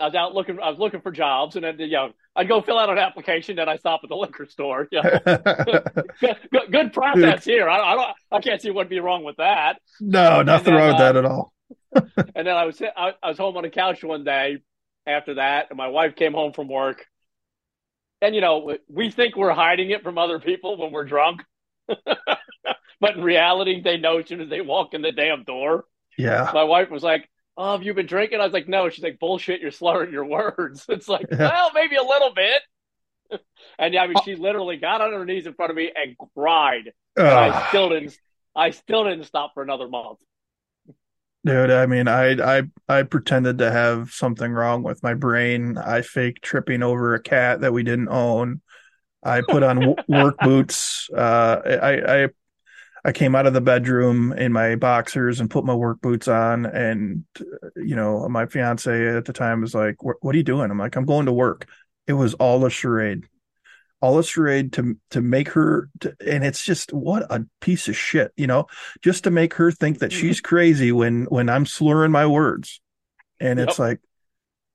I 0.00 0.06
was 0.06 0.14
out 0.16 0.34
looking, 0.34 0.58
I 0.60 0.70
was 0.70 0.78
looking 0.78 1.00
for 1.00 1.12
jobs 1.12 1.54
and 1.54 1.64
then, 1.64 1.78
you 1.78 1.88
know, 1.88 2.12
I'd 2.38 2.46
go 2.46 2.62
fill 2.62 2.78
out 2.78 2.88
an 2.88 2.98
application, 2.98 3.56
then 3.56 3.68
I 3.68 3.76
stop 3.76 4.02
at 4.04 4.10
the 4.10 4.14
liquor 4.14 4.46
store. 4.46 4.86
Know? 4.92 5.02
good, 6.20 6.36
good, 6.70 6.92
process 6.92 7.44
Dude. 7.44 7.54
here. 7.54 7.68
I, 7.68 7.80
I, 7.80 7.94
don't, 7.96 8.10
I 8.30 8.40
can't 8.40 8.62
see 8.62 8.70
what'd 8.70 8.88
be 8.88 9.00
wrong 9.00 9.24
with 9.24 9.38
that. 9.38 9.80
No, 10.00 10.42
nothing 10.42 10.72
then, 10.72 10.74
wrong 10.74 10.88
with 10.90 10.98
that 10.98 11.16
uh, 11.16 11.18
at 11.18 11.24
all. 11.24 11.52
and 12.36 12.46
then 12.46 12.56
I 12.56 12.64
was, 12.64 12.80
I, 12.80 13.14
I 13.20 13.28
was 13.28 13.38
home 13.38 13.56
on 13.56 13.64
the 13.64 13.70
couch 13.70 14.04
one 14.04 14.22
day 14.22 14.58
after 15.04 15.34
that, 15.34 15.66
and 15.70 15.76
my 15.76 15.88
wife 15.88 16.14
came 16.14 16.32
home 16.32 16.52
from 16.52 16.68
work. 16.68 17.04
And, 18.22 18.36
you 18.36 18.40
know, 18.40 18.76
we 18.88 19.10
think 19.10 19.36
we're 19.36 19.52
hiding 19.52 19.90
it 19.90 20.04
from 20.04 20.16
other 20.16 20.38
people 20.38 20.76
when 20.76 20.92
we're 20.92 21.04
drunk. 21.04 21.42
but 21.88 23.16
in 23.16 23.22
reality, 23.22 23.82
they 23.82 23.96
know 23.96 24.18
as 24.18 24.28
soon 24.28 24.40
as 24.40 24.48
they 24.48 24.60
walk 24.60 24.94
in 24.94 25.02
the 25.02 25.10
damn 25.10 25.42
door. 25.42 25.86
Yeah. 26.16 26.48
My 26.54 26.64
wife 26.64 26.88
was 26.88 27.02
like, 27.02 27.28
"Oh, 27.58 27.72
have 27.72 27.82
you 27.82 27.92
been 27.92 28.06
drinking?" 28.06 28.40
I 28.40 28.44
was 28.44 28.52
like, 28.54 28.68
"No." 28.68 28.88
She's 28.88 29.04
like, 29.04 29.18
"Bullshit, 29.18 29.60
you're 29.60 29.70
slurring 29.70 30.12
your 30.12 30.24
words." 30.24 30.86
It's 30.88 31.08
like, 31.08 31.26
well, 31.30 31.70
maybe 31.74 31.96
a 31.96 32.02
little 32.02 32.32
bit. 32.32 32.62
and 33.78 33.92
yeah, 33.92 34.02
I 34.02 34.06
mean, 34.06 34.16
she 34.24 34.36
literally 34.36 34.78
got 34.78 35.02
on 35.02 35.12
her 35.12 35.24
knees 35.24 35.46
in 35.46 35.52
front 35.54 35.70
of 35.70 35.76
me 35.76 35.92
and 35.94 36.16
cried. 36.34 36.92
And 37.16 37.26
I 37.28 37.68
still 37.68 37.90
didn't. 37.90 38.16
I 38.56 38.70
still 38.70 39.04
didn't 39.04 39.24
stop 39.24 39.52
for 39.54 39.62
another 39.62 39.88
month. 39.88 40.20
Dude, 41.44 41.70
I 41.70 41.86
mean, 41.86 42.08
I 42.08 42.58
I 42.58 42.62
I 42.88 43.02
pretended 43.02 43.58
to 43.58 43.70
have 43.70 44.10
something 44.12 44.52
wrong 44.52 44.82
with 44.82 45.02
my 45.02 45.14
brain. 45.14 45.78
I 45.78 46.02
faked 46.02 46.42
tripping 46.42 46.82
over 46.82 47.14
a 47.14 47.22
cat 47.22 47.60
that 47.60 47.72
we 47.72 47.82
didn't 47.82 48.08
own. 48.08 48.60
I 49.22 49.42
put 49.42 49.62
on 49.62 49.96
work 50.08 50.36
boots. 50.42 51.08
Uh, 51.10 51.60
I 51.82 52.24
I 52.24 52.28
I 53.04 53.12
came 53.12 53.34
out 53.34 53.46
of 53.46 53.52
the 53.52 53.60
bedroom 53.60 54.32
in 54.32 54.52
my 54.52 54.76
boxers 54.76 55.40
and 55.40 55.50
put 55.50 55.64
my 55.64 55.74
work 55.74 56.00
boots 56.00 56.28
on. 56.28 56.66
And 56.66 57.24
you 57.76 57.96
know, 57.96 58.28
my 58.28 58.46
fiance 58.46 59.16
at 59.16 59.24
the 59.24 59.32
time 59.32 59.60
was 59.60 59.74
like, 59.74 60.02
"What 60.02 60.34
are 60.34 60.36
you 60.36 60.42
doing?" 60.42 60.70
I'm 60.70 60.78
like, 60.78 60.96
"I'm 60.96 61.04
going 61.04 61.26
to 61.26 61.32
work." 61.32 61.68
It 62.06 62.14
was 62.14 62.34
all 62.34 62.64
a 62.64 62.70
charade, 62.70 63.28
all 64.00 64.18
a 64.18 64.24
charade 64.24 64.72
to 64.74 64.96
to 65.10 65.20
make 65.20 65.50
her. 65.50 65.88
To, 66.00 66.14
and 66.26 66.44
it's 66.44 66.64
just 66.64 66.92
what 66.92 67.22
a 67.30 67.44
piece 67.60 67.88
of 67.88 67.96
shit, 67.96 68.32
you 68.36 68.46
know, 68.46 68.66
just 69.02 69.24
to 69.24 69.30
make 69.30 69.54
her 69.54 69.70
think 69.70 70.00
that 70.00 70.12
she's 70.12 70.38
mm-hmm. 70.38 70.48
crazy 70.48 70.92
when 70.92 71.24
when 71.24 71.48
I'm 71.48 71.66
slurring 71.66 72.12
my 72.12 72.26
words. 72.26 72.80
And 73.40 73.60
it's 73.60 73.78
Yep. 73.78 73.78
like, 73.78 74.00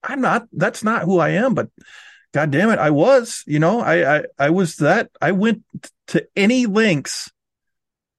I'm 0.03 0.21
not. 0.21 0.47
That's 0.53 0.83
not 0.83 1.03
who 1.03 1.19
I 1.19 1.29
am. 1.29 1.53
But 1.53 1.69
God 2.33 2.51
damn 2.51 2.69
it, 2.69 2.79
I 2.79 2.91
was. 2.91 3.43
You 3.45 3.59
know, 3.59 3.81
I 3.81 4.17
I 4.19 4.23
I 4.39 4.49
was 4.49 4.77
that. 4.77 5.09
I 5.21 5.33
went 5.33 5.63
to 6.07 6.25
any 6.37 6.65
lengths 6.65 7.32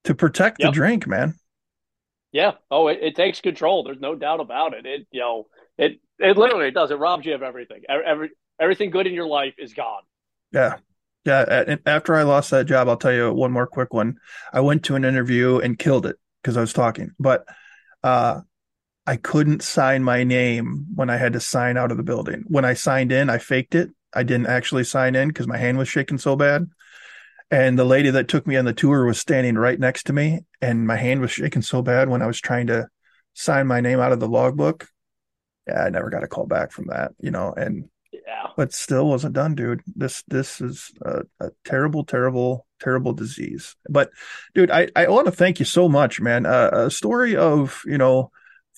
to 0.05 0.15
protect 0.15 0.61
the 0.61 0.71
drink, 0.71 1.07
man. 1.07 1.35
Yeah. 2.31 2.53
Oh, 2.69 2.87
it, 2.87 2.99
it 3.01 3.15
takes 3.15 3.41
control. 3.41 3.83
There's 3.83 3.99
no 3.99 4.15
doubt 4.15 4.39
about 4.39 4.73
it. 4.73 4.85
It 4.85 5.07
you 5.11 5.19
know 5.19 5.47
it 5.77 5.99
it 6.19 6.37
literally 6.37 6.71
does. 6.71 6.91
It 6.91 6.99
robs 6.99 7.25
you 7.25 7.35
of 7.35 7.43
everything. 7.43 7.83
Every 7.87 8.31
everything 8.59 8.89
good 8.89 9.07
in 9.07 9.13
your 9.13 9.27
life 9.27 9.55
is 9.57 9.73
gone. 9.73 10.01
Yeah. 10.51 10.77
Yeah. 11.25 11.75
After 11.85 12.15
I 12.15 12.23
lost 12.23 12.51
that 12.51 12.65
job, 12.65 12.87
I'll 12.87 12.97
tell 12.97 13.13
you 13.13 13.31
one 13.31 13.51
more 13.51 13.67
quick 13.67 13.93
one. 13.93 14.17
I 14.53 14.61
went 14.61 14.83
to 14.85 14.95
an 14.95 15.05
interview 15.05 15.59
and 15.59 15.77
killed 15.77 16.05
it 16.05 16.17
because 16.41 16.55
I 16.57 16.61
was 16.61 16.73
talking, 16.73 17.11
but 17.19 17.45
uh, 18.03 18.41
I 19.07 19.15
couldn't 19.15 19.63
sign 19.63 20.03
my 20.03 20.23
name 20.23 20.85
when 20.93 21.09
I 21.09 21.17
had 21.17 21.33
to 21.33 21.39
sign 21.39 21.77
out 21.77 21.91
of 21.91 21.97
the 21.97 22.03
building. 22.03 22.43
When 22.47 22.65
I 22.65 22.73
signed 22.73 23.11
in, 23.11 23.29
I 23.29 23.39
faked 23.39 23.75
it. 23.75 23.89
I 24.13 24.23
didn't 24.23 24.47
actually 24.47 24.83
sign 24.83 25.15
in 25.15 25.27
because 25.27 25.47
my 25.47 25.57
hand 25.57 25.77
was 25.77 25.89
shaking 25.89 26.17
so 26.17 26.35
bad. 26.35 26.69
And 27.55 27.79
the 27.79 27.85
lady 27.85 28.09
that 28.09 28.27
took 28.27 28.45
me 28.45 28.57
on 28.57 28.65
the 28.65 28.73
tour 28.73 29.05
was 29.05 29.17
standing 29.17 29.55
right 29.55 29.79
next 29.79 30.07
to 30.07 30.13
me, 30.13 30.41
and 30.61 30.85
my 30.85 30.97
hand 30.97 31.21
was 31.21 31.31
shaking 31.31 31.61
so 31.61 31.81
bad 31.81 32.09
when 32.09 32.21
I 32.21 32.27
was 32.27 32.41
trying 32.41 32.67
to 32.67 32.89
sign 33.33 33.65
my 33.65 33.79
name 33.79 34.01
out 34.01 34.11
of 34.11 34.19
the 34.19 34.27
logbook. 34.27 34.89
Yeah, 35.65 35.83
I 35.85 35.89
never 35.89 36.09
got 36.09 36.25
a 36.25 36.27
call 36.27 36.47
back 36.47 36.73
from 36.73 36.87
that, 36.87 37.13
you 37.17 37.31
know, 37.31 37.53
and 37.55 37.87
Yeah. 38.11 38.47
but 38.57 38.73
still 38.73 39.07
wasn't 39.07 39.35
done, 39.35 39.55
dude. 39.55 39.79
This 39.95 40.21
this 40.27 40.59
is 40.59 40.91
a, 41.01 41.21
a 41.39 41.51
terrible, 41.63 42.03
terrible, 42.03 42.67
terrible 42.81 43.13
disease. 43.13 43.77
But 43.89 44.09
dude, 44.53 44.69
I 44.69 44.89
I 44.93 45.07
want 45.07 45.27
to 45.27 45.31
thank 45.31 45.59
you 45.59 45.65
so 45.65 45.87
much, 45.87 46.19
man. 46.19 46.45
Uh, 46.45 46.71
a 46.73 46.91
story 46.91 47.37
of 47.37 47.81
you 47.85 47.97
know. 47.97 48.31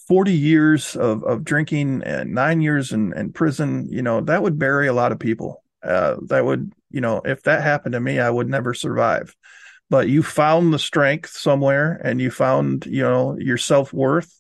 40 0.08 0.32
years 0.32 0.96
of, 0.96 1.22
of 1.26 1.44
drinking 1.44 2.02
and 2.04 2.34
nine 2.34 2.62
years 2.62 2.94
in, 2.94 3.12
in 3.18 3.34
prison, 3.34 3.90
you 3.92 4.02
know, 4.02 4.22
that 4.22 4.42
would 4.42 4.58
bury 4.58 4.88
a 4.88 4.94
lot 4.94 5.12
of 5.12 5.20
people. 5.20 5.62
Uh, 5.84 6.16
that 6.28 6.46
would, 6.46 6.72
you 6.90 7.02
know, 7.02 7.22
if 7.24 7.44
that 7.44 7.64
happened 7.64 7.94
to 7.94 8.00
me, 8.00 8.20
I 8.20 8.30
would 8.30 8.50
never 8.50 8.74
survive. 8.74 9.36
But 9.90 10.10
you 10.10 10.22
found 10.22 10.74
the 10.74 10.80
strength 10.80 11.30
somewhere 11.30 12.00
and 12.04 12.20
you 12.20 12.30
found, 12.30 12.86
you 12.86 13.04
know, 13.04 13.38
your 13.40 13.58
self 13.58 13.94
worth 13.94 14.34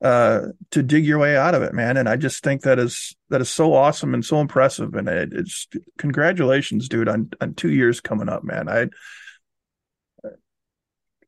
uh, 0.00 0.46
to 0.70 0.82
dig 0.82 1.04
your 1.04 1.18
way 1.18 1.36
out 1.36 1.54
of 1.54 1.62
it, 1.62 1.74
man. 1.74 1.96
And 1.96 2.08
I 2.08 2.16
just 2.16 2.42
think 2.42 2.62
that 2.62 2.78
is 2.78 3.16
that 3.28 3.40
is 3.40 3.50
so 3.50 3.74
awesome 3.74 4.14
and 4.14 4.24
so 4.24 4.40
impressive. 4.40 4.94
And 4.94 5.08
it, 5.08 5.32
it's 5.32 5.68
congratulations, 5.98 6.88
dude, 6.88 7.08
on 7.08 7.30
on 7.40 7.54
two 7.54 7.70
years 7.70 8.00
coming 8.00 8.28
up, 8.28 8.44
man. 8.44 8.68
I 8.68 8.88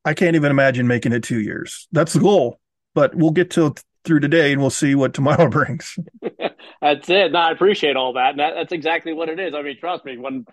I 0.03 0.13
can't 0.13 0.35
even 0.35 0.51
imagine 0.51 0.87
making 0.87 1.13
it 1.13 1.23
two 1.23 1.39
years. 1.39 1.87
That's 1.91 2.13
the 2.13 2.19
goal, 2.19 2.59
but 2.95 3.13
we'll 3.13 3.31
get 3.31 3.51
to 3.51 3.75
through 4.03 4.21
today 4.21 4.51
and 4.51 4.61
we'll 4.61 4.69
see 4.71 4.95
what 4.95 5.13
tomorrow 5.13 5.47
brings. 5.49 5.97
That's 6.81 7.09
it. 7.09 7.31
No, 7.31 7.39
I 7.39 7.51
appreciate 7.51 7.95
all 7.95 8.13
that. 8.13 8.31
And 8.31 8.39
that, 8.39 8.53
that's 8.55 8.73
exactly 8.73 9.13
what 9.13 9.29
it 9.29 9.39
is. 9.39 9.53
I 9.53 9.61
mean, 9.61 9.77
trust 9.79 10.05
me, 10.05 10.17
when 10.17 10.45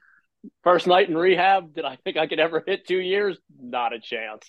first 0.62 0.87
night 0.87 1.09
in 1.09 1.16
rehab, 1.16 1.75
did 1.75 1.85
I 1.85 1.97
think 1.97 2.16
I 2.16 2.27
could 2.27 2.40
ever 2.40 2.62
hit 2.66 2.87
two 2.87 2.99
years? 2.99 3.38
Not 3.61 3.92
a 3.92 4.01
chance. 4.01 4.44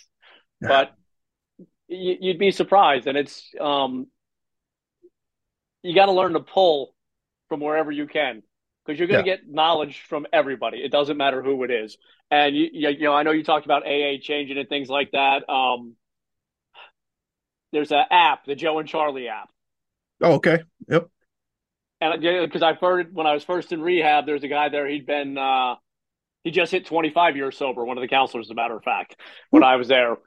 Yeah. 0.61 0.67
But 0.67 0.93
you, 1.87 2.17
you'd 2.19 2.39
be 2.39 2.51
surprised. 2.51 3.07
And 3.07 3.17
it's, 3.17 3.49
um, 3.59 4.07
you 5.83 5.95
got 5.95 6.07
to 6.07 6.11
learn 6.11 6.33
to 6.33 6.39
pull 6.39 6.93
from 7.47 7.61
wherever 7.61 7.91
you 7.91 8.07
can 8.07 8.43
because 8.85 8.99
you're 8.99 9.07
going 9.07 9.23
to 9.23 9.29
get 9.29 9.47
knowledge 9.47 10.01
from 10.07 10.25
everybody. 10.33 10.79
It 10.79 10.91
doesn't 10.91 11.17
matter 11.17 11.41
who 11.43 11.63
it 11.63 11.71
is. 11.71 11.97
And 12.31 12.55
you, 12.55 12.69
you, 12.71 12.89
you 12.89 13.03
know, 13.03 13.13
I 13.13 13.23
know 13.23 13.31
you 13.31 13.43
talked 13.43 13.65
about 13.65 13.85
AA 13.85 14.17
changing 14.21 14.57
and 14.57 14.67
things 14.67 14.89
like 14.89 15.11
that. 15.11 15.49
Um, 15.49 15.95
there's 17.71 17.91
an 17.91 18.03
app, 18.11 18.45
the 18.45 18.55
Joe 18.55 18.79
and 18.79 18.87
Charlie 18.87 19.27
app. 19.27 19.49
Oh, 20.21 20.33
okay. 20.33 20.59
Yep. 20.87 21.07
And 22.01 22.21
because 22.21 22.61
I've 22.61 22.79
heard 22.79 23.13
when 23.13 23.27
I 23.27 23.33
was 23.33 23.43
first 23.43 23.71
in 23.71 23.81
rehab, 23.81 24.25
there's 24.25 24.43
a 24.43 24.47
guy 24.47 24.69
there. 24.69 24.87
He'd 24.87 25.05
been 25.05 25.37
uh, 25.37 25.75
he 26.43 26.51
just 26.51 26.71
hit 26.71 26.85
25 26.85 27.35
years 27.35 27.57
sober. 27.57 27.85
One 27.85 27.97
of 27.97 28.01
the 28.01 28.07
counselors, 28.07 28.47
as 28.47 28.51
a 28.51 28.55
matter 28.55 28.75
of 28.77 28.83
fact, 28.83 29.17
when 29.49 29.63
I 29.63 29.75
was 29.77 29.87
there, 29.89 30.17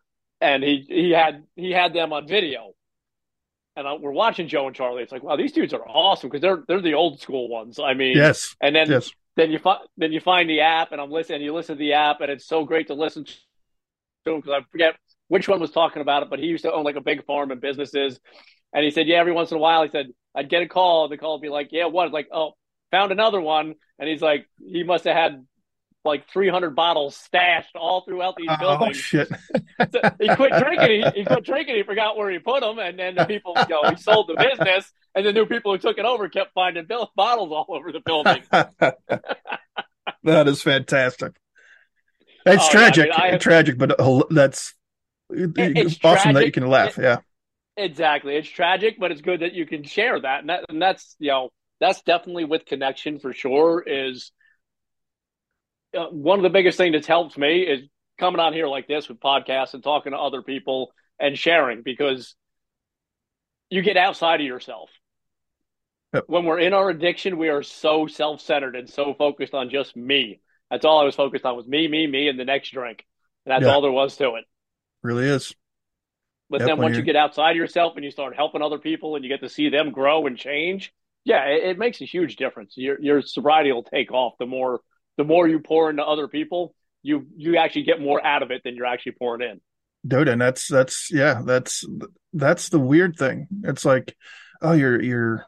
and 0.41 0.63
he 0.63 0.85
he 0.89 1.11
had 1.11 1.45
he 1.57 1.71
had 1.73 1.95
them 1.95 2.13
on 2.13 2.29
video. 2.29 2.73
And 3.75 3.89
I, 3.89 3.95
we're 3.95 4.13
watching 4.13 4.49
Joe 4.49 4.67
and 4.67 4.77
Charlie. 4.77 5.03
It's 5.03 5.13
like, 5.13 5.23
wow, 5.23 5.37
these 5.37 5.53
dudes 5.53 5.73
are 5.73 5.87
awesome 5.89 6.29
because 6.29 6.43
they're 6.43 6.63
they're 6.69 6.83
the 6.83 6.95
old 6.95 7.21
school 7.21 7.49
ones. 7.49 7.79
I 7.79 7.95
mean, 7.95 8.17
Yes. 8.19 8.55
And 8.61 8.77
then 8.77 8.91
Yes. 8.91 9.11
then 9.37 9.51
you 9.51 9.59
find 9.59 9.81
then 9.97 10.13
you 10.13 10.21
find 10.21 10.49
the 10.51 10.61
app, 10.61 10.93
and 10.93 11.01
I'm 11.01 11.11
listening. 11.11 11.43
You 11.43 11.55
listen 11.55 11.77
to 11.77 11.79
the 11.79 11.95
app, 11.95 12.21
and 12.21 12.31
it's 12.31 12.47
so 12.47 12.65
great 12.65 12.89
to 12.89 12.95
listen 12.95 13.25
to 13.25 13.33
because 14.25 14.51
I 14.51 14.61
forget 14.71 14.95
which 15.29 15.49
one 15.49 15.61
was 15.61 15.71
talking 15.71 16.03
about 16.03 16.23
it, 16.23 16.31
but 16.31 16.39
he 16.39 16.47
used 16.47 16.65
to 16.65 16.73
own 16.73 16.85
like 16.85 16.97
a 16.97 17.01
big 17.01 17.25
farm 17.25 17.51
and 17.51 17.61
businesses. 17.61 18.21
And 18.75 18.85
he 18.85 18.91
said, 18.91 19.07
yeah, 19.07 19.17
every 19.17 19.33
once 19.33 19.51
in 19.51 19.57
a 19.57 19.61
while, 19.61 19.83
he 19.83 19.91
said, 19.91 20.07
I'd 20.35 20.49
get 20.49 20.63
a 20.63 20.69
call, 20.69 21.05
and 21.05 21.13
the 21.13 21.19
call 21.19 21.35
would 21.35 21.43
be 21.43 21.49
like, 21.51 21.69
yeah, 21.73 21.87
what? 21.87 22.13
Like, 22.13 22.29
oh, 22.33 22.53
found 22.91 23.13
another 23.13 23.41
one. 23.41 23.75
And 23.99 24.09
he's 24.09 24.23
like, 24.23 24.47
he 24.65 24.83
must 24.83 25.05
have 25.05 25.15
had 25.17 25.47
like 26.05 26.29
300 26.33 26.75
bottles 26.75 27.17
stashed 27.17 27.77
all 27.77 28.01
throughout 28.05 28.35
these 28.37 28.49
Oh 28.51 28.57
buildings. 28.59 28.97
shit. 28.97 29.29
So 29.93 30.01
he 30.21 30.35
quit 30.35 30.53
drinking. 30.59 31.05
He, 31.15 31.21
he 31.21 31.25
quit 31.25 31.45
drinking. 31.45 31.77
He 31.77 31.83
forgot 31.85 32.17
where 32.17 32.29
he 32.31 32.39
put 32.41 32.61
them. 32.63 32.79
And 32.81 32.99
then 32.99 33.15
the 33.15 33.25
people, 33.25 33.55
you 33.57 33.67
know, 33.69 33.89
he 33.89 33.97
sold 33.97 34.27
the 34.29 34.35
business. 34.35 34.91
And 35.15 35.25
the 35.25 35.33
new 35.33 35.47
people 35.47 35.71
who 35.73 35.79
took 35.79 35.99
it 35.99 36.05
over 36.05 36.29
kept 36.29 36.55
finding 36.55 36.87
bill- 36.87 37.13
bottles 37.15 37.53
all 37.53 37.67
over 37.69 37.93
the 37.93 38.01
building. 38.01 38.43
that 40.25 40.49
is 40.49 40.63
fantastic. 40.63 41.37
It's 42.45 42.63
Oh, 42.63 42.67
yeah, 42.67 42.71
tragic, 42.71 43.11
I 43.15 43.23
mean, 43.23 43.33
have- 43.33 43.41
tragic, 43.41 43.79
but 43.79 43.95
that's 44.31 44.75
it's 45.31 45.99
awesome 46.05 46.33
that 46.35 46.45
you 46.47 46.53
can 46.53 46.67
laugh. 46.67 46.99
yeah, 46.99 47.19
Exactly. 47.77 48.37
It's 48.37 48.49
tragic, 48.49 48.97
but 48.99 49.13
it's 49.13 49.23
good 49.23 49.41
that 49.41 49.55
you 49.55 49.67
can 49.67 49.85
share 49.85 50.21
that. 50.21 50.41
And, 50.41 50.49
that, 50.51 50.65
and 50.69 50.81
that's, 50.81 51.17
you 51.19 51.29
know, 51.29 51.51
that's 51.81 52.03
definitely 52.03 52.45
with 52.45 52.67
connection 52.67 53.19
for 53.19 53.33
sure 53.33 53.83
is 53.87 54.31
uh, 55.97 56.07
one 56.07 56.39
of 56.39 56.43
the 56.43 56.51
biggest 56.51 56.77
things 56.79 56.95
that's 56.95 57.07
helped 57.07 57.37
me 57.37 57.63
is 57.63 57.83
coming 58.19 58.41
on 58.41 58.53
here 58.53 58.69
like 58.69 58.87
this 58.87 59.09
with 59.09 59.21
podcasts 59.21 59.75
and 59.75 59.83
talking 59.83 60.13
to 60.13 60.19
other 60.19 60.43
people 60.43 60.93
and 61.19 61.37
sharing 61.39 61.83
because 61.83 62.35
you 63.71 63.83
get 63.83 63.97
outside 63.97 64.41
of 64.41 64.47
yourself. 64.47 64.91
Yep. 66.13 66.25
When 66.27 66.45
we're 66.45 66.59
in 66.59 66.75
our 66.75 66.91
addiction, 66.91 67.39
we 67.39 67.49
are 67.49 67.63
so 67.63 68.07
self-centered 68.07 68.77
and 68.77 68.89
so 68.89 69.15
focused 69.15 69.55
on 69.55 69.71
just 69.71 69.97
me. 69.97 70.41
That's 70.71 70.85
all 70.85 71.01
I 71.01 71.05
was 71.05 71.15
focused 71.15 71.47
on 71.47 71.57
was 71.57 71.67
me, 71.67 71.89
me, 71.89 72.07
me, 72.07 72.29
and 72.29 72.39
the 72.39 72.45
next 72.45 72.71
drink. 72.71 73.05
And 73.47 73.53
that's 73.53 73.63
Yeah. 73.63 73.75
all 73.75 73.81
there 73.81 73.91
was 73.91 74.17
to 74.19 74.35
it. 74.35 74.45
really 75.03 75.27
is. 75.27 75.55
But 76.53 76.61
Yep, 76.61 76.69
then 76.69 76.79
once 76.79 76.97
you 76.99 77.03
get 77.03 77.17
outside 77.17 77.57
yourself 77.57 77.95
and 77.97 78.05
you 78.05 78.13
start 78.13 78.37
helping 78.37 78.63
other 78.63 78.79
people 78.79 79.17
and 79.17 79.25
you 79.25 79.31
get 79.31 79.41
to 79.41 79.49
see 79.49 79.71
them 79.71 79.91
grow 79.91 80.27
and 80.27 80.39
change, 80.39 80.93
yeah, 81.25 81.47
it, 81.47 81.65
it 81.71 81.79
makes 81.79 82.01
a 82.01 82.05
huge 82.05 82.37
difference. 82.37 82.75
Your 82.77 83.01
your 83.01 83.23
sobriety 83.23 83.73
will 83.73 83.83
take 83.83 84.13
off 84.13 84.35
the 84.39 84.47
more 84.47 84.83
the 85.17 85.25
more 85.25 85.49
you 85.49 85.61
pour 85.61 85.91
into 85.91 86.05
other 86.05 86.29
people. 86.29 86.75
You 87.03 87.27
you 87.37 87.57
actually 87.57 87.85
get 87.85 88.01
more 88.01 88.25
out 88.25 88.45
of 88.45 88.51
it 88.53 88.63
than 88.65 88.77
you're 88.77 88.87
actually 88.87 89.13
pouring 89.19 89.43
in. 89.51 89.61
dude 90.07 90.29
and 90.29 90.41
that's 90.41 90.69
that's 90.69 91.11
yeah 91.11 91.43
that's 91.45 91.85
that's 92.33 92.69
the 92.69 92.79
weird 92.79 93.17
thing 93.17 93.47
it's 93.65 93.85
like 93.85 94.17
oh 94.61 94.73
you're 94.73 95.01
you're 95.01 95.47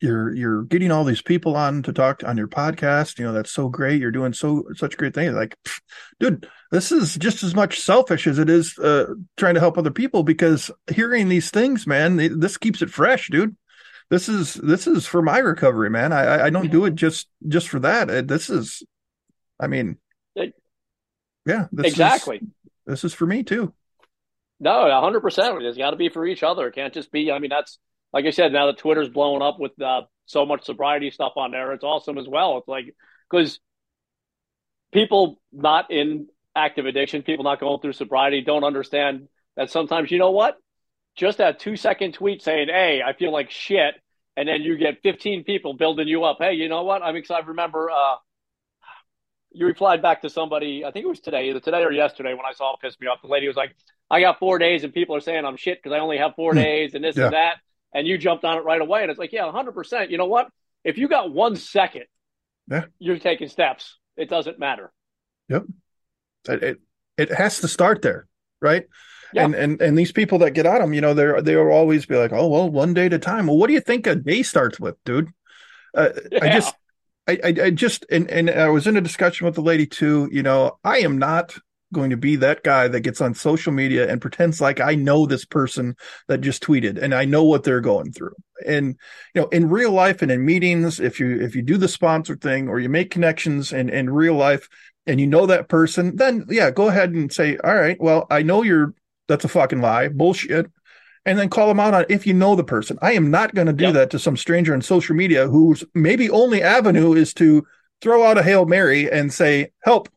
you're 0.00 0.34
you're 0.34 0.62
getting 0.64 0.90
all 0.90 1.04
these 1.04 1.22
people 1.22 1.56
on 1.56 1.82
to 1.82 1.92
talk 1.92 2.22
on 2.24 2.36
your 2.36 2.48
podcast 2.48 3.18
you 3.18 3.24
know 3.24 3.32
that's 3.32 3.50
so 3.50 3.68
great 3.68 4.00
you're 4.00 4.10
doing 4.10 4.32
so 4.32 4.64
such 4.74 4.96
great 4.96 5.14
things 5.14 5.34
like 5.34 5.56
pff, 5.64 5.80
dude 6.20 6.48
this 6.70 6.92
is 6.92 7.16
just 7.16 7.42
as 7.42 7.54
much 7.54 7.80
selfish 7.80 8.26
as 8.26 8.38
it 8.38 8.48
is 8.50 8.78
uh 8.78 9.06
trying 9.36 9.54
to 9.54 9.60
help 9.60 9.76
other 9.78 9.90
people 9.90 10.22
because 10.22 10.70
hearing 10.90 11.28
these 11.28 11.50
things 11.50 11.86
man 11.86 12.18
it- 12.20 12.40
this 12.40 12.56
keeps 12.56 12.82
it 12.82 12.90
fresh 12.90 13.28
dude 13.28 13.56
this 14.10 14.28
is 14.28 14.54
this 14.54 14.86
is 14.86 15.06
for 15.06 15.22
my 15.22 15.38
recovery 15.38 15.90
man 15.90 16.12
i 16.12 16.44
I- 16.46 16.50
don't 16.50 16.70
do 16.70 16.84
it 16.84 16.94
just 16.94 17.28
just 17.46 17.68
for 17.68 17.80
that 17.80 18.08
Uh, 18.10 18.22
this 18.22 18.50
is 18.50 18.82
i 19.60 19.66
mean 19.66 19.96
yeah 21.46 21.66
this 21.72 21.86
is- 21.86 21.92
exactly. 21.92 22.40
this 22.86 23.04
is 23.04 23.14
for 23.14 23.26
me 23.26 23.42
too. 23.42 23.72
No, 24.60 24.90
hundred 25.00 25.20
percent. 25.20 25.62
It's 25.62 25.78
got 25.78 25.90
to 25.92 25.96
be 25.96 26.08
for 26.08 26.26
each 26.26 26.42
other. 26.42 26.66
It 26.66 26.74
can't 26.74 26.92
just 26.92 27.12
be. 27.12 27.30
I 27.30 27.38
mean, 27.38 27.50
that's 27.50 27.78
like 28.12 28.24
I 28.24 28.30
said. 28.30 28.52
Now 28.52 28.66
that 28.66 28.78
Twitter's 28.78 29.08
blowing 29.08 29.42
up 29.42 29.58
with 29.58 29.80
uh, 29.80 30.02
so 30.26 30.46
much 30.46 30.64
sobriety 30.64 31.10
stuff 31.10 31.32
on 31.36 31.50
there, 31.50 31.72
it's 31.72 31.84
awesome 31.84 32.18
as 32.18 32.28
well. 32.28 32.58
It's 32.58 32.68
like 32.68 32.94
because 33.30 33.60
people 34.92 35.40
not 35.52 35.90
in 35.90 36.28
active 36.54 36.86
addiction, 36.86 37.22
people 37.22 37.44
not 37.44 37.60
going 37.60 37.80
through 37.80 37.92
sobriety, 37.92 38.40
don't 38.40 38.64
understand 38.64 39.28
that 39.56 39.70
sometimes 39.70 40.10
you 40.10 40.18
know 40.18 40.30
what, 40.30 40.56
just 41.16 41.38
that 41.38 41.58
two 41.58 41.76
second 41.76 42.14
tweet 42.14 42.42
saying, 42.42 42.68
"Hey, 42.68 43.02
I 43.04 43.12
feel 43.12 43.32
like 43.32 43.50
shit," 43.50 43.94
and 44.36 44.48
then 44.48 44.62
you 44.62 44.76
get 44.76 45.02
fifteen 45.02 45.44
people 45.44 45.74
building 45.74 46.08
you 46.08 46.24
up. 46.24 46.38
Hey, 46.40 46.54
you 46.54 46.68
know 46.68 46.82
what? 46.82 47.02
I'm 47.02 47.16
excited. 47.16 47.48
Remember, 47.48 47.90
uh, 47.90 48.16
you 49.52 49.66
replied 49.66 50.02
back 50.02 50.22
to 50.22 50.30
somebody, 50.30 50.84
I 50.84 50.90
think 50.90 51.04
it 51.04 51.08
was 51.08 51.20
today, 51.20 51.48
either 51.48 51.60
today 51.60 51.82
or 51.82 51.92
yesterday, 51.92 52.30
when 52.34 52.46
I 52.48 52.52
saw 52.52 52.74
it 52.74 52.80
piss 52.80 52.98
me 53.00 53.06
off. 53.06 53.22
The 53.22 53.28
lady 53.28 53.48
was 53.48 53.56
like, 53.56 53.74
I 54.10 54.20
got 54.20 54.38
four 54.38 54.58
days 54.58 54.84
and 54.84 54.92
people 54.92 55.16
are 55.16 55.20
saying 55.20 55.44
I'm 55.44 55.56
shit 55.56 55.82
because 55.82 55.94
I 55.94 56.00
only 56.00 56.18
have 56.18 56.34
four 56.34 56.52
hmm. 56.52 56.58
days 56.58 56.94
and 56.94 57.04
this 57.04 57.16
yeah. 57.16 57.26
and 57.26 57.34
that. 57.34 57.54
And 57.94 58.06
you 58.06 58.18
jumped 58.18 58.44
on 58.44 58.58
it 58.58 58.64
right 58.64 58.80
away. 58.80 59.02
And 59.02 59.10
it's 59.10 59.18
like, 59.18 59.32
yeah, 59.32 59.42
100%. 59.42 60.10
You 60.10 60.18
know 60.18 60.26
what? 60.26 60.48
If 60.84 60.98
you 60.98 61.08
got 61.08 61.32
one 61.32 61.56
second, 61.56 62.04
yeah. 62.70 62.84
you're 62.98 63.18
taking 63.18 63.48
steps. 63.48 63.96
It 64.16 64.28
doesn't 64.28 64.58
matter. 64.58 64.92
Yep. 65.48 65.64
It, 66.48 66.62
it, 66.62 66.80
it 67.16 67.32
has 67.32 67.60
to 67.60 67.68
start 67.68 68.02
there, 68.02 68.26
right? 68.60 68.84
Yeah. 69.32 69.44
And, 69.44 69.54
and 69.54 69.82
and 69.82 69.98
these 69.98 70.12
people 70.12 70.38
that 70.38 70.52
get 70.52 70.66
at 70.66 70.78
them, 70.78 70.94
you 70.94 71.00
know, 71.00 71.12
they're 71.12 71.42
they 71.42 71.54
will 71.56 71.70
always 71.70 72.06
be 72.06 72.16
like, 72.16 72.32
oh 72.32 72.48
well, 72.48 72.70
one 72.70 72.94
day 72.94 73.06
at 73.06 73.12
a 73.12 73.18
time. 73.18 73.46
Well, 73.46 73.58
what 73.58 73.66
do 73.66 73.74
you 73.74 73.80
think 73.80 74.06
a 74.06 74.14
day 74.14 74.42
starts 74.42 74.80
with, 74.80 74.96
dude? 75.04 75.28
Uh, 75.94 76.10
yeah. 76.32 76.38
I 76.42 76.48
just 76.48 76.74
I, 77.26 77.38
I, 77.44 77.54
I 77.64 77.70
just 77.70 78.06
and, 78.10 78.30
and 78.30 78.48
I 78.48 78.68
was 78.68 78.86
in 78.86 78.96
a 78.96 79.02
discussion 79.02 79.44
with 79.44 79.54
the 79.54 79.60
lady 79.60 79.86
too. 79.86 80.28
You 80.32 80.42
know, 80.42 80.78
I 80.82 80.98
am 80.98 81.18
not 81.18 81.58
going 81.92 82.10
to 82.10 82.16
be 82.16 82.36
that 82.36 82.62
guy 82.62 82.88
that 82.88 83.00
gets 83.00 83.20
on 83.20 83.34
social 83.34 83.72
media 83.72 84.10
and 84.10 84.20
pretends 84.20 84.60
like 84.60 84.80
I 84.80 84.94
know 84.94 85.26
this 85.26 85.44
person 85.44 85.96
that 86.26 86.40
just 86.40 86.62
tweeted 86.62 87.00
and 87.00 87.14
I 87.14 87.24
know 87.24 87.44
what 87.44 87.64
they're 87.64 87.80
going 87.80 88.12
through. 88.12 88.34
And 88.66 88.96
you 89.34 89.40
know, 89.40 89.48
in 89.48 89.68
real 89.68 89.92
life 89.92 90.22
and 90.22 90.30
in 90.30 90.44
meetings, 90.44 91.00
if 91.00 91.20
you 91.20 91.40
if 91.40 91.54
you 91.54 91.62
do 91.62 91.76
the 91.76 91.88
sponsor 91.88 92.36
thing 92.36 92.68
or 92.68 92.78
you 92.80 92.88
make 92.88 93.10
connections 93.10 93.72
in 93.72 93.88
in 93.88 94.10
real 94.10 94.34
life 94.34 94.68
and 95.06 95.20
you 95.20 95.26
know 95.26 95.46
that 95.46 95.68
person, 95.68 96.16
then 96.16 96.44
yeah, 96.48 96.70
go 96.70 96.88
ahead 96.88 97.10
and 97.12 97.32
say, 97.32 97.56
all 97.64 97.74
right, 97.74 98.00
well, 98.00 98.26
I 98.30 98.42
know 98.42 98.62
you're 98.62 98.94
that's 99.28 99.44
a 99.44 99.48
fucking 99.48 99.80
lie, 99.80 100.08
bullshit 100.08 100.70
and 101.28 101.38
then 101.38 101.50
call 101.50 101.68
them 101.68 101.78
out 101.78 101.92
on 101.92 102.06
if 102.08 102.26
you 102.26 102.32
know 102.32 102.56
the 102.56 102.64
person. 102.64 102.98
I 103.02 103.12
am 103.12 103.30
not 103.30 103.54
going 103.54 103.66
to 103.66 103.72
do 103.74 103.84
yep. 103.84 103.94
that 103.94 104.10
to 104.10 104.18
some 104.18 104.36
stranger 104.36 104.72
on 104.72 104.80
social 104.80 105.14
media 105.14 105.46
whose 105.46 105.84
maybe 105.94 106.30
only 106.30 106.62
avenue 106.62 107.12
is 107.12 107.34
to 107.34 107.66
throw 108.00 108.24
out 108.24 108.38
a 108.38 108.42
Hail 108.42 108.64
Mary 108.64 109.10
and 109.10 109.32
say, 109.32 109.70
help. 109.82 110.08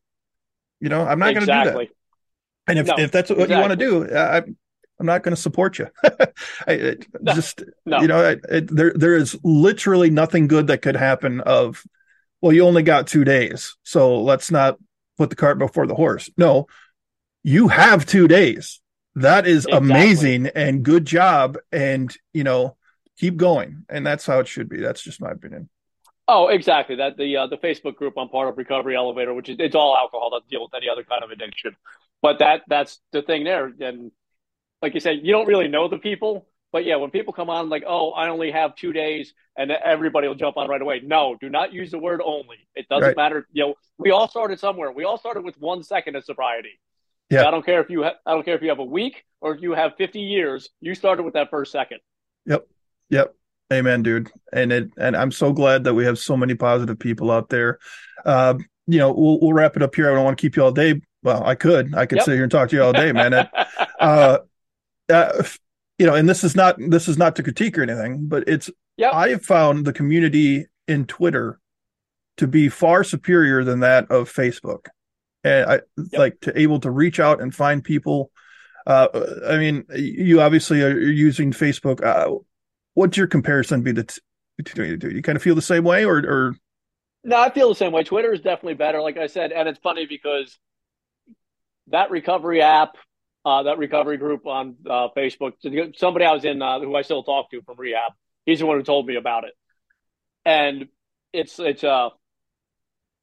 You 0.81 0.89
know, 0.89 1.05
I'm 1.05 1.19
not 1.19 1.29
exactly. 1.31 1.45
going 1.45 1.65
to 1.65 1.71
do 1.73 1.87
that. 1.87 1.95
And 2.67 2.79
if, 2.79 2.87
no, 2.87 2.95
if 2.97 3.11
that's 3.11 3.29
what 3.29 3.39
exactly. 3.39 3.55
you 3.55 3.61
want 3.61 3.79
to 3.79 4.09
do, 4.09 4.15
I, 4.15 4.37
I'm 4.37 5.05
not 5.05 5.23
going 5.23 5.35
to 5.35 5.41
support 5.41 5.79
you. 5.79 5.87
I, 6.67 6.97
no, 7.19 7.33
just, 7.33 7.63
no. 7.85 8.01
you 8.01 8.07
know, 8.07 8.37
it, 8.49 8.75
there, 8.75 8.93
there 8.93 9.15
is 9.15 9.37
literally 9.43 10.09
nothing 10.09 10.47
good 10.47 10.67
that 10.67 10.81
could 10.81 10.95
happen 10.95 11.41
of, 11.41 11.83
well, 12.41 12.53
you 12.53 12.65
only 12.65 12.83
got 12.83 13.07
two 13.07 13.23
days. 13.23 13.77
So 13.83 14.21
let's 14.21 14.51
not 14.51 14.77
put 15.17 15.29
the 15.29 15.35
cart 15.35 15.59
before 15.59 15.87
the 15.87 15.95
horse. 15.95 16.29
No, 16.37 16.67
you 17.43 17.67
have 17.69 18.05
two 18.05 18.27
days 18.27 18.81
that 19.15 19.47
is 19.47 19.65
exactly. 19.65 19.89
amazing 19.89 20.47
and 20.47 20.83
good 20.83 21.05
job 21.05 21.57
and 21.71 22.15
you 22.33 22.43
know 22.43 22.77
keep 23.17 23.35
going 23.37 23.85
and 23.89 24.05
that's 24.05 24.25
how 24.25 24.39
it 24.39 24.47
should 24.47 24.69
be 24.69 24.77
that's 24.77 25.01
just 25.01 25.21
my 25.21 25.31
opinion 25.31 25.69
oh 26.31 26.47
exactly 26.47 26.95
that 26.95 27.17
the 27.17 27.37
uh, 27.37 27.47
the 27.47 27.57
facebook 27.57 27.95
group 27.95 28.13
i'm 28.17 28.29
part 28.29 28.47
of 28.47 28.57
recovery 28.57 28.95
elevator 28.95 29.33
which 29.33 29.49
is 29.49 29.57
it's 29.59 29.75
all 29.75 29.95
alcohol 29.95 30.29
doesn't 30.29 30.49
deal 30.49 30.61
with 30.61 30.73
any 30.73 30.87
other 30.89 31.03
kind 31.03 31.23
of 31.23 31.31
addiction 31.31 31.75
but 32.21 32.39
that 32.39 32.61
that's 32.67 32.99
the 33.11 33.21
thing 33.21 33.43
there 33.43 33.71
and 33.79 34.11
like 34.81 34.93
you 34.93 34.99
said 34.99 35.19
you 35.23 35.31
don't 35.31 35.47
really 35.47 35.67
know 35.67 35.87
the 35.87 35.97
people 35.97 36.47
but 36.71 36.85
yeah 36.85 36.95
when 36.95 37.11
people 37.11 37.33
come 37.33 37.49
on 37.49 37.69
like 37.69 37.83
oh 37.87 38.11
i 38.11 38.29
only 38.29 38.51
have 38.51 38.75
two 38.75 38.93
days 38.93 39.33
and 39.57 39.71
everybody 39.71 40.27
will 40.27 40.35
jump 40.35 40.57
on 40.57 40.67
right 40.69 40.81
away 40.81 41.01
no 41.03 41.35
do 41.39 41.49
not 41.49 41.73
use 41.73 41.91
the 41.91 41.99
word 41.99 42.21
only 42.23 42.57
it 42.75 42.87
doesn't 42.89 43.09
right. 43.09 43.17
matter 43.17 43.47
you 43.51 43.63
know 43.63 43.75
we 43.97 44.11
all 44.11 44.27
started 44.27 44.59
somewhere 44.59 44.91
we 44.91 45.03
all 45.03 45.17
started 45.17 45.43
with 45.43 45.59
one 45.59 45.83
second 45.83 46.15
of 46.15 46.23
sobriety 46.23 46.79
yeah. 47.31 47.47
I 47.47 47.51
don't 47.51 47.65
care 47.65 47.81
if 47.81 47.89
you 47.89 48.03
ha- 48.03 48.17
I 48.25 48.33
don't 48.33 48.43
care 48.43 48.55
if 48.55 48.61
you 48.61 48.69
have 48.69 48.79
a 48.79 48.85
week 48.85 49.23
or 49.39 49.55
if 49.55 49.61
you 49.61 49.71
have 49.71 49.93
50 49.97 50.19
years. 50.19 50.69
You 50.81 50.93
started 50.93 51.23
with 51.23 51.33
that 51.35 51.49
first 51.49 51.71
second. 51.71 51.99
Yep. 52.45 52.67
Yep. 53.09 53.35
Amen, 53.71 54.03
dude. 54.03 54.31
And 54.51 54.71
it 54.71 54.91
and 54.97 55.15
I'm 55.15 55.31
so 55.31 55.53
glad 55.53 55.83
that 55.85 55.93
we 55.93 56.05
have 56.05 56.19
so 56.19 56.35
many 56.35 56.55
positive 56.55 56.99
people 56.99 57.31
out 57.31 57.49
there. 57.49 57.79
Uh, 58.25 58.55
you 58.87 58.99
know, 58.99 59.11
we'll 59.11 59.39
we'll 59.39 59.53
wrap 59.53 59.75
it 59.75 59.83
up 59.83 59.95
here. 59.95 60.11
I 60.11 60.15
don't 60.15 60.25
want 60.25 60.37
to 60.37 60.41
keep 60.41 60.55
you 60.55 60.63
all 60.63 60.71
day. 60.71 61.01
Well, 61.23 61.43
I 61.43 61.55
could. 61.55 61.95
I 61.95 62.05
could 62.05 62.17
yep. 62.17 62.25
sit 62.25 62.33
here 62.33 62.43
and 62.43 62.51
talk 62.51 62.69
to 62.69 62.75
you 62.75 62.83
all 62.83 62.93
day, 62.93 63.11
man. 63.11 63.33
It, 63.33 63.49
uh, 63.99 64.39
uh, 65.09 65.43
you 65.97 66.05
know, 66.05 66.15
and 66.15 66.27
this 66.27 66.43
is 66.43 66.55
not 66.55 66.75
this 66.79 67.07
is 67.07 67.17
not 67.17 67.35
to 67.37 67.43
critique 67.43 67.77
or 67.77 67.83
anything, 67.83 68.27
but 68.27 68.43
it's 68.47 68.69
yep. 68.97 69.13
I 69.13 69.29
have 69.29 69.45
found 69.45 69.85
the 69.85 69.93
community 69.93 70.65
in 70.87 71.05
Twitter 71.05 71.59
to 72.37 72.47
be 72.47 72.69
far 72.69 73.03
superior 73.03 73.63
than 73.63 73.81
that 73.81 74.09
of 74.11 74.31
Facebook 74.31 74.87
and 75.43 75.69
I 75.69 75.73
yep. 75.73 75.83
like 76.13 76.39
to 76.41 76.59
able 76.59 76.79
to 76.81 76.91
reach 76.91 77.19
out 77.19 77.41
and 77.41 77.53
find 77.53 77.83
people. 77.83 78.31
Uh, 78.85 79.07
I 79.47 79.57
mean, 79.57 79.85
you 79.95 80.41
obviously 80.41 80.81
are 80.81 80.97
using 80.97 81.51
Facebook. 81.51 82.03
Uh, 82.03 82.39
what's 82.93 83.17
your 83.17 83.27
comparison 83.27 83.81
be 83.81 83.91
the 83.91 84.19
between 84.57 84.91
the 84.91 84.97
two? 84.97 85.11
You 85.11 85.21
kind 85.21 85.35
of 85.35 85.41
feel 85.41 85.55
the 85.55 85.61
same 85.61 85.83
way, 85.83 86.05
or, 86.05 86.17
or? 86.17 86.55
No, 87.23 87.37
I 87.37 87.49
feel 87.51 87.69
the 87.69 87.75
same 87.75 87.91
way. 87.91 88.03
Twitter 88.03 88.33
is 88.33 88.41
definitely 88.41 88.75
better, 88.75 89.01
like 89.01 89.17
I 89.17 89.27
said, 89.27 89.51
and 89.51 89.69
it's 89.69 89.79
funny 89.79 90.05
because 90.05 90.57
that 91.87 92.09
recovery 92.09 92.61
app, 92.61 92.95
uh, 93.45 93.63
that 93.63 93.77
recovery 93.77 94.17
group 94.17 94.45
on 94.45 94.75
uh, 94.89 95.09
Facebook, 95.15 95.53
somebody 95.95 96.25
I 96.25 96.33
was 96.33 96.45
in 96.45 96.61
uh, 96.61 96.79
who 96.79 96.95
I 96.95 97.01
still 97.03 97.23
talk 97.23 97.51
to 97.51 97.61
from 97.61 97.77
rehab, 97.77 98.13
he's 98.45 98.59
the 98.59 98.65
one 98.65 98.77
who 98.77 98.83
told 98.83 99.05
me 99.05 99.15
about 99.15 99.43
it, 99.43 99.53
and 100.45 100.87
it's 101.33 101.59
it's 101.59 101.83
uh, 101.83 102.09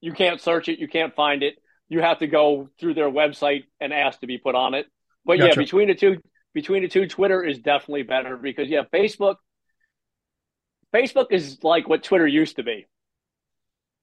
you 0.01 0.13
can't 0.13 0.41
search 0.41 0.69
it, 0.69 0.79
you 0.79 0.89
can't 0.89 1.15
find 1.15 1.43
it 1.43 1.59
you 1.89 2.01
have 2.01 2.19
to 2.19 2.27
go 2.27 2.69
through 2.79 2.95
their 2.95 3.11
website 3.11 3.65
and 3.81 3.93
ask 3.93 4.21
to 4.21 4.27
be 4.27 4.39
put 4.39 4.55
on 4.55 4.75
it. 4.75 4.87
But 5.25 5.39
gotcha. 5.39 5.49
yeah, 5.49 5.55
between 5.55 5.89
the 5.89 5.95
two, 5.95 6.19
between 6.55 6.83
the 6.83 6.89
two, 6.89 7.07
Twitter 7.07 7.43
is 7.43 7.59
definitely 7.59 8.03
better 8.03 8.37
because 8.37 8.69
yeah, 8.69 8.83
Facebook, 8.93 9.37
Facebook 10.95 11.27
is 11.31 11.59
like 11.63 11.89
what 11.89 12.03
Twitter 12.03 12.27
used 12.27 12.57
to 12.57 12.63
be. 12.63 12.87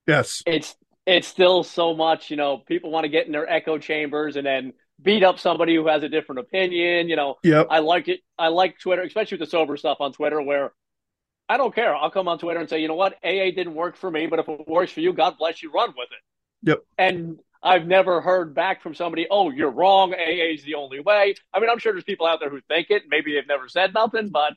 Yes, 0.08 0.44
it's 0.46 0.76
it's 1.06 1.28
still 1.28 1.64
so 1.64 1.96
much. 1.96 2.30
You 2.30 2.38
know, 2.38 2.58
people 2.58 2.92
want 2.92 3.06
to 3.06 3.10
get 3.10 3.26
in 3.26 3.32
their 3.32 3.50
echo 3.50 3.78
chambers 3.78 4.36
and 4.36 4.46
then 4.46 4.74
beat 5.02 5.24
up 5.24 5.40
somebody 5.40 5.76
who 5.76 5.88
has 5.88 6.04
a 6.04 6.10
different 6.10 6.40
opinion. 6.40 7.10
You 7.10 7.16
know, 7.16 7.36
yep. 7.44 7.68
I 7.70 7.80
like 7.80 8.08
it. 8.08 8.22
I 8.38 8.50
like 8.50 8.80
Twitter, 8.80 9.02
especially 9.02 9.38
with 9.38 9.48
the 9.48 9.52
sober 9.52 9.78
stuff 9.78 9.98
on 10.00 10.14
Twitter, 10.14 10.42
where 10.42 10.72
I 11.48 11.58
don't 11.58 11.74
care. 11.74 11.96
I'll 11.96 12.12
come 12.12 12.28
on 12.28 12.40
Twitter 12.40 12.60
and 12.60 12.70
say, 12.70 12.80
you 12.80 12.88
know 12.88 12.96
what, 12.96 13.14
AA 13.24 13.52
didn't 13.56 13.76
work 13.76 13.98
for 13.98 14.10
me, 14.10 14.28
but 14.28 14.40
if 14.40 14.50
it 14.50 14.68
works 14.68 14.92
for 14.92 15.02
you, 15.02 15.14
God 15.14 15.38
bless 15.38 15.62
you, 15.62 15.72
run 15.72 15.90
with 15.90 16.10
it. 16.12 16.70
Yep. 16.70 16.84
And 16.98 17.40
I've 17.62 17.86
never 17.86 18.22
heard 18.22 18.56
back 18.56 18.82
from 18.82 18.96
somebody, 18.96 19.28
oh, 19.30 19.52
you're 19.52 19.72
wrong. 19.72 20.14
AA 20.14 20.54
is 20.54 20.64
the 20.64 20.76
only 20.76 21.00
way. 21.00 21.36
I 21.54 21.60
mean, 21.60 21.70
I'm 21.70 21.80
sure 21.80 21.94
there's 21.94 22.04
people 22.04 22.26
out 22.26 22.40
there 22.40 22.50
who 22.50 22.62
think 22.68 22.88
it. 22.90 23.04
Maybe 23.10 23.34
they've 23.34 23.48
never 23.48 23.68
said 23.70 23.94
nothing, 23.94 24.30
but 24.30 24.54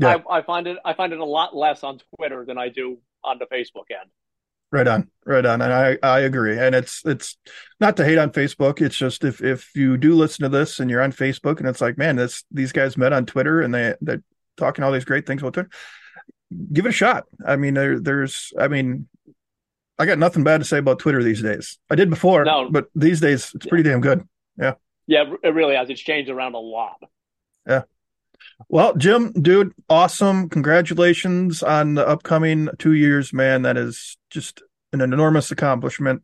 yeah. 0.00 0.18
I, 0.28 0.38
I, 0.38 0.42
find 0.42 0.66
it 0.66 0.78
I 0.84 0.94
find 0.94 1.12
it 1.12 1.18
a 1.18 1.24
lot 1.24 1.56
less 1.56 1.84
on 1.84 2.00
Twitter 2.16 2.44
than 2.44 2.58
I 2.58 2.68
do 2.68 2.98
on 3.22 3.38
the 3.38 3.46
Facebook 3.46 3.90
end. 3.90 4.10
Right 4.72 4.86
on, 4.86 5.10
right 5.26 5.44
on, 5.44 5.62
and 5.62 5.72
I 5.72 5.98
I 6.00 6.20
agree. 6.20 6.56
And 6.56 6.76
it's 6.76 7.04
it's 7.04 7.36
not 7.80 7.96
to 7.96 8.04
hate 8.04 8.18
on 8.18 8.30
Facebook. 8.30 8.80
It's 8.80 8.96
just 8.96 9.24
if 9.24 9.42
if 9.42 9.70
you 9.74 9.96
do 9.96 10.14
listen 10.14 10.44
to 10.44 10.48
this 10.48 10.78
and 10.78 10.88
you're 10.88 11.02
on 11.02 11.10
Facebook 11.10 11.58
and 11.58 11.68
it's 11.68 11.80
like, 11.80 11.98
man, 11.98 12.14
this 12.14 12.44
these 12.52 12.70
guys 12.70 12.96
met 12.96 13.12
on 13.12 13.26
Twitter 13.26 13.62
and 13.62 13.74
they 13.74 13.94
they're 14.00 14.22
talking 14.56 14.84
all 14.84 14.92
these 14.92 15.04
great 15.04 15.26
things 15.26 15.42
about 15.42 15.54
Twitter. 15.54 15.70
Give 16.72 16.86
it 16.86 16.90
a 16.90 16.92
shot. 16.92 17.24
I 17.44 17.56
mean, 17.56 17.74
there, 17.74 17.98
there's 17.98 18.52
I 18.56 18.68
mean, 18.68 19.08
I 19.98 20.06
got 20.06 20.18
nothing 20.18 20.44
bad 20.44 20.58
to 20.58 20.64
say 20.64 20.78
about 20.78 21.00
Twitter 21.00 21.22
these 21.22 21.42
days. 21.42 21.78
I 21.90 21.96
did 21.96 22.08
before, 22.08 22.44
no. 22.44 22.70
but 22.70 22.86
these 22.94 23.20
days 23.20 23.50
it's 23.54 23.66
pretty 23.66 23.88
damn 23.88 24.00
good. 24.00 24.26
Yeah. 24.56 24.74
Yeah, 25.08 25.24
it 25.42 25.54
really 25.54 25.74
has. 25.74 25.90
It's 25.90 26.00
changed 26.00 26.30
around 26.30 26.54
a 26.54 26.58
lot. 26.58 27.02
Yeah. 27.66 27.82
Well, 28.68 28.94
Jim, 28.94 29.32
dude, 29.32 29.72
awesome. 29.88 30.48
Congratulations 30.48 31.62
on 31.62 31.94
the 31.94 32.06
upcoming 32.06 32.68
two 32.78 32.92
years, 32.92 33.32
man. 33.32 33.62
That 33.62 33.76
is 33.76 34.16
just 34.30 34.62
an 34.92 35.00
enormous 35.00 35.50
accomplishment. 35.50 36.22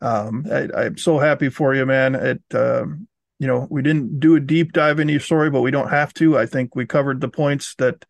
Um, 0.00 0.46
I, 0.50 0.86
am 0.86 0.98
so 0.98 1.18
happy 1.18 1.48
for 1.48 1.74
you, 1.74 1.86
man. 1.86 2.14
It, 2.14 2.42
um, 2.54 3.08
you 3.38 3.46
know, 3.46 3.66
we 3.70 3.82
didn't 3.82 4.20
do 4.20 4.36
a 4.36 4.40
deep 4.40 4.72
dive 4.72 5.00
into 5.00 5.12
your 5.12 5.20
story, 5.20 5.50
but 5.50 5.62
we 5.62 5.70
don't 5.70 5.90
have 5.90 6.14
to. 6.14 6.38
I 6.38 6.46
think 6.46 6.74
we 6.74 6.86
covered 6.86 7.20
the 7.20 7.28
points 7.28 7.74
that 7.76 8.04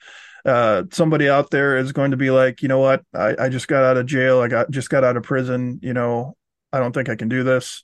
uh, 0.44 0.84
somebody 0.92 1.28
out 1.28 1.50
there 1.50 1.76
is 1.76 1.92
going 1.92 2.12
to 2.12 2.16
be 2.16 2.30
like, 2.30 2.62
you 2.62 2.68
know 2.68 2.78
what, 2.78 3.02
I, 3.12 3.34
I 3.38 3.48
just 3.48 3.66
got 3.66 3.82
out 3.82 3.96
of 3.96 4.06
jail, 4.06 4.40
I 4.40 4.48
got 4.48 4.70
just 4.70 4.88
got 4.88 5.02
out 5.02 5.16
of 5.16 5.24
prison, 5.24 5.80
you 5.82 5.92
know, 5.92 6.36
I 6.72 6.78
don't 6.78 6.92
think 6.92 7.08
I 7.08 7.16
can 7.16 7.28
do 7.28 7.42
this. 7.42 7.82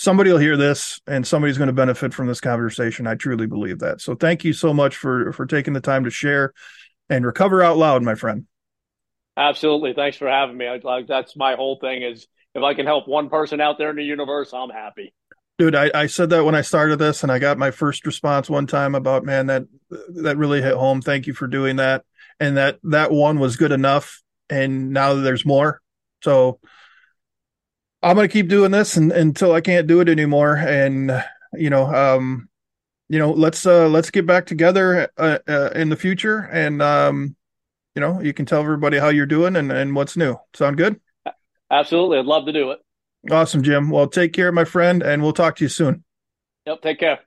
Somebody 0.00 0.30
will 0.30 0.38
hear 0.38 0.56
this, 0.56 1.00
and 1.08 1.26
somebody's 1.26 1.58
going 1.58 1.66
to 1.66 1.72
benefit 1.72 2.14
from 2.14 2.28
this 2.28 2.40
conversation. 2.40 3.08
I 3.08 3.16
truly 3.16 3.48
believe 3.48 3.80
that. 3.80 4.00
So, 4.00 4.14
thank 4.14 4.44
you 4.44 4.52
so 4.52 4.72
much 4.72 4.94
for 4.94 5.32
for 5.32 5.44
taking 5.44 5.74
the 5.74 5.80
time 5.80 6.04
to 6.04 6.10
share 6.10 6.52
and 7.10 7.26
recover 7.26 7.64
out 7.64 7.78
loud, 7.78 8.04
my 8.04 8.14
friend. 8.14 8.46
Absolutely, 9.36 9.94
thanks 9.94 10.16
for 10.16 10.28
having 10.28 10.56
me. 10.56 10.68
I, 10.68 10.76
like 10.84 11.08
that's 11.08 11.36
my 11.36 11.56
whole 11.56 11.80
thing 11.80 12.02
is 12.02 12.28
if 12.54 12.62
I 12.62 12.74
can 12.74 12.86
help 12.86 13.08
one 13.08 13.28
person 13.28 13.60
out 13.60 13.76
there 13.76 13.90
in 13.90 13.96
the 13.96 14.04
universe, 14.04 14.54
I'm 14.54 14.70
happy. 14.70 15.12
Dude, 15.58 15.74
I, 15.74 15.90
I 15.92 16.06
said 16.06 16.30
that 16.30 16.44
when 16.44 16.54
I 16.54 16.60
started 16.60 17.00
this 17.00 17.24
and 17.24 17.32
I 17.32 17.40
got 17.40 17.58
my 17.58 17.72
first 17.72 18.06
response 18.06 18.48
one 18.48 18.68
time 18.68 18.94
about, 18.94 19.24
man, 19.24 19.48
that, 19.48 19.64
that 20.14 20.36
really 20.36 20.62
hit 20.62 20.74
home. 20.74 21.02
Thank 21.02 21.26
you 21.26 21.34
for 21.34 21.48
doing 21.48 21.76
that. 21.76 22.04
And 22.38 22.56
that, 22.56 22.78
that 22.84 23.10
one 23.10 23.40
was 23.40 23.56
good 23.56 23.72
enough. 23.72 24.22
And 24.48 24.90
now 24.90 25.14
there's 25.14 25.44
more. 25.44 25.80
So 26.22 26.60
I'm 28.02 28.16
going 28.16 28.28
to 28.28 28.32
keep 28.32 28.48
doing 28.48 28.70
this 28.70 28.96
and, 28.96 29.10
until 29.12 29.52
I 29.52 29.60
can't 29.60 29.86
do 29.86 30.00
it 30.00 30.08
anymore. 30.08 30.56
And, 30.56 31.24
you 31.54 31.70
know, 31.70 31.86
um, 31.86 32.48
you 33.08 33.18
know, 33.18 33.32
let's, 33.32 33.66
uh, 33.66 33.88
let's 33.88 34.10
get 34.10 34.26
back 34.26 34.46
together, 34.46 35.08
uh, 35.16 35.38
uh, 35.48 35.70
in 35.74 35.88
the 35.88 35.96
future. 35.96 36.48
And, 36.52 36.80
um, 36.80 37.34
you 37.94 38.00
know, 38.00 38.20
you 38.20 38.32
can 38.32 38.46
tell 38.46 38.60
everybody 38.60 38.98
how 38.98 39.08
you're 39.08 39.26
doing 39.26 39.56
and, 39.56 39.72
and 39.72 39.96
what's 39.96 40.16
new. 40.16 40.36
Sound 40.54 40.76
good? 40.76 41.00
Absolutely. 41.70 42.18
I'd 42.18 42.26
love 42.26 42.46
to 42.46 42.52
do 42.52 42.70
it. 42.70 42.78
Awesome, 43.30 43.62
Jim. 43.62 43.90
Well, 43.90 44.06
take 44.06 44.32
care, 44.32 44.52
my 44.52 44.64
friend, 44.64 45.02
and 45.02 45.22
we'll 45.22 45.32
talk 45.32 45.56
to 45.56 45.64
you 45.64 45.68
soon. 45.68 46.04
Yep. 46.66 46.82
Take 46.82 47.00
care. 47.00 47.20